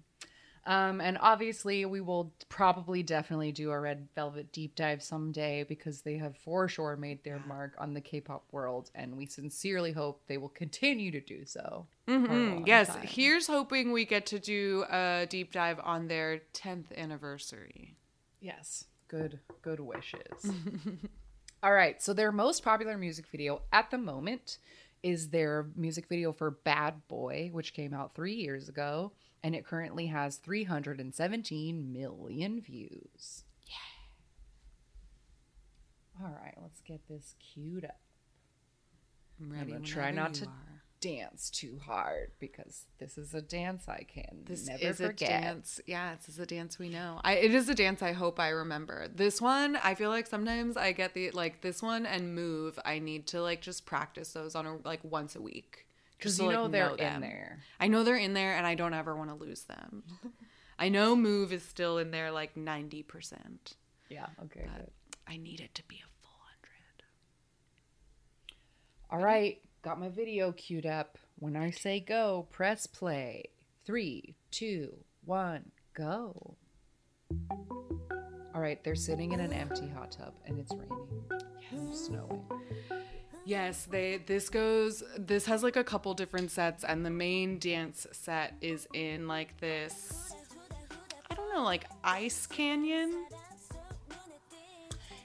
Um, 0.68 1.00
and 1.00 1.18
obviously, 1.22 1.86
we 1.86 2.02
will 2.02 2.34
probably 2.50 3.02
definitely 3.02 3.54
do 3.54 3.72
a 3.72 3.80
Red 3.80 4.10
Velvet 4.16 4.52
deep 4.52 4.76
dive 4.76 5.02
someday 5.02 5.64
because 5.64 6.02
they 6.02 6.18
have 6.18 6.36
for 6.36 6.68
sure 6.68 6.98
made 6.98 7.24
their 7.24 7.40
mark 7.48 7.74
on 7.78 7.94
the 7.94 8.02
K-pop 8.02 8.44
world, 8.52 8.92
and 8.94 9.16
we 9.16 9.26
sincerely 9.26 9.94
hope 9.94 10.22
they 10.28 10.38
will 10.38 10.50
continue 10.50 11.10
to 11.10 11.22
do 11.22 11.46
so. 11.46 11.88
Mhm. 12.06 12.68
Yes, 12.68 12.90
time. 12.90 13.08
here's 13.08 13.48
hoping 13.48 13.94
we 13.94 14.04
get 14.04 14.26
to 14.26 14.40
do 14.40 14.84
a 14.92 15.26
deep 15.30 15.54
dive 15.54 15.80
on 15.82 16.10
their 16.10 16.40
10th 16.52 16.92
anniversary. 16.98 17.96
Yes. 18.42 18.86
Good 19.08 19.40
good 19.62 19.80
wishes. 19.80 20.52
All 21.64 21.74
right, 21.74 22.04
so 22.04 22.14
their 22.14 22.34
most 22.34 22.62
popular 22.62 22.98
music 22.98 23.26
video 23.28 23.62
at 23.72 23.90
the 23.90 23.98
moment 23.98 24.58
is 25.02 25.30
their 25.30 25.68
music 25.78 26.08
video 26.10 26.34
for 26.34 26.52
Bad 26.52 27.08
Boy, 27.08 27.50
which 27.54 27.74
came 27.74 27.94
out 27.94 28.14
3 28.16 28.34
years 28.34 28.68
ago, 28.68 29.14
and 29.48 29.56
it 29.56 29.66
currently 29.66 30.08
has 30.08 30.36
317 30.36 31.94
million 31.94 32.60
views. 32.60 33.46
Yeah. 33.66 33.76
All 36.26 36.38
right, 36.44 36.54
let's 36.62 36.82
get 36.82 37.08
this 37.08 37.34
queued 37.40 37.86
up. 37.86 38.02
I'm 39.40 39.54
I'm 39.58 39.68
gonna 39.70 39.80
try 39.80 40.12
not 40.12 40.34
to 40.36 40.48
are. 40.48 40.82
dance 41.00 41.50
too 41.50 41.80
hard 41.86 42.32
because 42.40 42.88
this 43.00 43.18
is 43.18 43.34
a 43.34 43.42
dance 43.42 43.88
I 43.88 44.06
can 44.06 44.44
This 44.46 44.68
never 44.68 44.84
is 44.84 44.98
forget. 44.98 45.30
a 45.30 45.44
dance. 45.46 45.80
Yeah, 45.86 46.14
this 46.16 46.28
is 46.28 46.40
a 46.40 46.46
dance 46.46 46.78
we 46.78 46.90
know. 46.90 47.22
I, 47.24 47.36
it 47.36 47.54
is 47.54 47.70
a 47.70 47.76
dance 47.76 48.02
I 48.02 48.12
hope 48.12 48.42
I 48.42 48.50
remember. 48.50 49.08
This 49.08 49.42
one, 49.42 49.78
I 49.78 49.96
feel 49.96 50.10
like 50.10 50.28
sometimes 50.28 50.76
I 50.76 50.92
get 50.92 51.14
the 51.14 51.32
like 51.32 51.62
this 51.62 51.82
one 51.82 52.06
and 52.06 52.36
move. 52.36 52.78
I 52.84 53.00
need 53.00 53.28
to 53.28 53.42
like 53.42 53.62
just 53.62 53.86
practice 53.86 54.34
those 54.34 54.56
on 54.56 54.66
a 54.66 54.76
like 54.84 55.00
once 55.06 55.38
a 55.38 55.42
week. 55.42 55.86
Because 56.18 56.40
you 56.40 56.48
like, 56.48 56.56
know 56.56 56.68
they're 56.68 56.96
in 56.96 57.22
there. 57.22 57.60
I 57.80 57.88
know 57.88 58.04
they're 58.04 58.18
in 58.18 58.34
there, 58.34 58.56
and 58.56 58.66
I 58.66 58.76
don't 58.76 58.94
ever 58.94 59.16
want 59.16 59.30
to 59.30 59.36
lose 59.36 59.64
them. 59.64 60.04
I 60.80 60.90
know 60.90 61.16
move 61.16 61.52
is 61.52 61.64
still 61.64 61.98
in 61.98 62.12
there 62.12 62.32
like 62.32 62.56
ninety 62.56 63.04
percent. 63.04 63.76
Yeah, 64.10 64.28
okay, 64.46 64.62
good. 64.78 64.92
I 65.28 65.38
need 65.38 65.60
it 65.60 65.74
to 65.76 65.84
be 65.88 65.96
a 65.96 66.10
full 66.22 66.40
hundred. 66.44 67.04
All 69.10 69.20
right, 69.26 69.60
got 69.82 70.00
my 70.00 70.10
video 70.10 70.52
queued 70.54 70.86
up. 70.86 71.18
When 71.40 71.56
I 71.56 71.72
say 71.72 72.00
go, 72.00 72.48
press 72.52 72.88
play. 72.88 73.46
Three, 73.86 74.36
two, 74.52 74.98
one, 75.24 75.72
go. 75.94 76.58
All 78.58 78.62
right, 78.62 78.84
they're 78.84 78.96
sitting 78.96 79.34
in 79.34 79.40
an 79.40 79.54
empty 79.54 79.88
hot 79.88 80.12
tub 80.12 80.34
and 80.46 80.60
it's 80.60 80.74
raining 80.74 81.26
and 81.72 81.96
snowing. 81.96 82.44
Yes, 83.48 83.88
they 83.90 84.18
this 84.18 84.50
goes 84.50 85.04
this 85.18 85.46
has 85.46 85.64
like 85.64 85.78
a 85.78 85.84
couple 85.84 86.14
different 86.14 86.52
sets 86.52 86.84
and 86.84 87.06
the 87.06 87.10
main 87.10 87.60
dance 87.60 88.06
set 88.12 88.56
is 88.60 88.90
in 88.94 89.26
like 89.26 89.58
this 89.62 90.34
I 91.32 91.36
don't 91.36 91.54
know, 91.54 91.64
like 91.64 91.86
ice 92.04 92.46
canyon. 92.46 93.26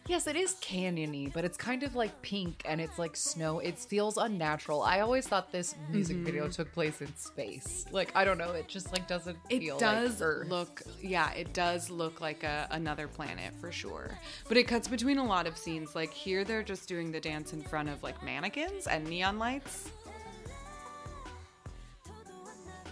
Yes, 0.09 0.27
it 0.27 0.35
is 0.35 0.55
canyony, 0.57 1.33
but 1.33 1.45
it's 1.45 1.57
kind 1.57 1.85
of 1.85 1.95
like 1.95 2.21
pink 2.23 2.63
and 2.67 2.81
it's 2.81 2.99
like 2.99 3.15
snow. 3.15 3.61
It 3.61 3.79
feels 3.79 4.17
unnatural. 4.17 4.83
I 4.83 4.99
always 5.01 5.29
thought 5.29 5.53
this 5.53 5.77
music 5.91 6.17
video 6.19 6.49
took 6.49 6.73
place 6.73 7.01
in 7.01 7.15
space. 7.17 7.87
Like 7.93 8.11
I 8.17 8.25
don't 8.25 8.37
know, 8.37 8.51
it 8.51 8.67
just 8.67 8.91
like 8.93 9.07
doesn't 9.07 9.39
It 9.49 9.61
feel 9.61 9.79
does 9.79 10.21
like 10.21 10.49
look 10.49 10.83
yeah, 11.01 11.31
it 11.33 11.53
does 11.55 11.89
look 11.89 12.21
like 12.21 12.43
a, 12.43 12.67
another 12.73 13.07
planet 13.07 13.55
for 13.61 13.71
sure. 13.71 14.11
But 14.49 14.57
it 14.57 14.65
cuts 14.67 14.89
between 14.89 15.19
a 15.19 15.25
lot 15.25 15.47
of 15.47 15.57
scenes. 15.57 15.95
Like 15.95 16.13
here 16.13 16.43
they're 16.43 16.65
just 16.65 16.89
doing 16.89 17.13
the 17.13 17.21
dance 17.21 17.53
in 17.53 17.63
front 17.63 17.89
of 17.89 18.03
like 18.03 18.23
mannequins 18.25 18.89
and 18.89 19.07
neon 19.07 19.39
lights. 19.39 19.89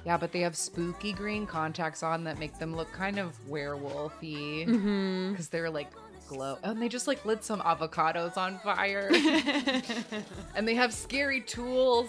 Yeah, 0.06 0.16
but 0.16 0.30
they 0.32 0.40
have 0.40 0.56
spooky 0.56 1.12
green 1.12 1.44
contacts 1.46 2.02
on 2.02 2.24
that 2.24 2.38
make 2.38 2.56
them 2.58 2.74
look 2.74 2.90
kind 2.92 3.18
of 3.18 3.36
werewolfy 3.50 4.64
because 4.64 4.76
Mm-hmm. 4.78 5.42
they're 5.50 5.68
like 5.70 5.90
glow. 6.30 6.58
And 6.62 6.80
they 6.80 6.88
just 6.88 7.06
like 7.08 7.24
lit 7.24 7.42
some 7.44 7.60
avocados 7.60 8.36
on 8.36 8.58
fire, 8.60 9.10
and 10.54 10.66
they 10.66 10.74
have 10.76 10.92
scary 10.94 11.40
tools. 11.40 12.08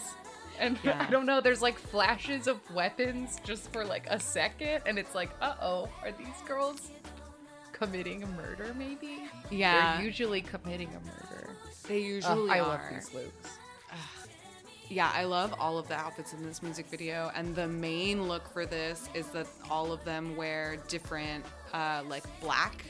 And 0.59 0.78
Yeah. 0.84 1.03
I 1.07 1.09
don't 1.09 1.26
know, 1.26 1.41
there's 1.41 1.61
like 1.63 1.78
flashes 1.80 2.45
of 2.47 2.59
weapons 2.74 3.39
just 3.43 3.74
for 3.74 3.84
like 3.84 4.05
a 4.09 4.19
second, 4.19 4.84
and 4.86 4.99
it's 4.99 5.15
like, 5.15 5.32
uh 5.41 5.55
oh, 5.61 5.89
are 6.03 6.11
these 6.11 6.28
girls 6.47 6.91
committing 7.74 8.22
a 8.24 8.28
murder 8.28 8.76
maybe? 8.78 9.24
Yeah. 9.49 9.97
They're 9.97 10.05
usually 10.05 10.41
committing 10.41 10.89
a 10.89 10.99
murder. 11.05 11.49
They 11.88 11.99
usually 11.99 12.49
I 12.51 12.59
are. 12.59 12.67
love 12.67 12.82
these 12.93 13.11
looks. 13.13 13.57
Yeah, 14.91 15.09
I 15.15 15.23
love 15.23 15.55
all 15.57 15.77
of 15.77 15.87
the 15.87 15.95
outfits 15.95 16.33
in 16.33 16.43
this 16.43 16.61
music 16.61 16.85
video, 16.87 17.31
and 17.33 17.55
the 17.55 17.65
main 17.65 18.27
look 18.27 18.51
for 18.51 18.65
this 18.65 19.07
is 19.13 19.27
that 19.27 19.47
all 19.69 19.93
of 19.93 20.03
them 20.03 20.35
wear 20.35 20.79
different, 20.89 21.45
uh, 21.71 22.03
like 22.09 22.25
black, 22.41 22.83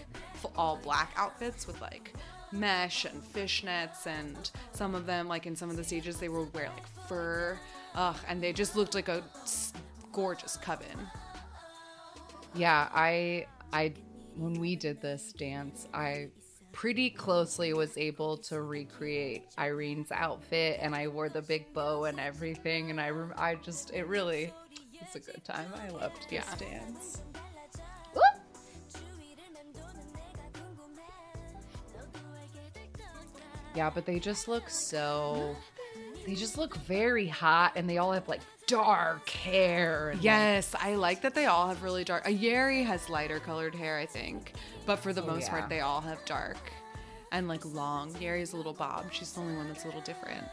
all 0.55 0.79
black 0.81 1.11
outfits 1.15 1.67
with 1.67 1.79
like 1.79 2.15
mesh 2.51 3.05
and 3.05 3.21
fishnets, 3.21 4.07
and 4.07 4.49
some 4.71 4.95
of 4.95 5.05
them, 5.05 5.27
like 5.27 5.45
in 5.45 5.55
some 5.55 5.69
of 5.69 5.77
the 5.77 5.83
stages, 5.83 6.17
they 6.17 6.27
will 6.27 6.49
wear 6.55 6.71
like 6.73 6.87
fur, 7.07 7.59
ugh, 7.93 8.17
and 8.27 8.41
they 8.41 8.51
just 8.51 8.75
looked 8.75 8.95
like 8.95 9.07
a 9.07 9.23
gorgeous 10.11 10.57
coven. 10.57 10.87
Yeah, 12.55 12.89
I 12.91 13.45
I 13.71 13.93
when 14.35 14.53
we 14.53 14.75
did 14.75 15.03
this 15.03 15.33
dance, 15.33 15.87
I 15.93 16.29
pretty 16.71 17.09
closely 17.09 17.73
was 17.73 17.97
able 17.97 18.37
to 18.37 18.61
recreate 18.61 19.43
Irene's 19.57 20.11
outfit 20.11 20.79
and 20.81 20.95
I 20.95 21.07
wore 21.07 21.29
the 21.29 21.41
big 21.41 21.71
bow 21.73 22.05
and 22.05 22.19
everything 22.19 22.89
and 22.89 22.99
I 22.99 23.09
rem- 23.09 23.33
I 23.37 23.55
just 23.55 23.91
it 23.93 24.07
really 24.07 24.53
it's 25.01 25.15
a 25.15 25.19
good 25.19 25.43
time. 25.43 25.67
I 25.75 25.89
loved 25.89 26.27
this 26.29 26.31
Yeah. 26.31 26.55
dance. 26.55 27.21
Yeah, 33.75 33.89
but 33.89 34.05
they 34.05 34.19
just 34.19 34.47
look 34.47 34.69
so 34.69 35.55
they 36.25 36.35
just 36.35 36.57
look 36.57 36.75
very 36.77 37.27
hot 37.27 37.73
and 37.75 37.89
they 37.89 37.97
all 37.97 38.11
have 38.11 38.27
like 38.27 38.41
dark 38.71 39.29
hair 39.29 40.15
Yes, 40.21 40.73
I 40.79 40.95
like 40.95 41.21
that 41.21 41.35
they 41.35 41.45
all 41.45 41.67
have 41.67 41.83
really 41.83 42.03
dark. 42.03 42.25
A 42.27 42.31
Yeri 42.31 42.83
has 42.83 43.09
lighter 43.09 43.39
colored 43.39 43.75
hair, 43.75 43.97
I 43.97 44.05
think, 44.05 44.53
but 44.85 44.97
for 44.97 45.13
the 45.13 45.21
Oh, 45.23 45.27
most 45.27 45.43
yeah. 45.47 45.49
part, 45.59 45.69
they 45.69 45.81
all 45.81 46.01
have 46.01 46.23
dark 46.25 46.57
and 47.31 47.47
like 47.47 47.63
long. 47.65 48.15
Yeri's 48.19 48.53
a 48.53 48.57
little 48.57 48.73
bob. 48.73 49.11
She's 49.11 49.31
the 49.33 49.41
only 49.41 49.55
one 49.55 49.67
that's 49.67 49.83
a 49.83 49.87
little 49.87 50.01
different. 50.01 50.43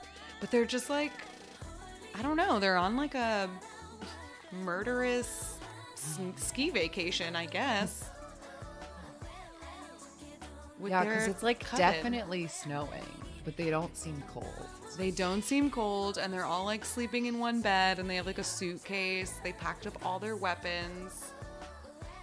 But 0.41 0.51
they're 0.51 0.65
just 0.65 0.91
like, 0.91 1.13
I 2.17 2.23
don't 2.23 2.37
know. 2.37 2.59
They're 2.61 2.77
on 2.77 2.97
like 2.97 3.15
a 3.15 3.49
murderous 4.65 5.57
ski 6.37 6.71
vacation, 6.71 7.35
I 7.37 7.47
guess. 7.47 8.09
With 10.79 10.91
Yeah, 10.93 11.05
because 11.05 11.27
it's 11.27 11.43
like 11.43 11.61
coven. 11.61 11.79
definitely 11.79 12.47
snowing, 12.47 13.03
but 13.45 13.57
they 13.57 13.71
don't 13.71 13.97
seem 13.97 14.23
cold. 14.33 14.47
They 14.97 15.11
don't 15.11 15.43
seem 15.43 15.71
cold, 15.71 16.19
and 16.19 16.33
they're 16.33 16.45
all 16.45 16.65
like 16.65 16.85
sleeping 16.85 17.27
in 17.27 17.39
one 17.39 17.61
bed, 17.61 17.99
and 17.99 18.09
they 18.09 18.17
have 18.17 18.27
like 18.27 18.39
a 18.39 18.45
suitcase. 18.45 19.35
They 19.45 19.53
packed 19.53 19.87
up 19.87 20.05
all 20.05 20.19
their 20.19 20.37
weapons. 20.37 21.33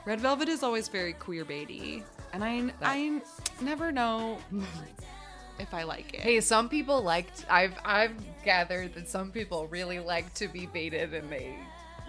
Red 0.06 0.22
Velvet 0.22 0.50
is 0.50 0.62
always 0.64 0.88
very 0.88 1.14
queer 1.14 1.46
baity, 1.46 2.04
and 2.34 2.44
I 2.44 2.72
I 2.82 3.22
never 3.62 3.92
know 3.92 4.38
if 5.60 5.74
I 5.74 5.84
like 5.84 6.14
it. 6.14 6.22
Hey, 6.22 6.42
some 6.42 6.70
people 6.70 7.02
liked. 7.02 7.46
I've 7.50 7.74
I've 7.84 8.14
gathered 8.44 8.94
that 8.96 9.10
some 9.10 9.32
people 9.32 9.68
really 9.68 10.00
like 10.00 10.34
to 10.36 10.48
be 10.48 10.66
baited 10.68 11.14
and 11.14 11.30
they 11.32 11.56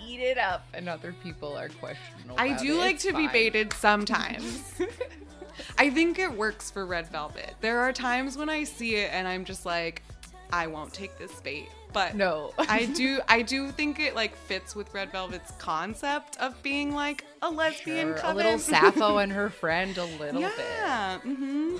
eat 0.04 0.20
it 0.20 0.36
up, 0.36 0.66
and 0.74 0.88
other 0.88 1.14
people 1.22 1.56
are 1.56 1.68
questionable. 1.68 2.36
I 2.38 2.56
do 2.56 2.74
it. 2.74 2.78
like 2.78 2.94
It's 2.96 3.04
to 3.04 3.12
be 3.14 3.28
baited 3.28 3.72
sometimes. 3.78 4.74
I 5.78 5.88
think 5.90 6.18
it 6.18 6.30
works 6.30 6.70
for 6.70 6.84
Red 6.84 7.08
Velvet. 7.08 7.54
There 7.60 7.80
are 7.80 7.92
times 7.92 8.36
when 8.36 8.50
I 8.50 8.64
see 8.64 8.96
it 8.96 9.10
and 9.12 9.26
I'm 9.26 9.44
just 9.44 9.64
like, 9.64 10.02
I 10.52 10.66
won't 10.66 10.92
take 10.92 11.18
this 11.18 11.40
bait. 11.40 11.68
But 11.92 12.14
No. 12.14 12.52
I 12.58 12.86
do 12.86 13.20
I 13.28 13.42
do 13.42 13.70
think 13.70 13.98
it 14.00 14.14
like 14.14 14.36
fits 14.36 14.74
with 14.76 14.92
Red 14.92 15.10
Velvet's 15.12 15.52
concept 15.52 16.36
of 16.38 16.60
being 16.62 16.94
like 16.94 17.24
a 17.42 17.50
lesbian 17.50 18.08
Sure, 18.16 18.20
a 18.24 18.34
little 18.34 18.58
Sappho 18.58 19.16
and 19.22 19.32
her 19.32 19.48
friend, 19.50 19.96
a 19.96 20.04
little 20.04 20.40
bit. 20.42 20.52
yeah. 20.58 21.18
hmm 21.20 21.76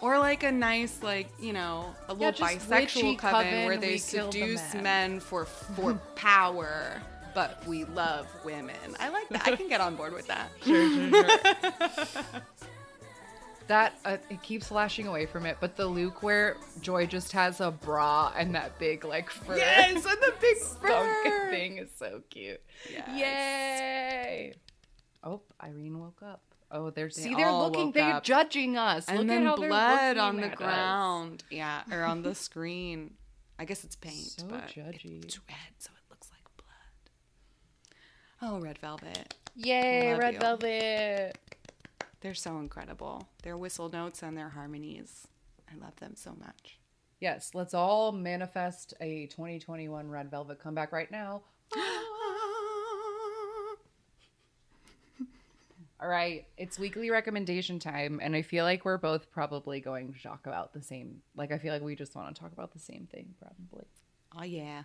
Or 0.00 0.18
like 0.18 0.42
a 0.44 0.52
nice, 0.52 1.02
like 1.02 1.28
you 1.40 1.52
know, 1.52 1.94
a 2.08 2.14
little 2.14 2.32
just 2.32 2.68
bisexual 2.70 3.18
coven, 3.18 3.44
coven, 3.44 3.64
where 3.66 3.76
they 3.76 3.98
kill 3.98 4.30
the 4.30 4.40
seduce 4.40 4.74
men. 4.74 4.82
men 4.84 5.20
for 5.20 5.44
for 5.44 5.94
power, 6.14 7.02
but 7.34 7.66
we 7.66 7.84
love 7.84 8.26
women. 8.44 8.76
I 9.00 9.08
like 9.08 9.28
that. 9.30 9.46
I 9.48 9.56
can 9.56 9.68
get 9.68 9.80
on 9.80 9.96
board 9.96 10.12
with 10.14 10.28
that. 10.28 10.50
Sure, 10.64 10.88
sure, 10.88 12.04
sure. 12.06 12.42
That 13.68 13.98
uh, 14.04 14.16
it 14.30 14.42
keeps 14.42 14.68
flashing 14.68 15.06
away 15.06 15.26
from 15.26 15.46
it, 15.46 15.58
but 15.60 15.76
the 15.76 15.86
Luke 15.86 16.22
where 16.22 16.56
Joy 16.80 17.06
just 17.06 17.32
has 17.32 17.60
a 17.60 17.70
bra 17.70 18.32
and 18.36 18.54
that 18.54 18.78
big 18.78 19.04
like 19.04 19.30
fur. 19.30 19.56
Yes, 19.56 19.94
and 19.94 20.04
the 20.04 20.34
big 20.40 20.56
fur. 20.80 21.50
thing 21.50 21.78
is 21.78 21.88
so 21.96 22.22
cute. 22.30 22.60
Yes. 22.90 23.08
Yay! 23.14 24.54
Oh, 25.24 25.42
Irene 25.62 25.98
woke 25.98 26.22
up. 26.24 26.42
Oh, 26.70 26.90
they're 26.90 27.06
They 27.08 27.12
see 27.22 27.34
they're 27.34 27.50
looking. 27.52 27.92
They're 27.92 28.14
up. 28.16 28.24
judging 28.24 28.76
us. 28.76 29.06
And 29.08 29.18
Look 29.18 29.26
then 29.28 29.46
at 29.46 29.56
blood 29.56 30.16
on 30.18 30.36
the 30.36 30.46
at 30.46 30.52
us. 30.52 30.58
ground. 30.58 31.44
Yeah, 31.50 31.82
or 31.90 32.04
on 32.04 32.22
the 32.22 32.34
screen. 32.46 33.14
I 33.58 33.64
guess 33.64 33.84
it's 33.84 33.96
paint, 33.96 34.14
So 34.38 34.46
but 34.48 34.68
judgy. 34.68 35.24
it's 35.24 35.38
red, 35.48 35.56
so 35.78 35.90
it 35.96 36.10
looks 36.10 36.30
like 36.30 36.44
blood. 36.56 38.50
Oh, 38.52 38.60
Red 38.60 38.78
Velvet. 38.78 39.34
Yay, 39.56 40.10
Love 40.12 40.18
red 40.20 40.34
you. 40.34 40.40
velvet. 40.40 41.38
They're 42.20 42.34
so 42.34 42.58
incredible. 42.58 43.28
Their 43.42 43.56
whistle 43.56 43.88
notes 43.88 44.22
and 44.22 44.36
their 44.36 44.48
harmonies. 44.48 45.28
I 45.70 45.76
love 45.82 45.96
them 45.96 46.14
so 46.16 46.34
much. 46.38 46.78
Yes, 47.20 47.50
let's 47.54 47.74
all 47.74 48.12
manifest 48.12 48.94
a 49.00 49.26
2021 49.26 50.08
red 50.08 50.30
velvet 50.30 50.60
comeback 50.60 50.92
right 50.92 51.10
now. 51.10 51.42
All 56.00 56.08
right, 56.08 56.46
it's 56.56 56.78
weekly 56.78 57.10
recommendation 57.10 57.80
time, 57.80 58.20
and 58.22 58.36
I 58.36 58.42
feel 58.42 58.64
like 58.64 58.84
we're 58.84 58.98
both 58.98 59.32
probably 59.32 59.80
going 59.80 60.12
to 60.12 60.22
talk 60.22 60.46
about 60.46 60.72
the 60.72 60.80
same. 60.80 61.22
Like, 61.34 61.50
I 61.50 61.58
feel 61.58 61.72
like 61.72 61.82
we 61.82 61.96
just 61.96 62.14
want 62.14 62.32
to 62.32 62.40
talk 62.40 62.52
about 62.52 62.72
the 62.72 62.78
same 62.78 63.08
thing, 63.10 63.34
probably. 63.40 63.84
Oh 64.38 64.44
yeah. 64.44 64.84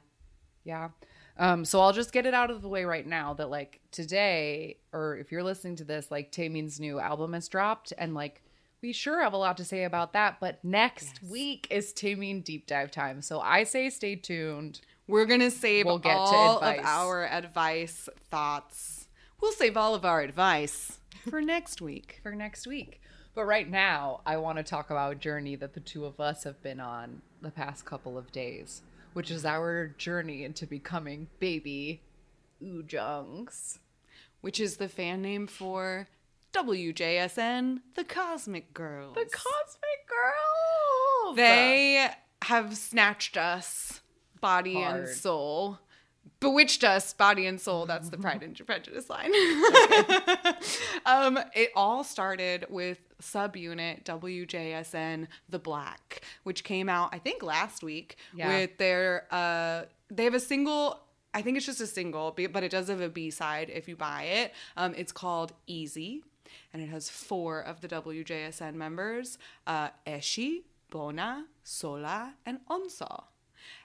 Yeah. 0.64 0.89
Um, 1.38 1.66
so 1.66 1.82
I'll 1.82 1.93
just 1.93 2.11
get 2.11 2.26
it 2.26 2.34
out 2.34 2.51
of 2.51 2.61
the 2.61 2.68
way 2.68 2.86
right 2.86 3.05
now 3.05 3.34
that 3.36 3.49
like 3.49 3.80
today, 3.91 4.78
or 4.91 5.18
if 5.18 5.32
you're 5.32 5.43
listening 5.43 5.76
to 5.78 5.84
this, 5.84 6.11
like 6.11 6.32
Taemin's 6.32 6.80
new 6.80 6.99
album 6.99 7.34
has 7.34 7.47
dropped, 7.47 7.91
and 7.97 8.14
like 8.14 8.43
we 8.82 8.93
sure 8.93 9.22
have 9.24 9.34
a 9.34 9.38
lot 9.38 9.57
to 9.57 9.66
say 9.66 9.84
about 9.84 10.14
that. 10.14 10.38
But 10.39 10.64
next 10.64 11.24
week 11.24 11.68
is 11.72 11.91
Taemin 11.91 12.43
deep 12.43 12.68
dive 12.68 12.91
time, 12.91 13.22
so 13.22 13.39
I 13.39 13.64
say 13.64 13.89
stay 13.89 14.16
tuned. 14.16 14.82
We're 15.07 15.26
gonna 15.26 15.51
save 15.51 15.86
We'll 15.86 15.97
get 15.97 16.14
to 16.14 16.18
all 16.18 16.59
of 16.59 16.80
our 16.84 17.26
advice 17.26 18.07
thoughts. 18.30 19.07
We'll 19.41 19.51
save 19.51 19.76
all 19.76 19.95
of 19.95 20.05
our 20.05 20.22
advice 20.22 20.99
for 21.30 21.41
next 21.53 21.82
week. 21.82 22.20
for 22.24 22.34
next 22.34 22.68
week. 22.68 23.01
But 23.36 23.45
right 23.45 23.70
now, 23.70 24.22
I 24.26 24.38
want 24.38 24.59
to 24.59 24.64
talk 24.64 24.91
about 24.91 25.14
a 25.14 25.16
journey 25.16 25.55
that 25.55 25.74
the 25.74 25.80
two 25.80 26.05
of 26.05 26.20
us 26.20 26.43
have 26.43 26.61
been 26.61 26.80
on 26.80 27.24
the 27.41 27.49
past 27.49 27.84
couple 27.84 28.18
of 28.18 28.32
days, 28.32 28.84
which 29.14 29.32
is 29.32 29.45
our 29.45 29.88
journey 29.97 30.43
into 30.43 30.68
becoming 30.68 31.28
baby 31.39 32.01
Ujungs. 32.61 33.80
Which 34.41 34.59
is 34.59 34.78
the 34.78 34.89
fan 34.89 35.22
name 35.22 35.47
for 35.47 36.09
WJSN, 36.53 37.80
the 37.95 38.03
Cosmic 38.03 38.74
Girls. 38.74 39.16
The 39.16 39.26
Cosmic 39.26 40.07
Girls! 40.07 41.36
They 41.38 42.09
have 42.43 42.76
snatched 42.76 43.38
us, 43.38 44.01
body 44.41 44.76
Hard. 44.76 44.99
and 45.01 45.09
soul. 45.09 45.80
Bewitched 46.44 46.84
us, 46.84 47.14
body 47.14 47.46
and 47.48 47.60
soul. 47.60 47.86
That's 47.86 48.10
the 48.10 48.18
Pride 48.18 48.44
and 48.44 48.66
Prejudice 48.66 49.10
line. 49.10 49.32
um, 51.06 51.39
it 51.56 51.70
all 51.76 52.04
started 52.04 52.66
with 52.70 53.00
subunit 53.22 54.04
WJSN 54.04 55.28
The 55.50 55.60
Black, 55.60 56.22
which 56.44 56.64
came 56.64 56.89
out, 56.89 57.10
I 57.14 57.20
think, 57.20 57.44
last 57.44 57.82
week 57.84 58.18
Yeah. 58.36 58.50
with 58.50 58.78
their. 58.78 59.26
Uh, 59.32 59.84
they 60.10 60.26
have 60.26 60.34
a 60.34 60.39
single. 60.39 61.00
I 61.34 61.41
think 61.41 61.58
it's 61.58 61.66
just 61.66 61.82
a 61.82 61.88
single, 61.88 62.32
but 62.32 62.64
it 62.64 62.70
does 62.72 62.89
have 62.89 63.02
a 63.02 63.10
B 63.10 63.32
side 63.32 63.72
if 63.74 63.88
you 63.88 63.96
buy 63.96 64.24
it. 64.24 64.54
Um, 64.78 64.94
it's 64.96 65.12
called 65.12 65.54
Easy, 65.66 66.24
and 66.74 66.82
it 66.84 66.89
has 66.89 67.10
four 67.10 67.62
of 67.62 67.82
the 67.82 67.88
WJSN 67.88 68.74
members: 68.76 69.38
uh, 69.66 69.89
Exy, 70.06 70.64
Bona, 70.91 71.46
Seola, 71.66 72.34
and 72.46 72.60
Eunseo. 72.70 73.24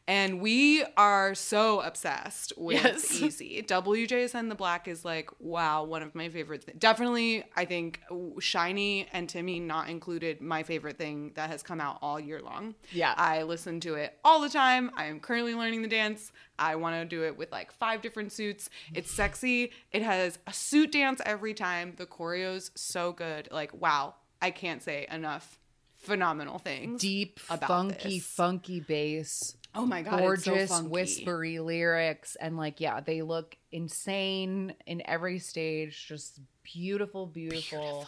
And 0.08 0.40
we 0.40 0.84
are 0.96 1.34
so 1.34 1.80
obsessed 1.82 2.54
with 2.56 2.82
Yes. 2.82 3.12
Easy. 3.20 3.62
WJSN 3.62 4.48
The 4.48 4.54
Black 4.54 4.88
is 4.88 5.04
like, 5.04 5.28
wow, 5.38 5.84
one 5.84 6.02
of 6.02 6.14
my 6.14 6.30
favorite 6.30 6.64
things. 6.64 6.78
Definitely, 6.78 7.44
I 7.54 7.66
think 7.66 8.00
SHINee 8.10 9.06
and 9.12 9.28
Timmy 9.28 9.60
not 9.60 9.90
included, 9.90 10.40
my 10.40 10.62
favorite 10.62 10.96
thing 10.96 11.32
that 11.34 11.50
has 11.50 11.62
come 11.62 11.78
out 11.78 11.98
all 12.00 12.18
year 12.18 12.40
long. 12.40 12.74
Yeah. 12.90 13.12
I 13.18 13.42
listen 13.42 13.80
to 13.80 13.96
it 13.96 14.18
all 14.24 14.40
the 14.40 14.48
time. 14.48 14.90
I 14.96 15.04
am 15.04 15.20
currently 15.20 15.54
learning 15.54 15.82
the 15.82 15.88
dance. 15.88 16.32
I 16.58 16.76
want 16.76 16.96
to 16.96 17.04
do 17.04 17.24
it 17.24 17.36
with 17.36 17.52
like 17.52 17.70
five 17.70 18.00
different 18.00 18.32
suits. 18.32 18.70
It's 18.94 19.10
sexy. 19.10 19.72
It 19.92 20.00
has 20.00 20.38
a 20.46 20.54
suit 20.54 20.90
dance 20.92 21.20
every 21.26 21.52
time. 21.52 21.92
The 21.98 22.06
choreo's 22.06 22.70
so 22.74 23.12
good. 23.12 23.50
Like, 23.52 23.78
wow, 23.78 24.14
I 24.40 24.52
can't 24.52 24.82
say 24.82 25.06
enough 25.10 25.58
phenomenal 25.98 26.58
things. 26.58 27.00
Deep, 27.00 27.40
about 27.50 27.68
funky, 27.68 28.18
this. 28.18 28.26
funky 28.26 28.80
bass. 28.80 29.56
Oh 29.74 29.86
my 29.86 30.02
god, 30.02 30.20
gorgeous, 30.20 30.70
so 30.70 30.84
whispery 30.84 31.58
lyrics, 31.58 32.36
and 32.36 32.56
like 32.56 32.80
yeah, 32.80 33.00
they 33.00 33.22
look 33.22 33.56
insane 33.70 34.74
in 34.86 35.02
every 35.04 35.38
stage. 35.38 36.06
Just 36.06 36.40
beautiful, 36.62 37.26
beautiful. 37.26 38.06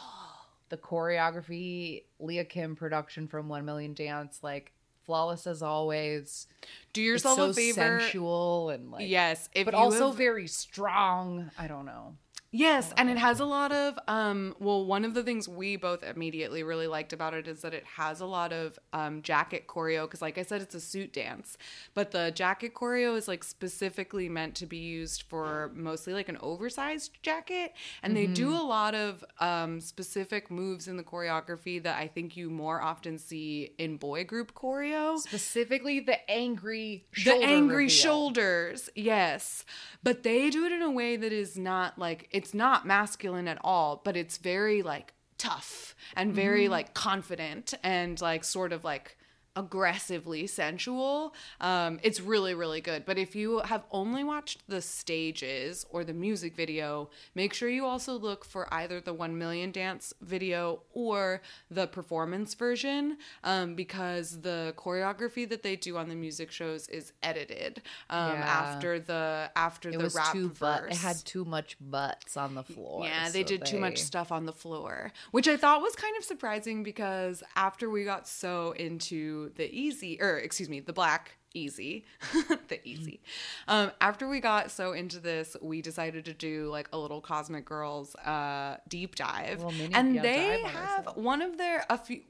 The 0.70 0.76
choreography, 0.76 2.04
Lia 2.18 2.44
Kim 2.44 2.76
production 2.76 3.28
from 3.28 3.48
One 3.48 3.64
Million 3.64 3.92
Dance, 3.94 4.40
like 4.42 4.72
flawless 5.04 5.46
as 5.46 5.62
always. 5.62 6.46
Do 6.92 7.02
yourself 7.02 7.36
so 7.36 7.50
a 7.50 7.52
favor. 7.52 8.00
sensual 8.00 8.70
and 8.70 8.90
like 8.90 9.08
yes, 9.08 9.48
but 9.64 9.74
also 9.74 10.12
very 10.12 10.46
strong. 10.46 11.50
I 11.58 11.66
don't 11.66 11.84
know. 11.84 12.16
Yes, 12.52 12.92
and 12.96 13.08
it 13.08 13.16
has 13.16 13.38
a 13.38 13.44
lot 13.44 13.70
of 13.70 13.96
um 14.08 14.56
well 14.58 14.84
one 14.84 15.04
of 15.04 15.14
the 15.14 15.22
things 15.22 15.48
we 15.48 15.76
both 15.76 16.02
immediately 16.02 16.64
really 16.64 16.88
liked 16.88 17.12
about 17.12 17.32
it 17.32 17.46
is 17.46 17.62
that 17.62 17.72
it 17.74 17.84
has 17.96 18.20
a 18.20 18.26
lot 18.26 18.52
of 18.52 18.76
um 18.92 19.22
jacket 19.22 19.68
choreo 19.68 20.10
cuz 20.10 20.20
like 20.20 20.36
I 20.36 20.42
said 20.42 20.60
it's 20.60 20.74
a 20.74 20.80
suit 20.80 21.12
dance. 21.12 21.56
But 21.94 22.10
the 22.10 22.32
jacket 22.34 22.74
choreo 22.74 23.16
is 23.16 23.28
like 23.28 23.44
specifically 23.44 24.28
meant 24.28 24.56
to 24.56 24.66
be 24.66 24.78
used 24.78 25.22
for 25.22 25.70
mostly 25.76 26.12
like 26.12 26.28
an 26.28 26.38
oversized 26.40 27.22
jacket 27.22 27.72
and 28.02 28.16
they 28.16 28.26
do 28.26 28.50
a 28.50 28.64
lot 28.76 28.96
of 28.96 29.24
um 29.38 29.80
specific 29.80 30.50
moves 30.50 30.88
in 30.88 30.96
the 30.96 31.04
choreography 31.04 31.80
that 31.80 31.98
I 31.98 32.08
think 32.08 32.36
you 32.36 32.50
more 32.50 32.82
often 32.82 33.16
see 33.18 33.74
in 33.78 33.96
boy 33.96 34.24
group 34.24 34.54
choreo 34.54 35.18
Specifically, 35.20 36.00
the 36.00 36.28
angry, 36.28 37.04
the 37.24 37.34
angry 37.44 37.84
reveal. 37.84 37.88
shoulders 37.90 38.88
yes 38.96 39.64
but 40.02 40.24
they 40.24 40.50
do 40.50 40.64
it 40.64 40.72
in 40.72 40.82
a 40.82 40.90
way 40.90 41.16
that 41.16 41.32
is 41.32 41.56
not 41.56 41.96
like 41.96 42.28
it's 42.40 42.54
not 42.54 42.86
masculine 42.86 43.46
at 43.54 43.58
all 43.62 44.00
but 44.06 44.16
it's 44.16 44.38
very 44.38 44.80
like 44.82 45.12
tough 45.36 45.94
and 46.16 46.34
very 46.34 46.64
Mm-hmm. 46.64 46.72
like 46.72 46.94
confident 46.94 47.74
and 47.82 48.20
like 48.20 48.44
sort 48.44 48.72
of 48.72 48.82
like 48.92 49.16
aggressively 49.56 50.46
sensual 50.46 51.34
um 51.60 51.98
it's 52.02 52.20
really 52.20 52.54
really 52.54 52.80
good 52.80 53.04
but 53.04 53.18
if 53.18 53.34
you 53.34 53.58
have 53.60 53.84
only 53.90 54.22
watched 54.22 54.62
the 54.68 54.80
stages 54.80 55.84
or 55.90 56.04
the 56.04 56.12
music 56.12 56.54
video 56.54 57.10
make 57.34 57.52
sure 57.52 57.68
you 57.68 57.84
also 57.84 58.14
look 58.14 58.44
for 58.44 58.72
either 58.72 59.00
the 59.00 59.12
1 59.12 59.36
million 59.36 59.70
dance 59.70 60.12
video 60.20 60.82
or 60.92 61.40
the 61.70 61.86
performance 61.86 62.54
version 62.54 63.16
um 63.44 63.74
because 63.74 64.40
the 64.42 64.72
choreography 64.76 65.48
that 65.48 65.62
they 65.62 65.76
do 65.76 65.96
on 65.96 66.08
the 66.08 66.14
music 66.14 66.50
shows 66.50 66.88
is 66.88 67.12
edited 67.22 67.82
um 68.08 68.30
Yeah. 68.30 68.44
after 68.46 68.98
the 69.00 69.50
after 69.56 69.88
It 69.90 69.98
the 69.98 70.04
was 70.04 70.14
rap 70.14 70.32
too 70.32 70.48
butt. 70.50 70.84
It 70.90 70.96
had 70.96 71.16
too 71.24 71.44
much 71.44 71.76
butts 71.80 72.36
on 72.36 72.54
the 72.54 72.62
floor. 72.62 73.04
Yeah, 73.04 73.28
they 73.30 73.42
so 73.42 73.48
did 73.48 73.66
too 73.66 73.78
much 73.78 73.98
stuff 73.98 74.30
on 74.30 74.46
the 74.46 74.52
floor, 74.52 75.12
which 75.32 75.48
I 75.48 75.56
thought 75.56 75.80
was 75.82 75.94
kind 75.96 76.16
of 76.16 76.24
surprising 76.24 76.82
because 76.82 77.42
after 77.56 77.88
we 77.90 78.04
got 78.04 78.28
so 78.28 78.72
into 78.72 79.39
the 79.48 79.72
easy, 79.74 80.20
or 80.20 80.38
excuse 80.38 80.68
me, 80.68 80.80
the 80.80 80.92
black 80.92 81.36
easy, 81.54 82.04
the 82.68 82.80
easy. 82.86 83.20
Um, 83.66 83.90
after 84.00 84.28
we 84.28 84.40
got 84.40 84.70
so 84.70 84.92
into 84.92 85.18
this, 85.18 85.56
we 85.60 85.82
decided 85.82 86.24
to 86.26 86.32
do 86.34 86.68
like 86.70 86.88
a 86.92 86.98
little 86.98 87.20
Cosmic 87.20 87.64
Girls 87.64 88.14
uh, 88.16 88.76
deep 88.88 89.16
dive, 89.16 89.60
and 89.94 90.14
they 90.22 90.60
have 90.62 91.06
one 91.16 91.42
of 91.42 91.58
their 91.58 91.84
a 91.90 91.98
few. 91.98 92.20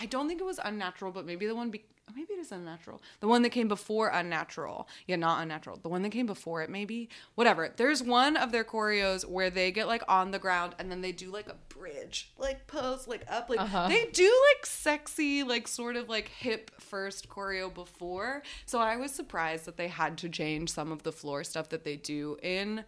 I 0.00 0.06
don't 0.06 0.28
think 0.28 0.40
it 0.40 0.44
was 0.44 0.60
unnatural, 0.62 1.10
but 1.12 1.26
maybe 1.26 1.46
the 1.46 1.54
one 1.56 1.70
be- 1.70 1.84
maybe 2.14 2.34
it 2.34 2.38
is 2.40 2.52
unnatural. 2.52 3.00
The 3.20 3.28
one 3.28 3.42
that 3.42 3.50
came 3.50 3.68
before 3.68 4.08
unnatural. 4.08 4.88
Yeah, 5.06 5.16
not 5.16 5.42
unnatural. 5.42 5.78
The 5.82 5.88
one 5.88 6.02
that 6.02 6.10
came 6.10 6.26
before 6.26 6.62
it 6.62 6.70
maybe. 6.70 7.08
Whatever. 7.34 7.72
There's 7.76 8.02
one 8.02 8.36
of 8.36 8.52
their 8.52 8.64
choreos 8.64 9.24
where 9.26 9.50
they 9.50 9.70
get 9.72 9.86
like 9.86 10.02
on 10.08 10.30
the 10.30 10.38
ground 10.38 10.74
and 10.78 10.90
then 10.90 11.00
they 11.00 11.12
do 11.12 11.30
like 11.30 11.48
a 11.48 11.56
bridge, 11.74 12.32
like 12.38 12.66
pose 12.66 13.06
like 13.08 13.24
up 13.30 13.48
like 13.50 13.60
Uh-huh. 13.60 13.88
they 13.88 14.06
do 14.06 14.24
like 14.54 14.66
sexy 14.66 15.42
like 15.42 15.68
sort 15.68 15.96
of 15.96 16.08
like 16.08 16.28
hip 16.28 16.70
first 16.80 17.28
choreo 17.28 17.72
before. 17.72 18.42
So 18.66 18.78
I 18.78 18.96
was 18.96 19.12
surprised 19.12 19.64
that 19.66 19.76
they 19.76 19.88
had 19.88 20.18
to 20.18 20.28
change 20.28 20.70
some 20.70 20.92
of 20.92 21.02
the 21.02 21.12
floor 21.12 21.44
stuff 21.44 21.68
that 21.70 21.84
they 21.84 21.96
do 21.96 22.36
in 22.42 22.84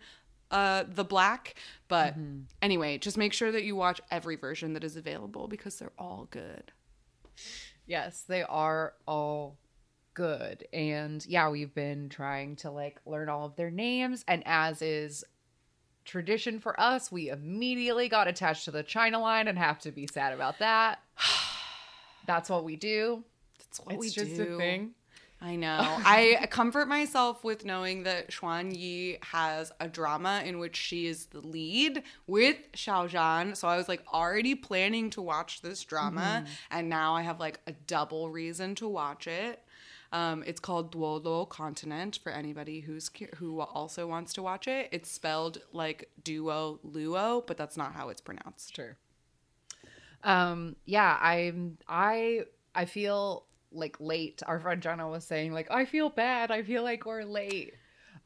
uh 0.52 0.82
the 0.88 1.04
black 1.04 1.54
but 1.86 2.18
Mm-hmm. 2.18 2.40
anyway 2.60 2.98
just 2.98 3.16
make 3.16 3.32
sure 3.32 3.52
that 3.52 3.62
you 3.62 3.76
watch 3.76 4.00
every 4.10 4.34
version 4.34 4.72
that 4.72 4.82
is 4.82 4.96
available 4.96 5.46
because 5.46 5.76
they're 5.78 5.92
all 5.96 6.26
good 6.32 6.72
Yes, 7.90 8.22
they 8.28 8.44
are 8.44 8.94
all 9.08 9.56
good. 10.14 10.64
And 10.72 11.26
yeah, 11.26 11.50
we've 11.50 11.74
been 11.74 12.08
trying 12.08 12.54
to 12.56 12.70
like 12.70 13.00
learn 13.04 13.28
all 13.28 13.46
of 13.46 13.56
their 13.56 13.72
names. 13.72 14.24
And 14.28 14.44
as 14.46 14.80
is 14.80 15.24
tradition 16.04 16.60
for 16.60 16.78
us, 16.80 17.10
we 17.10 17.30
immediately 17.30 18.08
got 18.08 18.28
attached 18.28 18.64
to 18.66 18.70
the 18.70 18.84
China 18.84 19.18
line 19.18 19.48
and 19.48 19.58
have 19.58 19.80
to 19.80 19.90
be 19.90 20.06
sad 20.06 20.32
about 20.32 20.60
that. 20.60 21.00
That's 22.26 22.48
what 22.48 22.62
we 22.62 22.76
do. 22.76 23.24
that's 23.58 23.80
what 23.80 23.96
it's 23.96 24.00
we 24.00 24.08
just 24.10 24.36
do 24.36 24.54
a 24.54 24.56
thing. 24.56 24.90
I 25.42 25.56
know. 25.56 25.78
I 25.80 26.46
comfort 26.50 26.88
myself 26.88 27.44
with 27.44 27.64
knowing 27.64 28.02
that 28.04 28.30
Xuan 28.30 28.76
Yi 28.76 29.18
has 29.22 29.72
a 29.80 29.88
drama 29.88 30.42
in 30.44 30.58
which 30.58 30.76
she 30.76 31.06
is 31.06 31.26
the 31.26 31.40
lead 31.40 32.02
with 32.26 32.56
Xiao 32.72 33.08
Zhan. 33.08 33.56
So 33.56 33.68
I 33.68 33.76
was 33.76 33.88
like 33.88 34.02
already 34.12 34.54
planning 34.54 35.10
to 35.10 35.22
watch 35.22 35.62
this 35.62 35.82
drama, 35.84 36.44
and 36.70 36.88
now 36.88 37.14
I 37.14 37.22
have 37.22 37.40
like 37.40 37.60
a 37.66 37.72
double 37.72 38.30
reason 38.30 38.74
to 38.76 38.88
watch 38.88 39.26
it. 39.26 39.62
Um, 40.12 40.42
it's 40.44 40.58
called 40.58 40.92
Douluo 40.92 41.48
Continent 41.48 42.18
for 42.22 42.32
anybody 42.32 42.80
who's 42.80 43.10
who 43.36 43.60
also 43.60 44.06
wants 44.08 44.32
to 44.34 44.42
watch 44.42 44.66
it. 44.66 44.88
It's 44.90 45.10
spelled 45.10 45.58
like 45.72 46.10
duo 46.24 46.80
luo, 46.84 47.46
but 47.46 47.56
that's 47.56 47.76
not 47.76 47.92
how 47.94 48.08
it's 48.08 48.20
pronounced. 48.20 48.74
Sure. 48.74 48.96
Um, 50.24 50.76
yeah, 50.84 51.16
I'm 51.20 51.78
I 51.88 52.42
I 52.74 52.86
feel 52.86 53.46
like 53.72 53.96
late. 54.00 54.42
Our 54.46 54.58
friend 54.60 54.82
Jenna 54.82 55.08
was 55.08 55.24
saying, 55.24 55.52
like, 55.52 55.70
I 55.70 55.84
feel 55.84 56.10
bad. 56.10 56.50
I 56.50 56.62
feel 56.62 56.82
like 56.82 57.04
we're 57.06 57.24
late. 57.24 57.74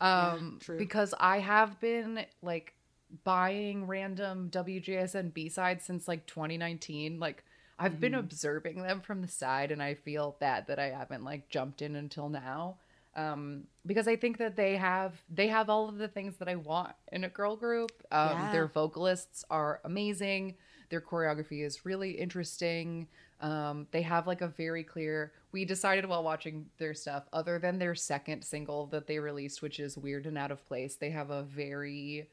Um 0.00 0.58
true. 0.60 0.78
because 0.78 1.14
I 1.20 1.38
have 1.38 1.78
been 1.80 2.24
like 2.42 2.74
buying 3.22 3.86
random 3.86 4.50
WJSN 4.50 5.32
B 5.32 5.48
sides 5.48 5.84
since 5.84 6.08
like 6.08 6.26
2019. 6.26 7.20
Like 7.20 7.44
I've 7.78 8.00
been 8.00 8.14
observing 8.14 8.82
them 8.82 9.00
from 9.00 9.20
the 9.22 9.28
side 9.28 9.70
and 9.70 9.82
I 9.82 9.94
feel 9.94 10.36
bad 10.40 10.66
that 10.68 10.78
I 10.78 10.90
haven't 10.90 11.24
like 11.24 11.48
jumped 11.48 11.80
in 11.82 11.96
until 11.96 12.28
now. 12.28 12.76
Um, 13.16 13.64
because 13.86 14.08
I 14.08 14.16
think 14.16 14.38
that 14.38 14.56
they 14.56 14.76
have 14.76 15.14
they 15.30 15.46
have 15.48 15.70
all 15.70 15.88
of 15.88 15.98
the 15.98 16.08
things 16.08 16.36
that 16.38 16.48
I 16.48 16.56
want 16.56 16.94
in 17.12 17.22
a 17.22 17.28
girl 17.28 17.54
group. 17.56 17.92
Um, 18.10 18.30
Yeah. 18.30 18.52
their 18.52 18.66
vocalists 18.66 19.44
are 19.50 19.80
amazing. 19.84 20.56
Their 20.90 21.00
choreography 21.00 21.64
is 21.64 21.84
really 21.84 22.12
interesting. 22.12 23.06
Um, 23.40 23.86
they 23.90 24.02
have 24.02 24.26
like 24.26 24.40
a 24.40 24.48
very 24.48 24.84
clear. 24.84 25.32
We 25.52 25.64
decided 25.64 26.06
while 26.06 26.24
watching 26.24 26.66
their 26.78 26.94
stuff, 26.94 27.24
other 27.32 27.58
than 27.58 27.78
their 27.78 27.94
second 27.94 28.42
single 28.42 28.86
that 28.86 29.06
they 29.06 29.18
released, 29.18 29.62
which 29.62 29.80
is 29.80 29.98
weird 29.98 30.26
and 30.26 30.38
out 30.38 30.50
of 30.50 30.64
place, 30.66 30.96
they 30.96 31.10
have 31.10 31.30
a 31.30 31.42
very 31.42 32.28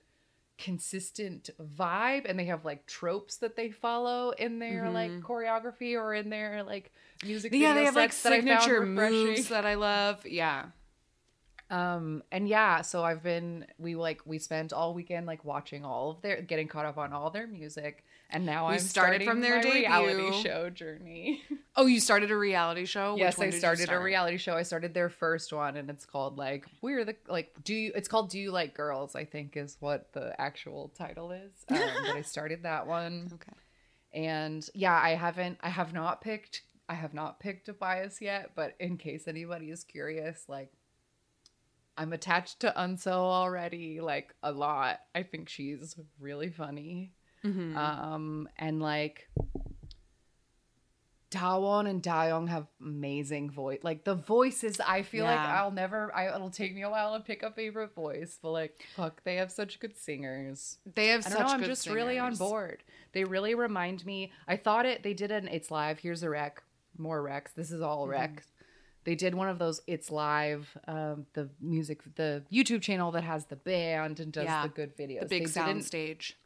consistent 0.61 1.49
vibe 1.75 2.29
and 2.29 2.37
they 2.37 2.45
have 2.45 2.63
like 2.63 2.85
tropes 2.85 3.37
that 3.37 3.55
they 3.55 3.71
follow 3.71 4.29
in 4.31 4.59
their 4.59 4.91
like 4.91 5.09
choreography 5.21 5.95
or 5.95 6.13
in 6.13 6.29
their 6.29 6.61
like 6.63 6.91
music 7.25 7.51
Yeah, 7.51 7.73
they 7.73 7.85
have 7.85 7.95
like 7.95 8.13
signature 8.13 8.85
moves 8.85 9.47
that 9.49 9.65
I 9.65 9.73
love. 9.73 10.23
Yeah. 10.25 10.65
Um 11.71 12.21
and 12.31 12.47
yeah, 12.47 12.81
so 12.81 13.03
I've 13.03 13.23
been 13.23 13.65
we 13.79 13.95
like 13.95 14.21
we 14.25 14.37
spent 14.37 14.71
all 14.71 14.93
weekend 14.93 15.25
like 15.25 15.43
watching 15.43 15.83
all 15.83 16.11
of 16.11 16.21
their 16.21 16.41
getting 16.43 16.67
caught 16.67 16.85
up 16.85 16.97
on 16.99 17.11
all 17.11 17.31
their 17.31 17.47
music 17.47 18.05
and 18.31 18.45
now 18.45 18.67
We 18.67 18.75
I'm 18.75 18.79
started 18.79 19.21
starting 19.23 19.27
from 19.27 19.41
their 19.41 19.61
my 19.61 19.69
reality 19.69 20.41
show 20.41 20.69
journey. 20.69 21.43
Oh, 21.73 21.85
you 21.85 22.01
started 22.01 22.31
a 22.31 22.35
reality 22.35 22.83
show? 22.83 23.15
Yes, 23.17 23.39
I 23.39 23.49
started 23.49 23.89
a 23.91 23.97
reality 23.97 24.35
show. 24.35 24.55
I 24.57 24.63
started 24.63 24.93
their 24.93 25.07
first 25.07 25.53
one 25.53 25.77
and 25.77 25.89
it's 25.89 26.05
called 26.05 26.37
like 26.37 26.65
We're 26.81 27.05
the 27.05 27.15
like 27.29 27.53
do 27.63 27.73
you 27.73 27.93
it's 27.95 28.09
called 28.09 28.29
Do 28.29 28.37
You 28.37 28.51
Like 28.51 28.73
Girls, 28.73 29.15
I 29.15 29.23
think 29.23 29.55
is 29.55 29.77
what 29.79 30.11
the 30.11 30.39
actual 30.39 30.91
title 30.97 31.31
is. 31.31 31.51
Um, 31.69 31.77
but 32.05 32.15
I 32.15 32.23
started 32.23 32.63
that 32.63 32.87
one. 32.87 33.31
Okay. 33.33 33.53
And 34.13 34.69
yeah, 34.73 34.99
I 35.01 35.11
haven't 35.11 35.59
I 35.61 35.69
have 35.69 35.93
not 35.93 36.19
picked 36.19 36.63
I 36.89 36.95
have 36.95 37.13
not 37.13 37.39
picked 37.39 37.69
a 37.69 37.73
bias 37.73 38.21
yet, 38.21 38.51
but 38.53 38.75
in 38.77 38.97
case 38.97 39.25
anybody 39.25 39.69
is 39.69 39.85
curious, 39.85 40.43
like 40.49 40.73
I'm 41.97 42.13
attached 42.13 42.61
to 42.61 42.73
Eunseo 42.77 43.11
already, 43.11 44.01
like 44.01 44.33
a 44.43 44.51
lot. 44.51 44.99
I 45.13 45.23
think 45.23 45.49
she's 45.49 45.95
really 46.19 46.49
funny. 46.49 47.13
Mm-hmm. 47.43 47.77
Um 47.77 48.49
and 48.57 48.81
like 48.81 49.27
Dawon 51.31 51.89
and 51.89 52.03
Dayoung 52.03 52.49
have 52.49 52.67
amazing 52.81 53.49
voice. 53.49 53.79
Like 53.83 54.03
the 54.03 54.15
voices, 54.15 54.81
I 54.85 55.01
feel 55.01 55.23
like 55.23 55.39
I'll 55.39 55.71
never. 55.71 56.13
I, 56.13 56.27
it'll 56.35 56.49
take 56.49 56.75
me 56.75 56.81
a 56.81 56.89
while 56.89 57.13
to 57.17 57.21
pick 57.23 57.41
a 57.41 57.51
favorite 57.51 57.95
voice, 57.95 58.37
but 58.41 58.51
like, 58.51 58.85
fuck, 58.97 59.23
they 59.23 59.35
have 59.35 59.49
such 59.49 59.79
good 59.79 59.95
singers. 59.97 60.77
They 60.93 61.07
have 61.07 61.25
I 61.25 61.29
don't 61.29 61.39
know. 61.39 61.45
I'm 61.47 61.63
just 61.63 61.87
really 61.87 62.19
on 62.19 62.35
board. 62.35 62.83
They 63.13 63.23
really 63.23 63.55
remind 63.55 64.05
me. 64.05 64.33
I 64.45 64.57
thought 64.57 64.85
it. 64.85 65.03
They 65.03 65.13
did 65.13 65.31
an 65.31 65.47
It's 65.47 65.71
Live. 65.71 65.99
Here's 65.99 66.21
a 66.21 66.29
rec. 66.29 66.61
More 66.97 67.23
recs. 67.23 67.53
This 67.55 67.71
is 67.71 67.79
all 67.81 68.07
Mm-hmm. 68.07 68.35
They 69.03 69.15
did 69.15 69.33
one 69.33 69.47
of 69.47 69.57
those 69.57 69.81
It's 69.87 70.11
Live, 70.11 70.77
um, 70.87 71.25
the 71.33 71.49
music, 71.61 72.01
the 72.15 72.43
YouTube 72.51 72.81
channel 72.81 73.11
that 73.13 73.23
has 73.23 73.45
the 73.45 73.55
band 73.55 74.19
and 74.19 74.33
does 74.33 74.43
Yeah. 74.43 74.63
the 74.63 74.69
good 74.69 74.95
videos. 74.97 75.21
The 75.21 75.25
big 75.27 75.47
sound 75.47 75.83
stage. 75.85 76.37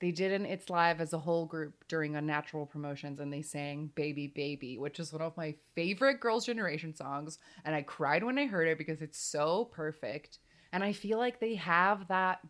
They 0.00 0.10
did 0.10 0.32
an 0.32 0.46
It's 0.46 0.70
Live 0.70 1.00
as 1.00 1.12
a 1.12 1.18
whole 1.18 1.44
group 1.44 1.84
during 1.86 2.16
Unnatural 2.16 2.66
promotions 2.66 3.20
and 3.20 3.32
they 3.32 3.42
sang 3.42 3.90
Baby 3.94 4.28
Baby, 4.28 4.78
which 4.78 4.98
is 4.98 5.12
one 5.12 5.22
of 5.22 5.36
my 5.36 5.54
favorite 5.74 6.20
Girls' 6.20 6.46
Generation 6.46 6.94
songs. 6.94 7.38
And 7.64 7.74
I 7.74 7.82
cried 7.82 8.24
when 8.24 8.38
I 8.38 8.46
heard 8.46 8.68
it 8.68 8.78
because 8.78 9.02
it's 9.02 9.20
so 9.20 9.66
perfect. 9.66 10.38
And 10.72 10.82
I 10.82 10.92
feel 10.92 11.18
like 11.18 11.38
they 11.38 11.54
have 11.56 12.08
that 12.08 12.40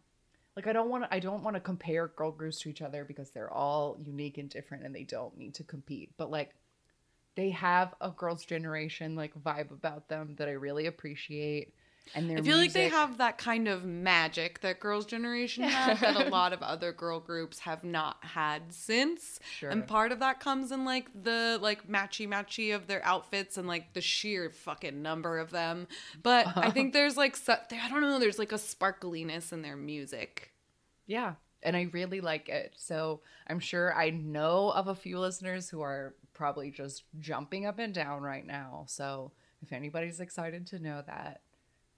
like 0.56 0.66
I 0.66 0.72
don't 0.72 0.90
want 0.90 1.04
to 1.04 1.14
I 1.14 1.18
don't 1.18 1.42
want 1.42 1.56
to 1.56 1.60
compare 1.60 2.08
girl 2.08 2.30
groups 2.30 2.60
to 2.60 2.68
each 2.68 2.82
other 2.82 3.04
because 3.04 3.30
they're 3.30 3.52
all 3.52 3.96
unique 4.00 4.38
and 4.38 4.48
different 4.48 4.84
and 4.84 4.94
they 4.94 5.04
don't 5.04 5.36
need 5.36 5.54
to 5.54 5.64
compete. 5.64 6.12
But 6.16 6.30
like 6.30 6.54
they 7.34 7.50
have 7.50 7.94
a 8.00 8.10
girls' 8.10 8.44
generation 8.44 9.16
like 9.16 9.34
vibe 9.34 9.70
about 9.70 10.08
them 10.08 10.34
that 10.38 10.48
I 10.48 10.52
really 10.52 10.86
appreciate. 10.86 11.74
And 12.14 12.28
their 12.28 12.38
I 12.38 12.42
feel 12.42 12.56
like 12.56 12.72
they 12.72 12.88
have 12.88 13.18
that 13.18 13.38
kind 13.38 13.68
of 13.68 13.84
magic 13.84 14.60
that 14.62 14.80
Girls' 14.80 15.06
Generation 15.06 15.62
had 15.68 15.98
that 16.00 16.26
a 16.26 16.28
lot 16.28 16.52
of 16.52 16.62
other 16.62 16.92
girl 16.92 17.20
groups 17.20 17.60
have 17.60 17.84
not 17.84 18.16
had 18.22 18.72
since. 18.72 19.38
Sure. 19.58 19.70
And 19.70 19.86
part 19.86 20.10
of 20.10 20.18
that 20.20 20.40
comes 20.40 20.72
in 20.72 20.84
like 20.84 21.08
the 21.22 21.58
like 21.60 21.88
matchy 21.88 22.28
matchy 22.28 22.74
of 22.74 22.86
their 22.86 23.04
outfits 23.04 23.56
and 23.56 23.68
like 23.68 23.92
the 23.94 24.00
sheer 24.00 24.50
fucking 24.50 25.02
number 25.02 25.38
of 25.38 25.50
them. 25.50 25.86
But 26.22 26.46
I 26.56 26.70
think 26.72 26.92
there's 26.92 27.16
like 27.16 27.36
su- 27.36 27.52
I 27.52 27.88
don't 27.88 28.00
know, 28.00 28.18
there's 28.18 28.38
like 28.38 28.52
a 28.52 28.56
sparkliness 28.56 29.52
in 29.52 29.62
their 29.62 29.76
music. 29.76 30.52
Yeah. 31.06 31.34
And 31.62 31.76
I 31.76 31.90
really 31.92 32.20
like 32.20 32.48
it. 32.48 32.72
So 32.76 33.20
I'm 33.46 33.60
sure 33.60 33.94
I 33.94 34.10
know 34.10 34.70
of 34.70 34.88
a 34.88 34.94
few 34.94 35.18
listeners 35.18 35.68
who 35.68 35.82
are 35.82 36.14
probably 36.32 36.70
just 36.70 37.04
jumping 37.18 37.66
up 37.66 37.78
and 37.78 37.92
down 37.92 38.22
right 38.22 38.46
now. 38.46 38.84
So 38.88 39.32
if 39.62 39.72
anybody's 39.72 40.20
excited 40.20 40.66
to 40.68 40.78
know 40.78 41.02
that, 41.06 41.42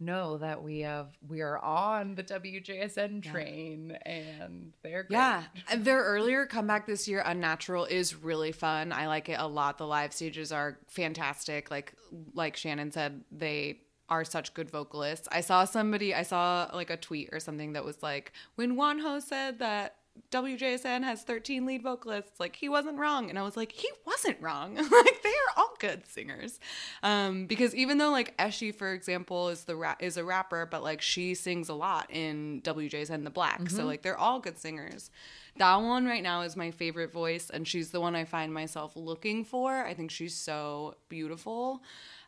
know 0.04 0.38
that 0.38 0.62
we 0.62 0.80
have 0.80 1.08
we 1.26 1.40
are 1.40 1.58
on 1.58 2.14
the 2.14 2.22
WJSN 2.22 3.22
train 3.22 3.96
and 4.04 4.72
they're 4.82 5.04
great. 5.04 5.12
Yeah, 5.18 5.44
their 5.76 6.02
earlier 6.02 6.46
comeback 6.46 6.86
this 6.86 7.06
year, 7.06 7.22
Unnatural, 7.24 7.84
is 7.84 8.14
really 8.14 8.52
fun. 8.52 8.92
I 8.92 9.06
like 9.06 9.28
it 9.28 9.38
a 9.38 9.46
lot. 9.46 9.78
The 9.78 9.86
live 9.86 10.12
stages 10.12 10.52
are 10.52 10.78
fantastic. 10.88 11.70
Like 11.70 11.94
like 12.34 12.56
Shannon 12.56 12.90
said, 12.90 13.24
they 13.30 13.80
are 14.08 14.24
such 14.24 14.52
good 14.52 14.70
vocalists. 14.70 15.28
I 15.32 15.40
saw 15.40 15.64
somebody, 15.64 16.14
I 16.14 16.22
saw 16.22 16.68
like 16.74 16.90
a 16.90 16.96
tweet 16.96 17.30
or 17.32 17.40
something 17.40 17.72
that 17.72 17.84
was 17.84 18.02
like, 18.02 18.32
when 18.56 18.76
Wonho 18.76 19.22
said 19.22 19.58
that 19.60 19.96
WJSN 20.30 21.04
has 21.04 21.22
13 21.22 21.66
lead 21.66 21.82
vocalists, 21.82 22.40
like 22.40 22.56
he 22.56 22.68
wasn't 22.68 22.98
wrong. 22.98 23.28
And 23.28 23.38
I 23.38 23.42
was 23.42 23.56
like, 23.56 23.72
he 23.72 23.88
wasn't 24.06 24.40
wrong. 24.40 24.74
like 24.76 25.22
they 25.22 25.28
are 25.28 25.58
all 25.58 25.74
good 25.78 26.06
singers. 26.06 26.58
Um, 27.02 27.46
because 27.46 27.74
even 27.74 27.98
though 27.98 28.10
like 28.10 28.36
Exy, 28.38 28.74
for 28.74 28.92
example, 28.92 29.50
is 29.50 29.64
the 29.64 29.76
ra- 29.76 29.96
is 30.00 30.16
a 30.16 30.24
rapper, 30.24 30.66
but 30.66 30.82
like 30.82 31.02
she 31.02 31.34
sings 31.34 31.68
a 31.68 31.74
lot 31.74 32.10
in 32.10 32.62
WJSN 32.62 33.24
the 33.24 33.30
Black. 33.30 33.68
So 33.70 33.84
like 33.84 34.02
they're 34.02 34.18
all 34.18 34.40
good 34.40 34.58
singers. 34.58 35.10
That 35.58 35.76
one 35.76 36.06
right 36.06 36.22
now 36.22 36.42
is 36.42 36.56
my 36.56 36.70
favorite 36.70 37.12
voice, 37.12 37.50
and 37.50 37.68
she's 37.68 37.90
the 37.90 38.00
one 38.00 38.16
I 38.16 38.24
find 38.24 38.54
myself 38.54 38.96
looking 38.96 39.44
for. 39.44 39.84
I 39.84 39.92
think 39.92 40.10
she's 40.10 40.34
so 40.34 40.96
beautiful. 41.10 41.82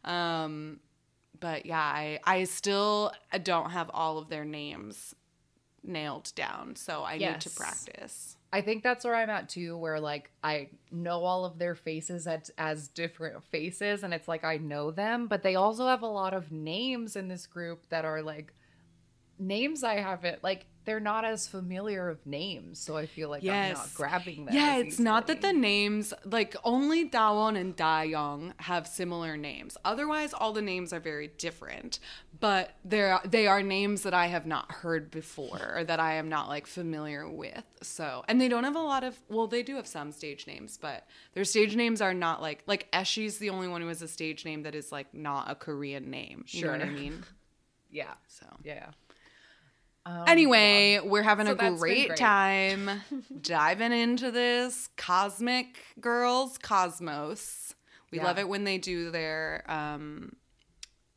Um, 0.04 0.80
but 1.40 1.64
yeah, 1.64 1.80
I 1.80 2.20
I 2.24 2.44
still 2.44 3.12
don't 3.42 3.70
have 3.70 3.90
all 3.94 4.18
of 4.18 4.28
their 4.28 4.44
names 4.44 5.14
nailed 5.84 6.32
down, 6.34 6.76
so 6.76 7.04
I 7.04 7.18
need 7.18 7.40
to 7.40 7.50
practice. 7.50 8.36
I 8.52 8.60
think 8.60 8.82
that's 8.84 9.04
where 9.04 9.16
I'm 9.16 9.30
at 9.30 9.48
too, 9.48 9.76
where 9.76 9.98
like 9.98 10.30
I 10.42 10.68
know 10.92 11.24
all 11.24 11.44
of 11.44 11.58
their 11.58 11.74
faces 11.74 12.26
as, 12.26 12.50
as 12.56 12.88
different 12.88 13.42
faces, 13.44 14.02
and 14.02 14.14
it's 14.14 14.28
like 14.28 14.44
I 14.44 14.58
know 14.58 14.90
them, 14.90 15.26
but 15.26 15.42
they 15.42 15.56
also 15.56 15.86
have 15.86 16.02
a 16.02 16.06
lot 16.06 16.34
of 16.34 16.52
names 16.52 17.16
in 17.16 17.28
this 17.28 17.46
group 17.46 17.88
that 17.88 18.04
are 18.04 18.22
like 18.22 18.52
names 19.38 19.82
I 19.82 19.96
haven't 19.96 20.44
like 20.44 20.66
they're 20.84 21.00
not 21.00 21.24
as 21.24 21.46
familiar 21.46 22.08
of 22.08 22.26
names, 22.26 22.78
so 22.78 22.96
I 22.96 23.06
feel 23.06 23.28
like 23.30 23.42
I'm 23.44 23.72
not 23.74 23.94
grabbing 23.94 24.44
them. 24.44 24.54
Yeah, 24.54 24.76
it's 24.76 24.98
not 24.98 25.26
that 25.28 25.40
the 25.40 25.52
names 25.52 26.12
like 26.24 26.56
only 26.64 27.08
Dawon 27.08 27.58
and 27.58 27.76
Dayoung 27.76 28.52
have 28.58 28.86
similar 28.86 29.36
names. 29.36 29.76
Otherwise, 29.84 30.34
all 30.34 30.52
the 30.52 30.62
names 30.62 30.92
are 30.92 31.00
very 31.00 31.28
different. 31.28 31.98
But 32.40 32.74
they're 32.84 33.20
they 33.24 33.46
are 33.46 33.62
names 33.62 34.02
that 34.02 34.12
I 34.12 34.26
have 34.26 34.44
not 34.44 34.70
heard 34.70 35.10
before 35.10 35.74
or 35.76 35.84
that 35.84 36.00
I 36.00 36.14
am 36.14 36.28
not 36.28 36.48
like 36.48 36.66
familiar 36.66 37.28
with. 37.28 37.62
So, 37.80 38.24
and 38.28 38.40
they 38.40 38.48
don't 38.48 38.64
have 38.64 38.76
a 38.76 38.80
lot 38.80 39.04
of 39.04 39.16
well, 39.28 39.46
they 39.46 39.62
do 39.62 39.76
have 39.76 39.86
some 39.86 40.12
stage 40.12 40.46
names, 40.46 40.76
but 40.76 41.06
their 41.32 41.44
stage 41.44 41.76
names 41.76 42.00
are 42.00 42.12
not 42.12 42.42
like 42.42 42.62
like 42.66 42.88
Exy's 42.92 43.38
the 43.38 43.50
only 43.50 43.68
one 43.68 43.80
who 43.80 43.88
has 43.88 44.02
a 44.02 44.08
stage 44.08 44.44
name 44.44 44.64
that 44.64 44.74
is 44.74 44.92
like 44.92 45.14
not 45.14 45.50
a 45.50 45.54
Korean 45.54 46.10
name. 46.10 46.44
You 46.48 46.66
know 46.66 46.72
what 46.72 46.82
I 46.82 46.90
mean? 46.90 47.22
yeah, 47.90 48.14
So. 48.26 48.46
yeah. 48.64 48.90
Anyway, 50.06 51.00
we're 51.02 51.22
having 51.22 51.46
So 51.46 51.52
a 51.52 51.70
great, 51.76 52.08
great. 52.08 52.18
time 52.18 52.90
diving 53.42 53.92
into 53.92 54.30
this 54.30 54.88
cosmic 54.96 55.78
girls 56.00 56.58
cosmos. 56.58 57.74
We 58.10 58.18
Yeah. 58.18 58.24
love 58.24 58.38
it 58.38 58.48
when 58.48 58.64
they 58.64 58.78
do 58.78 59.10
their 59.10 59.64
um, 59.66 60.36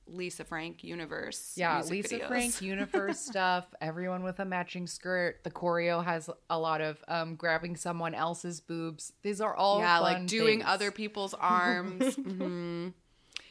Lisa 0.08 0.46
Frank 0.46 0.84
universe. 0.86 1.54
Yeah, 1.58 1.82
Lisa 1.82 2.18
videos. 2.20 2.28
Frank 2.28 2.62
universe 2.62 3.20
stuff. 3.20 3.66
Everyone 3.82 4.24
with 4.24 4.40
a 4.40 4.46
matching 4.46 4.88
skirt. 4.88 5.44
The 5.44 5.52
choreo 5.52 6.04
has 6.04 6.30
a 6.50 6.58
lot 6.58 6.80
of 6.82 7.04
um 7.10 7.36
grabbing 7.36 7.76
someone 7.76 8.16
else's 8.16 8.62
boobs. 8.62 9.12
These 9.22 9.42
are 9.42 9.54
all 9.54 9.80
yeah, 9.80 10.00
fun 10.00 10.04
like 10.04 10.28
doing 10.28 10.60
things. 10.60 10.70
other 10.70 10.92
people's 10.92 11.34
arms. 11.40 12.16
Mhm. 12.16 12.94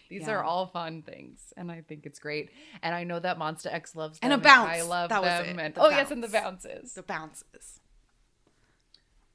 These 0.08 0.22
Yeah. 0.22 0.34
are 0.34 0.44
all 0.44 0.66
fun 0.66 1.02
things, 1.02 1.52
and 1.56 1.70
I 1.70 1.82
think 1.82 2.06
it's 2.06 2.18
great. 2.18 2.50
And 2.82 2.94
I 2.94 3.04
know 3.04 3.18
that 3.18 3.38
Monsta 3.38 3.66
X 3.72 3.94
loves 3.96 4.18
And 4.22 4.32
a 4.32 4.38
bounce. 4.38 4.70
I 4.70 4.82
love 4.82 5.08
That 5.10 5.22
was 5.22 5.28
them. 5.46 5.58
it. 5.58 5.62
And, 5.62 5.74
The 5.74 5.80
oh 5.82 5.88
yes, 5.90 6.10
and 6.10 6.22
the 6.22 6.28
bounces. 6.28 6.94
The 6.94 7.02
bounces. 7.02 7.80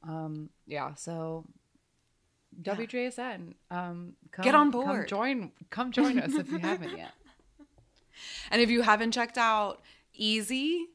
Um, 0.03 0.49
yeah. 0.65 0.95
So 0.95 1.45
WJSN, 2.61 3.53
um, 3.69 4.13
come, 4.31 4.43
Get 4.43 4.55
on 4.55 4.71
Come 4.71 4.81
board. 4.83 5.07
join. 5.07 5.51
Come 5.69 5.91
join 5.91 6.19
us 6.19 6.33
if 6.33 6.49
you 6.51 6.57
haven't 6.59 6.97
yet. 6.97 7.11
And 8.51 8.61
if 8.61 8.69
you 8.69 8.81
haven't 8.81 9.11
checked 9.11 9.37
out 9.37 9.81
Easy 10.13 10.87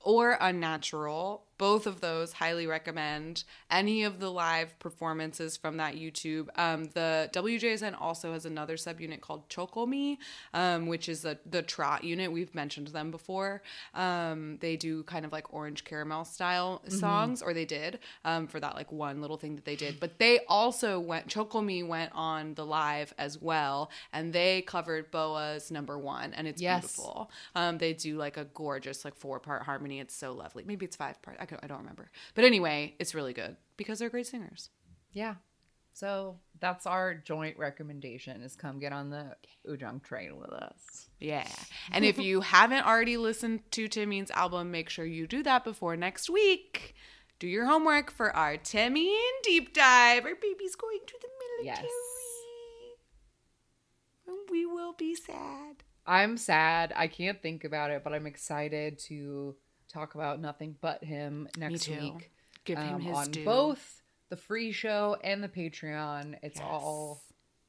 or 0.00 0.36
Unnatural, 0.40 1.46
both 1.62 1.86
of 1.86 2.00
those 2.00 2.32
highly 2.32 2.66
recommend 2.66 3.44
any 3.70 4.02
of 4.02 4.18
the 4.18 4.28
live 4.28 4.76
performances 4.80 5.56
from 5.56 5.76
that 5.76 5.94
YouTube. 5.94 6.48
Um, 6.56 6.86
the 6.86 7.30
WJSN 7.32 7.94
also 8.00 8.32
has 8.32 8.44
another 8.44 8.74
subunit 8.76 9.20
called 9.20 9.48
Chocome, 9.48 10.18
um, 10.54 10.86
which 10.88 11.08
is 11.08 11.22
the 11.22 11.38
the 11.48 11.62
trot 11.62 12.02
unit. 12.02 12.32
We've 12.32 12.52
mentioned 12.52 12.88
them 12.88 13.12
before. 13.12 13.62
Um, 13.94 14.58
they 14.60 14.74
do 14.76 15.04
kind 15.04 15.24
of 15.24 15.30
like 15.30 15.54
orange 15.54 15.84
caramel 15.84 16.24
style 16.24 16.82
songs, 16.88 17.42
or 17.42 17.54
they 17.54 17.64
did 17.64 18.00
um, 18.24 18.48
for 18.48 18.58
that 18.58 18.74
like 18.74 18.90
one 18.90 19.20
little 19.20 19.36
thing 19.36 19.54
that 19.54 19.64
they 19.64 19.76
did. 19.76 20.00
But 20.00 20.18
they 20.18 20.40
also 20.48 20.98
went. 20.98 21.28
Chocome 21.28 21.86
went 21.86 22.10
on 22.12 22.54
the 22.54 22.66
live 22.66 23.14
as 23.18 23.40
well, 23.40 23.88
and 24.12 24.32
they 24.32 24.62
covered 24.62 25.12
BoA's 25.12 25.70
number 25.70 25.96
one, 25.96 26.32
and 26.34 26.48
it's 26.48 26.60
Yes. 26.60 26.80
beautiful. 26.80 27.30
Um, 27.54 27.78
they 27.78 27.92
do 27.92 28.16
like 28.16 28.36
a 28.36 28.46
gorgeous 28.46 29.04
like 29.04 29.14
four 29.14 29.38
part 29.38 29.62
harmony. 29.62 30.00
It's 30.00 30.16
so 30.16 30.32
lovely. 30.32 30.64
Maybe 30.66 30.86
it's 30.86 30.96
five 30.96 31.22
part. 31.22 31.36
I, 31.52 31.58
I 31.62 31.66
don't 31.66 31.78
remember. 31.78 32.10
But 32.34 32.44
anyway, 32.44 32.94
it's 32.98 33.14
really 33.14 33.32
good 33.32 33.56
because 33.76 33.98
they're 33.98 34.10
great 34.10 34.26
singers. 34.26 34.70
Yeah. 35.12 35.36
So 35.94 36.38
that's 36.58 36.86
our 36.86 37.14
joint 37.14 37.58
recommendation: 37.58 38.42
is 38.42 38.56
come 38.56 38.78
get 38.78 38.92
on 38.92 39.10
the 39.10 39.36
Ujung 39.68 40.02
train 40.02 40.38
with 40.38 40.50
us. 40.50 41.10
Yeah. 41.20 41.48
And 41.90 42.04
if 42.04 42.18
you 42.18 42.40
haven't 42.56 42.86
already 42.86 43.16
listened 43.16 43.70
to 43.72 43.88
Timmy's 43.88 44.30
album, 44.30 44.70
make 44.70 44.88
sure 44.88 45.04
you 45.04 45.26
do 45.26 45.42
that 45.42 45.64
before 45.64 45.96
next 45.96 46.30
week. 46.30 46.94
Do 47.38 47.46
your 47.48 47.66
homework 47.66 48.10
for 48.10 48.34
our 48.36 48.56
Timmy 48.56 49.08
and 49.08 49.42
deep 49.42 49.74
dive. 49.74 50.24
Our 50.24 50.36
baby's 50.36 50.76
going 50.76 51.00
to 51.06 51.14
the 51.20 51.28
military. 51.64 51.88
Yes. 51.88 51.92
And 54.28 54.38
we 54.48 54.64
will 54.64 54.92
be 54.92 55.14
sad. 55.14 55.82
I'm 56.06 56.36
sad. 56.36 56.92
I 56.96 57.06
can't 57.08 57.42
think 57.42 57.64
about 57.64 57.90
it, 57.90 58.02
but 58.04 58.12
I'm 58.12 58.26
excited 58.26 58.98
to 59.06 59.56
talk 59.92 60.14
about 60.14 60.40
nothing 60.40 60.76
but 60.80 61.04
him 61.04 61.48
next 61.56 61.88
week. 61.88 62.30
Give 62.64 62.78
him 62.78 62.94
um, 62.96 63.00
his 63.00 63.16
on 63.16 63.30
due. 63.30 63.44
both 63.44 64.02
the 64.30 64.36
free 64.36 64.72
show 64.72 65.16
and 65.22 65.42
the 65.42 65.48
Patreon. 65.48 66.36
It's 66.42 66.60
all 66.60 67.22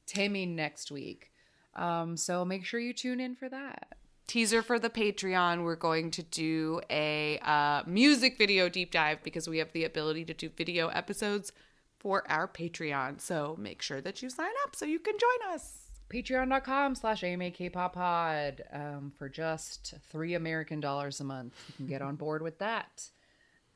Timmy 0.06 0.46
next 0.46 0.90
week. 0.90 1.30
Um, 1.74 2.16
so 2.16 2.44
make 2.44 2.64
sure 2.64 2.80
you 2.80 2.92
tune 2.92 3.20
in 3.20 3.34
for 3.34 3.48
that. 3.48 3.96
teaser 4.26 4.62
for 4.62 4.78
the 4.78 4.90
Patreon, 4.90 5.64
we're 5.64 5.76
going 5.76 6.10
to 6.12 6.22
do 6.22 6.80
a 6.90 7.38
uh, 7.42 7.82
music 7.86 8.38
video 8.38 8.68
deep 8.68 8.90
dive 8.90 9.22
because 9.22 9.48
we 9.48 9.58
have 9.58 9.72
the 9.72 9.84
ability 9.84 10.24
to 10.26 10.34
do 10.34 10.48
video 10.48 10.88
episodes 10.88 11.52
for 11.98 12.24
our 12.30 12.48
Patreon. 12.48 13.20
So 13.20 13.56
make 13.58 13.82
sure 13.82 14.00
that 14.00 14.22
you 14.22 14.30
sign 14.30 14.52
up 14.64 14.76
so 14.76 14.86
you 14.86 14.98
can 14.98 15.14
join 15.18 15.54
us. 15.54 15.83
Patreon.com 16.10 16.94
slash 16.94 17.22
AMAKPopPod 17.22 18.60
um, 18.72 19.12
for 19.16 19.28
just 19.28 19.94
three 20.10 20.34
American 20.34 20.80
dollars 20.80 21.20
a 21.20 21.24
month. 21.24 21.54
You 21.68 21.74
can 21.76 21.86
get 21.86 22.02
on 22.02 22.16
board 22.16 22.42
with 22.42 22.58
that. 22.58 23.08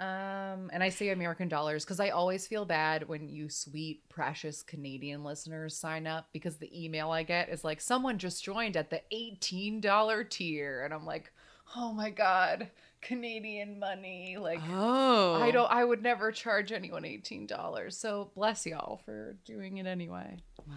Um, 0.00 0.70
and 0.72 0.80
I 0.80 0.90
say 0.90 1.08
American 1.08 1.48
dollars 1.48 1.84
because 1.84 1.98
I 1.98 2.10
always 2.10 2.46
feel 2.46 2.64
bad 2.64 3.08
when 3.08 3.28
you 3.28 3.48
sweet, 3.48 4.08
precious 4.08 4.62
Canadian 4.62 5.24
listeners 5.24 5.76
sign 5.76 6.06
up 6.06 6.28
because 6.32 6.56
the 6.56 6.84
email 6.84 7.10
I 7.10 7.24
get 7.24 7.48
is 7.48 7.64
like, 7.64 7.80
someone 7.80 8.18
just 8.18 8.44
joined 8.44 8.76
at 8.76 8.90
the 8.90 9.02
$18 9.12 10.30
tier. 10.30 10.84
And 10.84 10.94
I'm 10.94 11.04
like, 11.04 11.32
oh 11.74 11.92
my 11.92 12.10
God, 12.10 12.68
Canadian 13.00 13.78
money. 13.78 14.36
Like 14.38 14.60
Oh. 14.70 15.34
I 15.40 15.50
don't 15.50 15.70
I 15.70 15.84
would 15.84 16.02
never 16.02 16.32
charge 16.32 16.72
anyone 16.72 17.02
$18. 17.04 17.92
So 17.92 18.30
bless 18.34 18.66
y'all 18.66 19.00
for 19.04 19.36
doing 19.44 19.78
it 19.78 19.86
anyway. 19.86 20.36
Wow. 20.66 20.74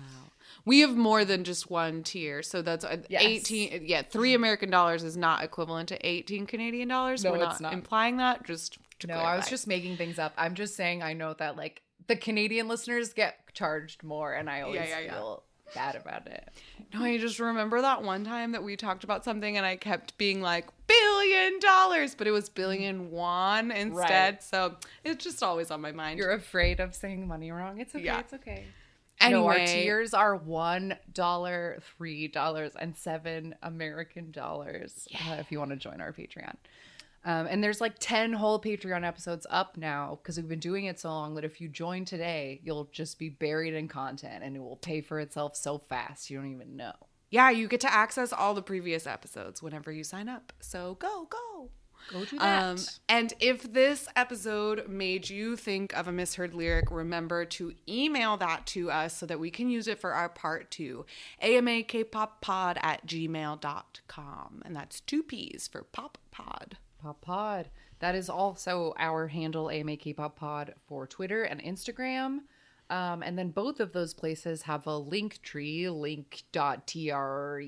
We 0.65 0.79
have 0.81 0.95
more 0.95 1.25
than 1.25 1.43
just 1.43 1.69
one 1.69 2.03
tier. 2.03 2.43
So 2.43 2.61
that's 2.61 2.85
uh, 2.85 2.97
Yes. 3.09 3.23
18 3.23 3.83
yeah, 3.85 4.01
3 4.03 4.33
American 4.33 4.69
dollars 4.69 5.03
is 5.03 5.17
not 5.17 5.43
equivalent 5.43 5.89
to 5.89 6.05
18 6.07 6.45
Canadian 6.45 6.87
dollars. 6.87 7.23
No, 7.23 7.31
We're 7.31 7.43
it's 7.49 7.59
not. 7.61 7.73
implying 7.73 8.17
that 8.17 8.45
just 8.45 8.77
to 8.99 9.07
No, 9.07 9.15
I 9.15 9.35
was 9.35 9.47
just 9.49 9.67
making 9.67 9.97
things 9.97 10.19
up. 10.19 10.33
I'm 10.37 10.55
just 10.55 10.75
saying 10.75 11.01
I 11.03 11.13
know 11.13 11.33
that 11.35 11.57
like 11.57 11.81
the 12.07 12.15
Canadian 12.15 12.67
listeners 12.67 13.13
get 13.13 13.37
charged 13.53 14.03
more 14.03 14.33
and 14.33 14.49
I 14.49 14.61
always 14.61 14.81
yeah, 14.89 14.99
yeah. 14.99 15.13
feel 15.13 15.43
bad 15.73 15.95
about 15.95 16.27
it. 16.27 16.47
No, 16.93 17.03
I 17.03 17.17
just 17.17 17.39
remember 17.39 17.81
that 17.81 18.03
one 18.03 18.23
time 18.25 18.51
that 18.51 18.63
we 18.63 18.75
talked 18.75 19.03
about 19.03 19.23
something 19.23 19.55
and 19.57 19.65
I 19.65 19.75
kept 19.77 20.17
being 20.17 20.41
like 20.41 20.67
billion 20.87 21.59
dollars, 21.59 22.15
but 22.15 22.27
it 22.27 22.31
was 22.31 22.49
billion 22.49 23.11
won 23.11 23.71
instead. 23.71 24.33
Right. 24.35 24.43
So 24.43 24.75
it's 25.03 25.23
just 25.23 25.41
always 25.41 25.71
on 25.71 25.81
my 25.81 25.91
mind. 25.91 26.19
You're 26.19 26.31
afraid 26.31 26.79
of 26.79 26.93
saying 26.95 27.27
money 27.27 27.51
wrong. 27.51 27.79
It's 27.79 27.95
okay. 27.95 28.03
Yeah. 28.03 28.19
It's 28.19 28.33
okay. 28.33 28.65
anyway, 29.21 29.39
No, 29.41 29.47
our 29.47 29.65
tiers 29.65 30.13
are 30.13 30.35
one 30.35 30.97
dollar, 31.13 31.79
three 31.97 32.27
dollars, 32.27 32.73
and 32.77 32.95
seven 32.95 33.55
American 33.63 34.31
dollars. 34.31 35.07
uh, 35.29 35.35
if 35.35 35.51
you 35.51 35.59
want 35.59 35.71
to 35.71 35.77
join 35.77 36.01
our 36.01 36.11
Patreon, 36.11 36.55
um, 37.23 37.47
and 37.47 37.63
there's 37.63 37.79
like 37.81 37.95
ten 37.99 38.33
whole 38.33 38.59
Patreon 38.59 39.05
episodes 39.05 39.45
up 39.49 39.77
now 39.77 40.19
because 40.21 40.37
we've 40.37 40.47
been 40.49 40.59
doing 40.59 40.85
it 40.85 40.99
so 40.99 41.09
long 41.09 41.35
that 41.35 41.43
if 41.45 41.61
you 41.61 41.67
join 41.67 42.05
today, 42.05 42.59
you'll 42.63 42.89
just 42.91 43.19
be 43.19 43.29
buried 43.29 43.73
in 43.73 43.87
content 43.87 44.43
and 44.43 44.55
it 44.55 44.59
will 44.59 44.77
pay 44.77 45.01
for 45.01 45.19
itself 45.19 45.55
so 45.55 45.77
fast 45.77 46.29
you 46.29 46.37
don't 46.37 46.51
even 46.51 46.75
know. 46.75 46.93
yeah, 47.29 47.49
you 47.49 47.67
get 47.67 47.81
to 47.81 47.93
access 47.93 48.33
all 48.33 48.53
the 48.53 48.61
previous 48.61 49.05
episodes 49.07 49.61
whenever 49.61 49.91
you 49.91 50.03
sign 50.03 50.27
up. 50.27 50.51
So 50.59 50.95
go, 50.99 51.27
go. 51.29 51.69
Go 52.11 52.25
do 52.25 52.39
that. 52.39 52.63
Um, 52.63 52.77
and 53.07 53.33
if 53.39 53.71
this 53.71 54.07
episode 54.15 54.89
made 54.89 55.29
you 55.29 55.55
think 55.55 55.95
of 55.95 56.07
a 56.07 56.11
misheard 56.11 56.53
lyric, 56.53 56.89
remember 56.91 57.45
to 57.45 57.73
email 57.87 58.37
that 58.37 58.65
to 58.67 58.89
us 58.91 59.15
so 59.15 59.25
that 59.27 59.39
we 59.39 59.51
can 59.51 59.69
use 59.69 59.87
it 59.87 59.99
for 59.99 60.13
our 60.13 60.27
part 60.27 60.71
two. 60.71 61.05
AMAKPopPod 61.43 62.77
at 62.81 63.05
gmail.com. 63.05 64.61
And 64.65 64.75
that's 64.75 64.99
two 65.01 65.23
P's 65.23 65.69
for 65.71 65.83
pop 65.83 66.17
pod. 66.31 66.77
Pop 67.01 67.21
Pod. 67.21 67.69
That 67.99 68.15
is 68.15 68.29
also 68.29 68.93
our 68.97 69.27
handle, 69.27 69.69
AMA 69.69 69.97
K-Pop 69.97 70.35
Pod, 70.35 70.73
for 70.87 71.05
Twitter 71.05 71.43
and 71.43 71.61
Instagram. 71.61 72.39
Um, 72.91 73.23
and 73.23 73.39
then 73.39 73.51
both 73.51 73.79
of 73.79 73.93
those 73.93 74.13
places 74.13 74.63
have 74.63 74.85
a 74.85 74.97
link 74.97 75.41
tree, 75.41 75.87
link.tre 75.89 77.09
or 77.09 77.61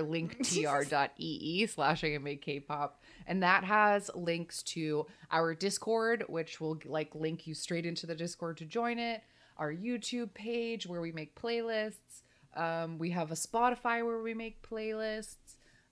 linktr.ee 0.00 1.66
slash 1.74 2.04
AMA 2.04 2.36
K-Pop. 2.36 3.02
And 3.26 3.42
that 3.42 3.64
has 3.64 4.08
links 4.14 4.62
to 4.64 5.06
our 5.32 5.52
Discord, 5.54 6.24
which 6.28 6.60
will 6.60 6.78
like 6.84 7.12
link 7.16 7.48
you 7.48 7.54
straight 7.54 7.86
into 7.86 8.06
the 8.06 8.14
Discord 8.14 8.56
to 8.58 8.64
join 8.64 9.00
it, 9.00 9.22
our 9.56 9.72
YouTube 9.72 10.32
page 10.32 10.86
where 10.86 11.00
we 11.00 11.10
make 11.10 11.34
playlists. 11.34 12.22
Um, 12.54 12.98
we 12.98 13.10
have 13.10 13.32
a 13.32 13.34
Spotify 13.34 14.04
where 14.04 14.22
we 14.22 14.32
make 14.32 14.62
playlists. 14.62 15.47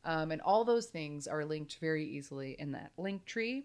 Um, 0.07 0.31
and 0.31 0.41
all 0.41 0.65
those 0.65 0.87
things 0.87 1.27
are 1.27 1.45
linked 1.45 1.79
very 1.81 2.07
easily 2.07 2.55
in 2.61 2.71
that 2.73 2.93
link 2.97 3.25
tree. 3.25 3.65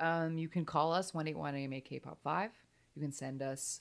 Um, 0.00 0.36
you 0.36 0.48
can 0.48 0.64
call 0.64 0.92
us 0.92 1.14
181 1.14 1.54
AMA 1.54 1.80
K-pop 1.82 2.18
5. 2.22 2.50
You 2.96 3.02
can 3.02 3.12
send 3.12 3.42
us 3.42 3.80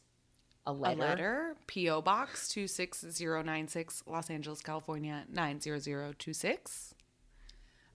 a 0.68 0.72
A 0.72 0.74
letter. 0.74 1.00
letter, 1.00 1.56
P.O. 1.66 2.02
Box 2.04 2.50
26096, 2.50 4.04
Los 4.06 4.30
Angeles, 4.30 4.62
California 4.62 5.26
90026. 5.32 6.94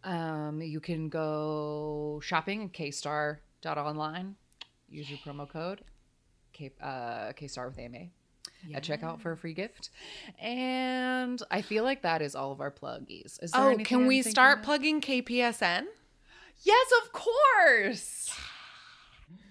Um, 0.05 0.61
you 0.61 0.80
can 0.80 1.09
go 1.09 2.20
shopping 2.24 2.64
at 2.64 2.72
kstar.online. 2.72 4.34
Use 4.88 5.09
your 5.11 5.18
promo 5.20 5.48
code 5.48 5.82
K, 6.53 6.72
uh, 6.82 7.32
kstar 7.38 7.68
with 7.68 7.78
AMA 7.78 8.07
at 8.74 8.82
checkout 8.82 9.20
for 9.20 9.32
a 9.32 9.36
free 9.36 9.55
gift. 9.55 9.90
And 10.40 11.43
I 11.51 11.62
feel 11.62 11.84
like 11.84 12.03
that 12.03 12.22
is 12.22 12.34
all 12.34 12.53
of 12.53 12.61
our 12.61 12.70
pluggies. 12.70 13.43
Is 13.43 13.51
there 13.53 13.61
Oh, 13.72 13.76
can 13.78 14.07
we 14.07 14.22
start 14.22 14.59
of? 14.59 14.64
plugging 14.64 15.01
KPSN? 15.01 15.84
Yes, 16.64 16.93
of 17.05 17.12
course. 17.12 18.30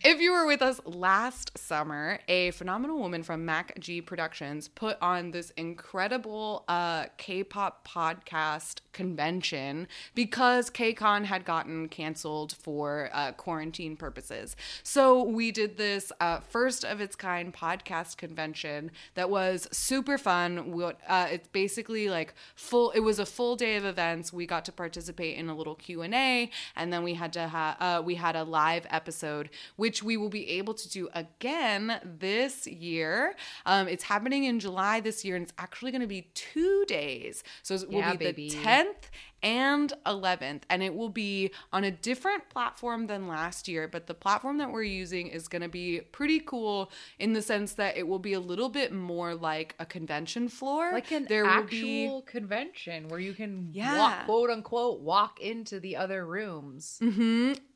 If 0.04 0.20
you 0.20 0.32
were 0.32 0.47
with 0.47 0.64
us 0.64 0.82
last 0.84 1.56
summer, 1.56 2.20
a 2.28 2.49
phenomenal 2.52 2.97
woman 2.97 3.22
from 3.22 3.45
Mac 3.45 3.80
G 3.80 4.02
Productions 4.02 4.68
put 4.68 4.97
on 4.99 5.30
this 5.30 5.52
incredible 5.52 6.64
uh, 6.68 7.06
K-pop 7.18 7.88
podcast 7.88 8.80
convention 8.93 9.88
because 10.16 10.72
KCON 10.72 11.26
had 11.26 11.45
gotten 11.45 11.88
canceled 11.88 12.54
for 12.54 13.12
uh, 13.14 13.34
quarantine 13.34 13.95
purposes. 13.95 14.56
So 14.82 15.22
we 15.24 15.52
did 15.52 15.78
this 15.78 16.12
uh, 16.20 16.39
first 16.39 16.84
of 16.84 16.99
its 16.99 17.16
kind 17.16 17.54
podcast 17.54 18.18
convention 18.18 18.89
that 19.14 19.30
was 19.30 19.68
super 19.72 20.18
fun. 20.18 20.72
We- 20.72 20.82
Uh, 21.08 21.28
it's 21.32 21.47
basically 21.49 22.10
like 22.10 22.34
full. 22.56 22.89
It 22.91 23.02
was 23.02 23.20
a 23.20 23.26
full 23.26 23.56
day 23.56 23.76
of 23.76 23.86
events. 23.86 24.34
We 24.34 24.47
got 24.47 24.66
to 24.66 24.72
participate 24.72 25.38
in 25.38 25.47
a 25.47 25.56
little 25.56 25.76
Q 25.76 26.02
and 26.02 26.16
A, 26.16 26.49
and 26.76 26.91
then 26.91 27.04
we 27.04 27.14
had 27.14 27.32
to 27.34 27.47
have 27.47 27.76
uh, 27.80 28.02
we 28.04 28.16
had 28.16 28.36
a 28.36 28.43
live 28.43 28.88
episode, 28.89 29.49
which 29.76 29.91
we 30.04 30.16
will 30.18 30.30
be 30.30 30.48
able 30.52 30.74
to 30.76 30.89
do 30.89 31.10
again 31.14 32.00
this 32.20 32.68
year. 32.68 33.36
Um, 33.66 33.88
it's 33.88 34.04
happening 34.04 34.44
in 34.46 34.60
July 34.60 35.00
this 35.00 35.26
year, 35.26 35.36
and 35.36 35.44
it's 35.44 35.54
actually 35.58 35.92
going 35.92 36.02
to 36.02 36.08
be 36.08 36.30
two 36.34 36.86
days. 36.88 37.44
So 37.64 37.74
it 37.76 37.89
will 37.89 38.00
Yeah, 38.00 38.12
be 38.12 38.18
baby. 38.18 38.50
the 38.50 38.56
10th 38.56 39.10
and 39.44 39.92
11th 40.06 40.62
and 40.70 40.84
it 40.84 40.94
will 40.94 41.10
be 41.10 41.50
on 41.74 41.84
a 41.84 41.89
different 41.89 42.48
platform 42.50 43.08
than 43.08 43.28
last 43.28 43.68
year 43.68 43.88
but 43.88 44.06
the 44.06 44.14
platform 44.14 44.60
that 44.60 44.72
we're 44.72 44.84
using 44.84 45.26
is 45.26 45.48
going 45.48 45.64
to 45.64 45.68
be 45.68 46.00
pretty 46.12 46.39
cool 46.39 46.92
in 47.18 47.34
the 47.34 47.42
sense 47.42 47.74
that 47.74 47.98
it 47.98 48.08
will 48.08 48.20
be 48.20 48.34
a 48.34 48.39
little 48.39 48.70
bit 48.70 48.94
more 48.94 49.34
like 49.34 49.74
a 49.80 49.86
convention 49.86 50.48
floor 50.48 50.92
like 50.94 51.10
an 51.12 51.26
there 51.28 51.44
will 51.46 51.64
be 51.64 52.04
actual 52.06 52.22
convention 52.22 53.08
where 53.08 53.20
you 53.20 53.34
can 53.34 53.70
Yeah. 53.74 53.98
walk, 53.98 54.26
quote 54.26 54.52
unquote 54.52 55.00
walk 55.00 55.39
into 55.42 55.80
the 55.80 55.96
other 55.96 56.24
rooms 56.24 57.00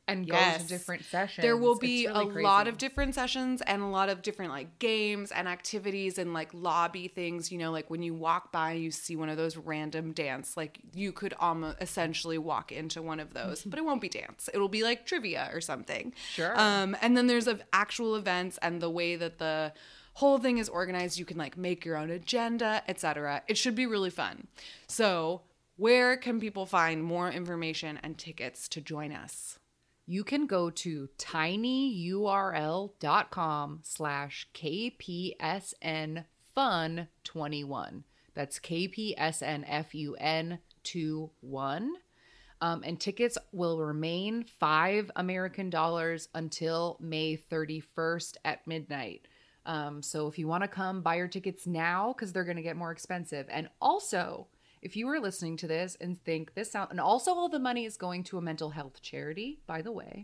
and 0.08 0.28
go 0.28 0.36
Yes. 0.36 0.62
to 0.62 0.68
different 0.68 1.04
sessions. 1.04 1.42
There 1.42 1.56
will 1.56 1.76
be 1.78 2.06
really 2.06 2.42
a 2.42 2.46
lot 2.46 2.68
of 2.68 2.78
different 2.78 3.14
sessions 3.14 3.60
and 3.62 3.82
a 3.82 3.86
lot 3.86 4.08
of 4.08 4.22
different 4.22 4.52
like 4.52 4.78
games 4.78 5.32
and 5.32 5.48
activities 5.48 6.16
and 6.18 6.32
like 6.32 6.50
lobby 6.54 7.08
things. 7.08 7.50
You 7.50 7.58
know, 7.58 7.72
like 7.72 7.90
when 7.90 8.02
you 8.02 8.14
walk 8.14 8.52
by, 8.52 8.72
you 8.72 8.90
see 8.90 9.16
one 9.16 9.28
of 9.28 9.36
those 9.36 9.56
random 9.56 10.12
dance. 10.12 10.56
Like 10.56 10.78
you 10.94 11.12
could 11.12 11.34
almost 11.40 11.78
essentially 11.80 12.38
walk 12.38 12.70
into 12.70 13.02
one 13.02 13.18
of 13.18 13.34
those, 13.34 13.62
but 13.66 13.78
it 13.78 13.84
won't 13.84 14.00
be 14.00 14.08
dance. 14.08 14.48
It'll 14.54 14.68
be 14.68 14.82
like 14.84 15.06
trivia 15.06 15.50
or 15.52 15.60
something. 15.60 16.12
Sure. 16.32 16.58
Um, 16.58 16.96
and 17.02 17.16
then 17.16 17.26
there's 17.26 17.48
of 17.48 17.62
actual 17.72 18.14
events 18.14 18.58
and 18.62 18.80
the 18.80 18.90
way 18.90 19.16
that 19.16 19.38
the 19.38 19.72
whole 20.14 20.38
thing 20.38 20.58
is 20.58 20.68
organized. 20.68 21.18
You 21.18 21.24
can 21.24 21.36
like 21.36 21.56
make 21.56 21.84
your 21.84 21.96
own 21.96 22.10
agenda, 22.10 22.82
etc. 22.86 23.42
It 23.48 23.58
should 23.58 23.74
be 23.74 23.86
really 23.86 24.10
fun. 24.10 24.46
So. 24.86 25.42
Where 25.78 26.16
can 26.16 26.40
people 26.40 26.64
find 26.64 27.04
more 27.04 27.30
information 27.30 28.00
and 28.02 28.16
tickets 28.16 28.66
to 28.68 28.80
join 28.80 29.12
us? 29.12 29.58
You 30.06 30.22
can 30.24 30.46
go 30.46 30.70
to 30.70 31.08
tinyurl.com 31.18 31.80
slash 33.82 34.48
kpsn 34.54 36.24
fun 36.54 37.08
21 37.24 38.04
that's 38.34 38.58
kpsnfun 38.60 40.58
21 40.84 41.92
um, 42.62 42.82
and 42.84 42.98
tickets 42.98 43.36
will 43.52 43.78
remain 43.78 44.44
five 44.44 45.10
american 45.16 45.68
dollars 45.68 46.28
until 46.34 46.96
may 47.00 47.36
31st 47.36 48.36
at 48.44 48.66
midnight. 48.66 49.28
Um, 49.66 50.00
so 50.00 50.28
if 50.28 50.38
you 50.38 50.46
want 50.46 50.62
to 50.62 50.68
come 50.68 51.02
buy 51.02 51.16
your 51.16 51.28
tickets 51.28 51.66
now 51.66 52.14
because 52.14 52.32
they're 52.32 52.44
going 52.44 52.56
to 52.56 52.62
get 52.62 52.76
more 52.76 52.92
expensive. 52.92 53.46
And 53.50 53.68
also 53.80 54.46
if 54.86 54.96
you 54.96 55.06
are 55.12 55.20
listening 55.28 55.56
to 55.58 55.66
this 55.76 55.96
and 56.00 56.12
think 56.28 56.54
this 56.54 56.70
sound 56.72 56.88
and 56.92 57.00
also 57.00 57.30
all 57.38 57.48
the 57.48 57.58
money 57.70 57.84
is 57.90 57.96
going 58.06 58.22
to 58.24 58.38
a 58.38 58.42
mental 58.50 58.70
health 58.78 58.96
charity 59.10 59.50
by 59.66 59.80
the 59.82 59.92
way 60.00 60.14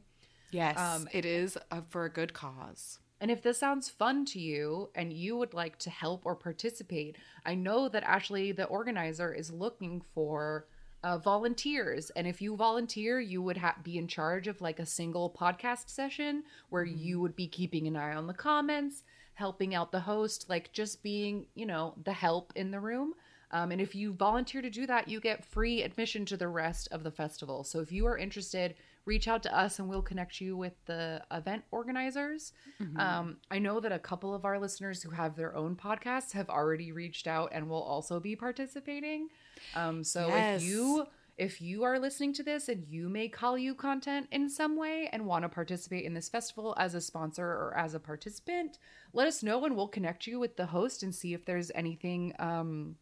Yes, 0.61 0.79
Um, 0.79 1.09
it 1.19 1.25
is 1.25 1.57
uh, 1.71 1.81
for 1.93 2.03
a 2.05 2.13
good 2.19 2.33
cause. 2.45 2.83
and 3.23 3.31
if 3.31 3.41
this 3.43 3.59
sounds 3.65 3.89
fun 4.03 4.17
to 4.33 4.39
you 4.51 4.91
and 4.95 5.09
you 5.25 5.33
would 5.39 5.55
like 5.63 5.77
to 5.85 5.91
help 6.05 6.21
or 6.27 6.35
participate, 6.49 7.17
I 7.51 7.55
know 7.67 7.81
that 7.89 8.03
Ashley, 8.17 8.53
the 8.53 8.67
organizer, 8.79 9.31
is 9.43 9.51
looking 9.65 10.03
for 10.15 10.67
uh, 11.05 11.17
volunteers. 11.19 12.11
And 12.17 12.27
if 12.33 12.41
you 12.45 12.55
volunteer, 12.55 13.15
you 13.33 13.41
would 13.47 13.57
ha- 13.65 13.77
be 13.83 13.95
in 14.03 14.07
charge 14.09 14.47
of 14.47 14.61
like 14.61 14.79
a 14.81 14.87
single 15.01 15.29
podcast 15.43 15.89
session 15.89 16.45
where 16.69 16.85
you 16.85 17.15
would 17.23 17.35
be 17.35 17.49
keeping 17.49 17.87
an 17.89 17.97
eye 17.97 18.15
on 18.15 18.27
the 18.27 18.35
comments, 18.49 19.03
helping 19.35 19.75
out 19.75 19.91
the 19.91 20.01
host, 20.13 20.39
like 20.49 20.73
just 20.73 21.03
being, 21.03 21.47
you 21.55 21.67
know, 21.67 21.95
the 22.05 22.13
help 22.13 22.53
in 22.57 22.71
the 22.71 22.81
room. 22.91 23.15
Um, 23.53 23.71
and 23.71 23.81
if 23.81 23.95
you 23.95 24.15
volunteer 24.15 24.63
to 24.63 24.71
do 24.71 24.87
that, 24.87 25.09
you 25.09 25.21
get 25.21 25.45
free 25.45 25.83
admission 25.83 26.25
to 26.27 26.37
the 26.37 26.49
rest 26.49 26.89
of 26.91 27.03
the 27.03 27.11
festival. 27.11 27.65
So 27.65 27.81
if 27.81 27.93
you 27.93 28.07
are 28.07 28.17
interested, 28.17 28.75
reach 29.05 29.29
out 29.29 29.43
to 29.43 29.55
us 29.57 29.79
and 29.79 29.89
we'll 29.89 30.01
connect 30.03 30.41
you 30.41 30.57
with 30.57 30.73
the 30.87 31.23
event 31.31 31.65
organizers. 31.71 32.53
Um, 32.97 33.37
I 33.51 33.59
know 33.59 33.79
that 33.81 33.93
a 33.93 33.99
couple 33.99 34.35
of 34.35 34.45
our 34.45 34.59
listeners 34.59 35.03
who 35.03 35.11
have 35.11 35.37
their 35.37 35.55
own 35.55 35.77
podcasts 35.77 36.33
have 36.33 36.49
already 36.49 36.93
reached 36.93 37.27
out 37.27 37.51
and 37.53 37.69
will 37.69 37.83
also 37.83 38.21
be 38.21 38.37
participating. 38.37 39.29
Um, 39.75 40.03
so 40.05 40.29
Yes. 40.29 40.63
if 40.63 40.69
you 40.69 41.07
if 41.39 41.63
you 41.63 41.83
are 41.83 41.99
listening 41.99 42.33
to 42.35 42.43
this 42.43 42.69
and 42.69 42.85
you 42.89 43.09
make 43.09 43.37
Hallyu 43.37 43.75
content 43.77 44.29
in 44.31 44.49
some 44.51 44.77
way 44.77 45.09
and 45.13 45.25
want 45.27 45.45
to 45.45 45.49
participate 45.49 46.05
in 46.05 46.13
this 46.13 46.29
festival 46.29 46.75
as 46.79 46.95
a 46.95 47.01
sponsor 47.01 47.47
or 47.47 47.75
as 47.77 47.95
a 47.95 47.99
participant, 48.01 48.79
let 49.15 49.27
us 49.27 49.43
know 49.43 49.65
and 49.65 49.75
we'll 49.75 49.89
connect 49.89 50.27
you 50.27 50.39
with 50.39 50.57
the 50.57 50.67
host 50.67 51.03
and 51.03 51.15
see 51.15 51.33
if 51.33 51.45
there's 51.47 51.71
anything 51.75 52.35
um, 52.39 52.97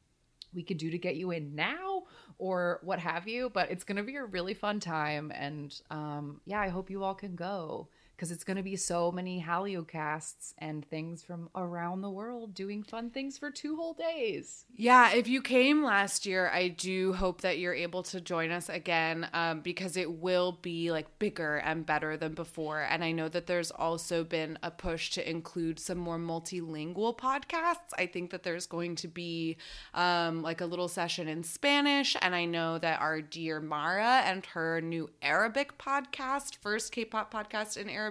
we 0.54 0.62
could 0.62 0.78
do 0.78 0.90
to 0.90 0.98
get 0.98 1.16
you 1.16 1.30
in 1.30 1.54
now 1.54 2.04
or 2.38 2.80
what 2.82 2.98
have 2.98 3.28
you. 3.28 3.50
But 3.50 3.70
it's 3.70 3.84
going 3.84 3.96
to 3.96 4.02
be 4.02 4.16
a 4.16 4.24
really 4.24 4.54
fun 4.54 4.80
time. 4.80 5.32
And 5.34 5.74
um, 5.90 6.40
yeah, 6.46 6.60
I 6.60 6.68
hope 6.68 6.90
you 6.90 7.04
all 7.04 7.14
can 7.14 7.36
go 7.36 7.88
because 8.20 8.30
it's 8.30 8.44
going 8.44 8.58
to 8.58 8.62
be 8.62 8.76
so 8.76 9.10
many 9.10 9.42
Hallyu 9.42 9.88
casts 9.88 10.52
and 10.58 10.84
things 10.84 11.22
from 11.22 11.48
around 11.54 12.02
the 12.02 12.10
world 12.10 12.52
doing 12.52 12.82
fun 12.82 13.08
things 13.08 13.38
for 13.38 13.50
two 13.50 13.76
whole 13.76 13.94
days. 13.94 14.66
Yeah, 14.76 15.14
if 15.14 15.26
you 15.26 15.40
came 15.40 15.82
last 15.82 16.26
year, 16.26 16.50
I 16.52 16.68
do 16.68 17.14
hope 17.14 17.40
that 17.40 17.58
you're 17.58 17.72
able 17.72 18.02
to 18.02 18.20
join 18.20 18.50
us 18.50 18.68
again 18.68 19.26
um, 19.32 19.60
because 19.60 19.96
it 19.96 20.12
will 20.12 20.58
be 20.60 20.92
like 20.92 21.18
bigger 21.18 21.56
and 21.56 21.86
better 21.86 22.18
than 22.18 22.34
before. 22.34 22.82
And 22.82 23.02
I 23.02 23.12
know 23.12 23.30
that 23.30 23.46
there's 23.46 23.70
also 23.70 24.22
been 24.22 24.58
a 24.62 24.70
push 24.70 25.12
to 25.12 25.26
include 25.26 25.80
some 25.80 25.96
more 25.96 26.18
multilingual 26.18 27.16
podcasts. 27.16 27.94
I 27.96 28.04
think 28.04 28.32
that 28.32 28.42
there's 28.42 28.66
going 28.66 28.96
to 28.96 29.08
be 29.08 29.56
um, 29.94 30.42
like 30.42 30.60
a 30.60 30.66
little 30.66 30.88
session 30.88 31.26
in 31.26 31.42
Spanish. 31.42 32.14
And 32.20 32.34
I 32.34 32.44
know 32.44 32.76
that 32.80 33.00
our 33.00 33.22
dear 33.22 33.60
Mara 33.60 34.20
and 34.26 34.44
her 34.44 34.82
new 34.82 35.08
Arabic 35.22 35.78
podcast, 35.78 36.56
first 36.56 36.92
K 36.92 37.06
pop 37.06 37.32
podcast 37.32 37.78
in 37.78 37.88
Arabic, 37.88 38.09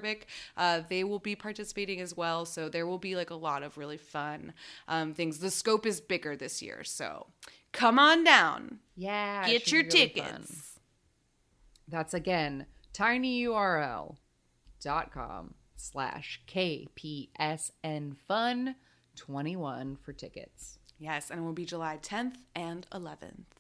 uh, 0.58 0.82
they 0.90 1.04
will 1.04 1.20
be 1.20 1.36
participating 1.36 2.00
as 2.00 2.16
well. 2.16 2.46
So 2.46 2.70
there 2.70 2.88
will 2.88 2.98
be 2.98 3.16
like 3.16 3.30
a 3.30 3.36
lot 3.36 3.64
of 3.64 3.78
really 3.78 3.98
fun 3.98 4.54
um, 4.88 5.14
things. 5.14 5.40
The 5.40 5.52
scope 5.52 5.86
is 5.86 6.02
bigger 6.02 6.36
this 6.36 6.62
year. 6.62 6.84
So 6.84 7.28
come 7.72 8.00
on 8.00 8.24
down. 8.24 8.80
Yeah. 8.96 9.48
Get 9.48 9.72
your 9.72 9.84
really 9.84 9.90
tickets. 9.92 10.28
fun. 10.28 10.46
That's 11.88 12.14
again 12.14 12.66
tinyurl.com 12.94 14.16
slash 15.76 16.42
KPSN 16.48 18.16
Fun 18.28 18.76
21 19.16 19.98
for 20.02 20.14
tickets. 20.14 20.80
Yes, 20.98 21.30
and 21.30 21.40
it 21.40 21.44
will 21.44 21.54
be 21.54 21.66
July 21.66 21.98
10th 22.02 22.36
and 22.56 22.86
11th. 22.92 23.59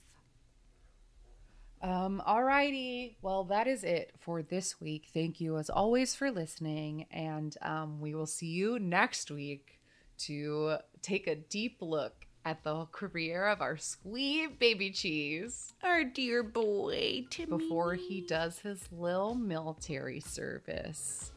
Um, 1.81 2.21
alrighty. 2.27 3.15
Well, 3.21 3.45
that 3.45 3.67
is 3.67 3.83
it 3.83 4.11
for 4.19 4.41
this 4.41 4.81
week. 4.81 5.07
Thank 5.13 5.39
you 5.39 5.57
as 5.57 5.69
always 5.69 6.13
for 6.15 6.29
listening, 6.31 7.05
and 7.11 7.55
um, 7.61 8.01
we 8.01 8.13
will 8.13 8.25
see 8.25 8.47
you 8.47 8.79
next 8.79 9.31
week 9.31 9.79
to 10.19 10.77
take 11.01 11.27
a 11.27 11.35
deep 11.35 11.77
look 11.79 12.25
at 12.45 12.63
the 12.63 12.85
career 12.91 13.47
of 13.47 13.61
our 13.61 13.77
sweet 13.77 14.59
baby 14.59 14.91
cheese 14.91 15.73
Our 15.83 16.03
dear 16.03 16.41
boy, 16.43 17.25
Timmy. 17.29 17.57
before 17.57 17.93
he 17.95 18.21
does 18.21 18.59
his 18.59 18.81
little 18.91 19.35
military 19.35 20.19
service. 20.19 21.31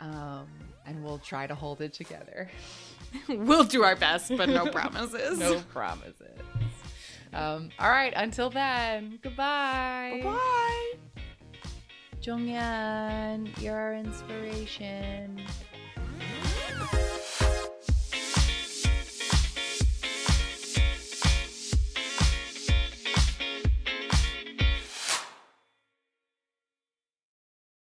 Um, 0.00 0.46
and 0.86 1.02
we'll 1.02 1.18
try 1.18 1.46
to 1.46 1.54
hold 1.54 1.80
it 1.80 1.92
together. 1.94 2.50
we'll 3.28 3.64
do 3.64 3.82
our 3.84 3.96
best, 3.96 4.36
but 4.36 4.48
no 4.48 4.66
promises. 4.70 5.38
No 5.38 5.60
promises. 5.72 6.38
Um, 7.34 7.70
all 7.80 7.90
right, 7.90 8.12
until 8.14 8.48
then, 8.48 9.18
goodbye. 9.20 10.20
Bye. 10.22 10.92
Jongyan, 12.22 13.60
you're 13.60 13.76
our 13.76 13.94
inspiration. 13.94 15.42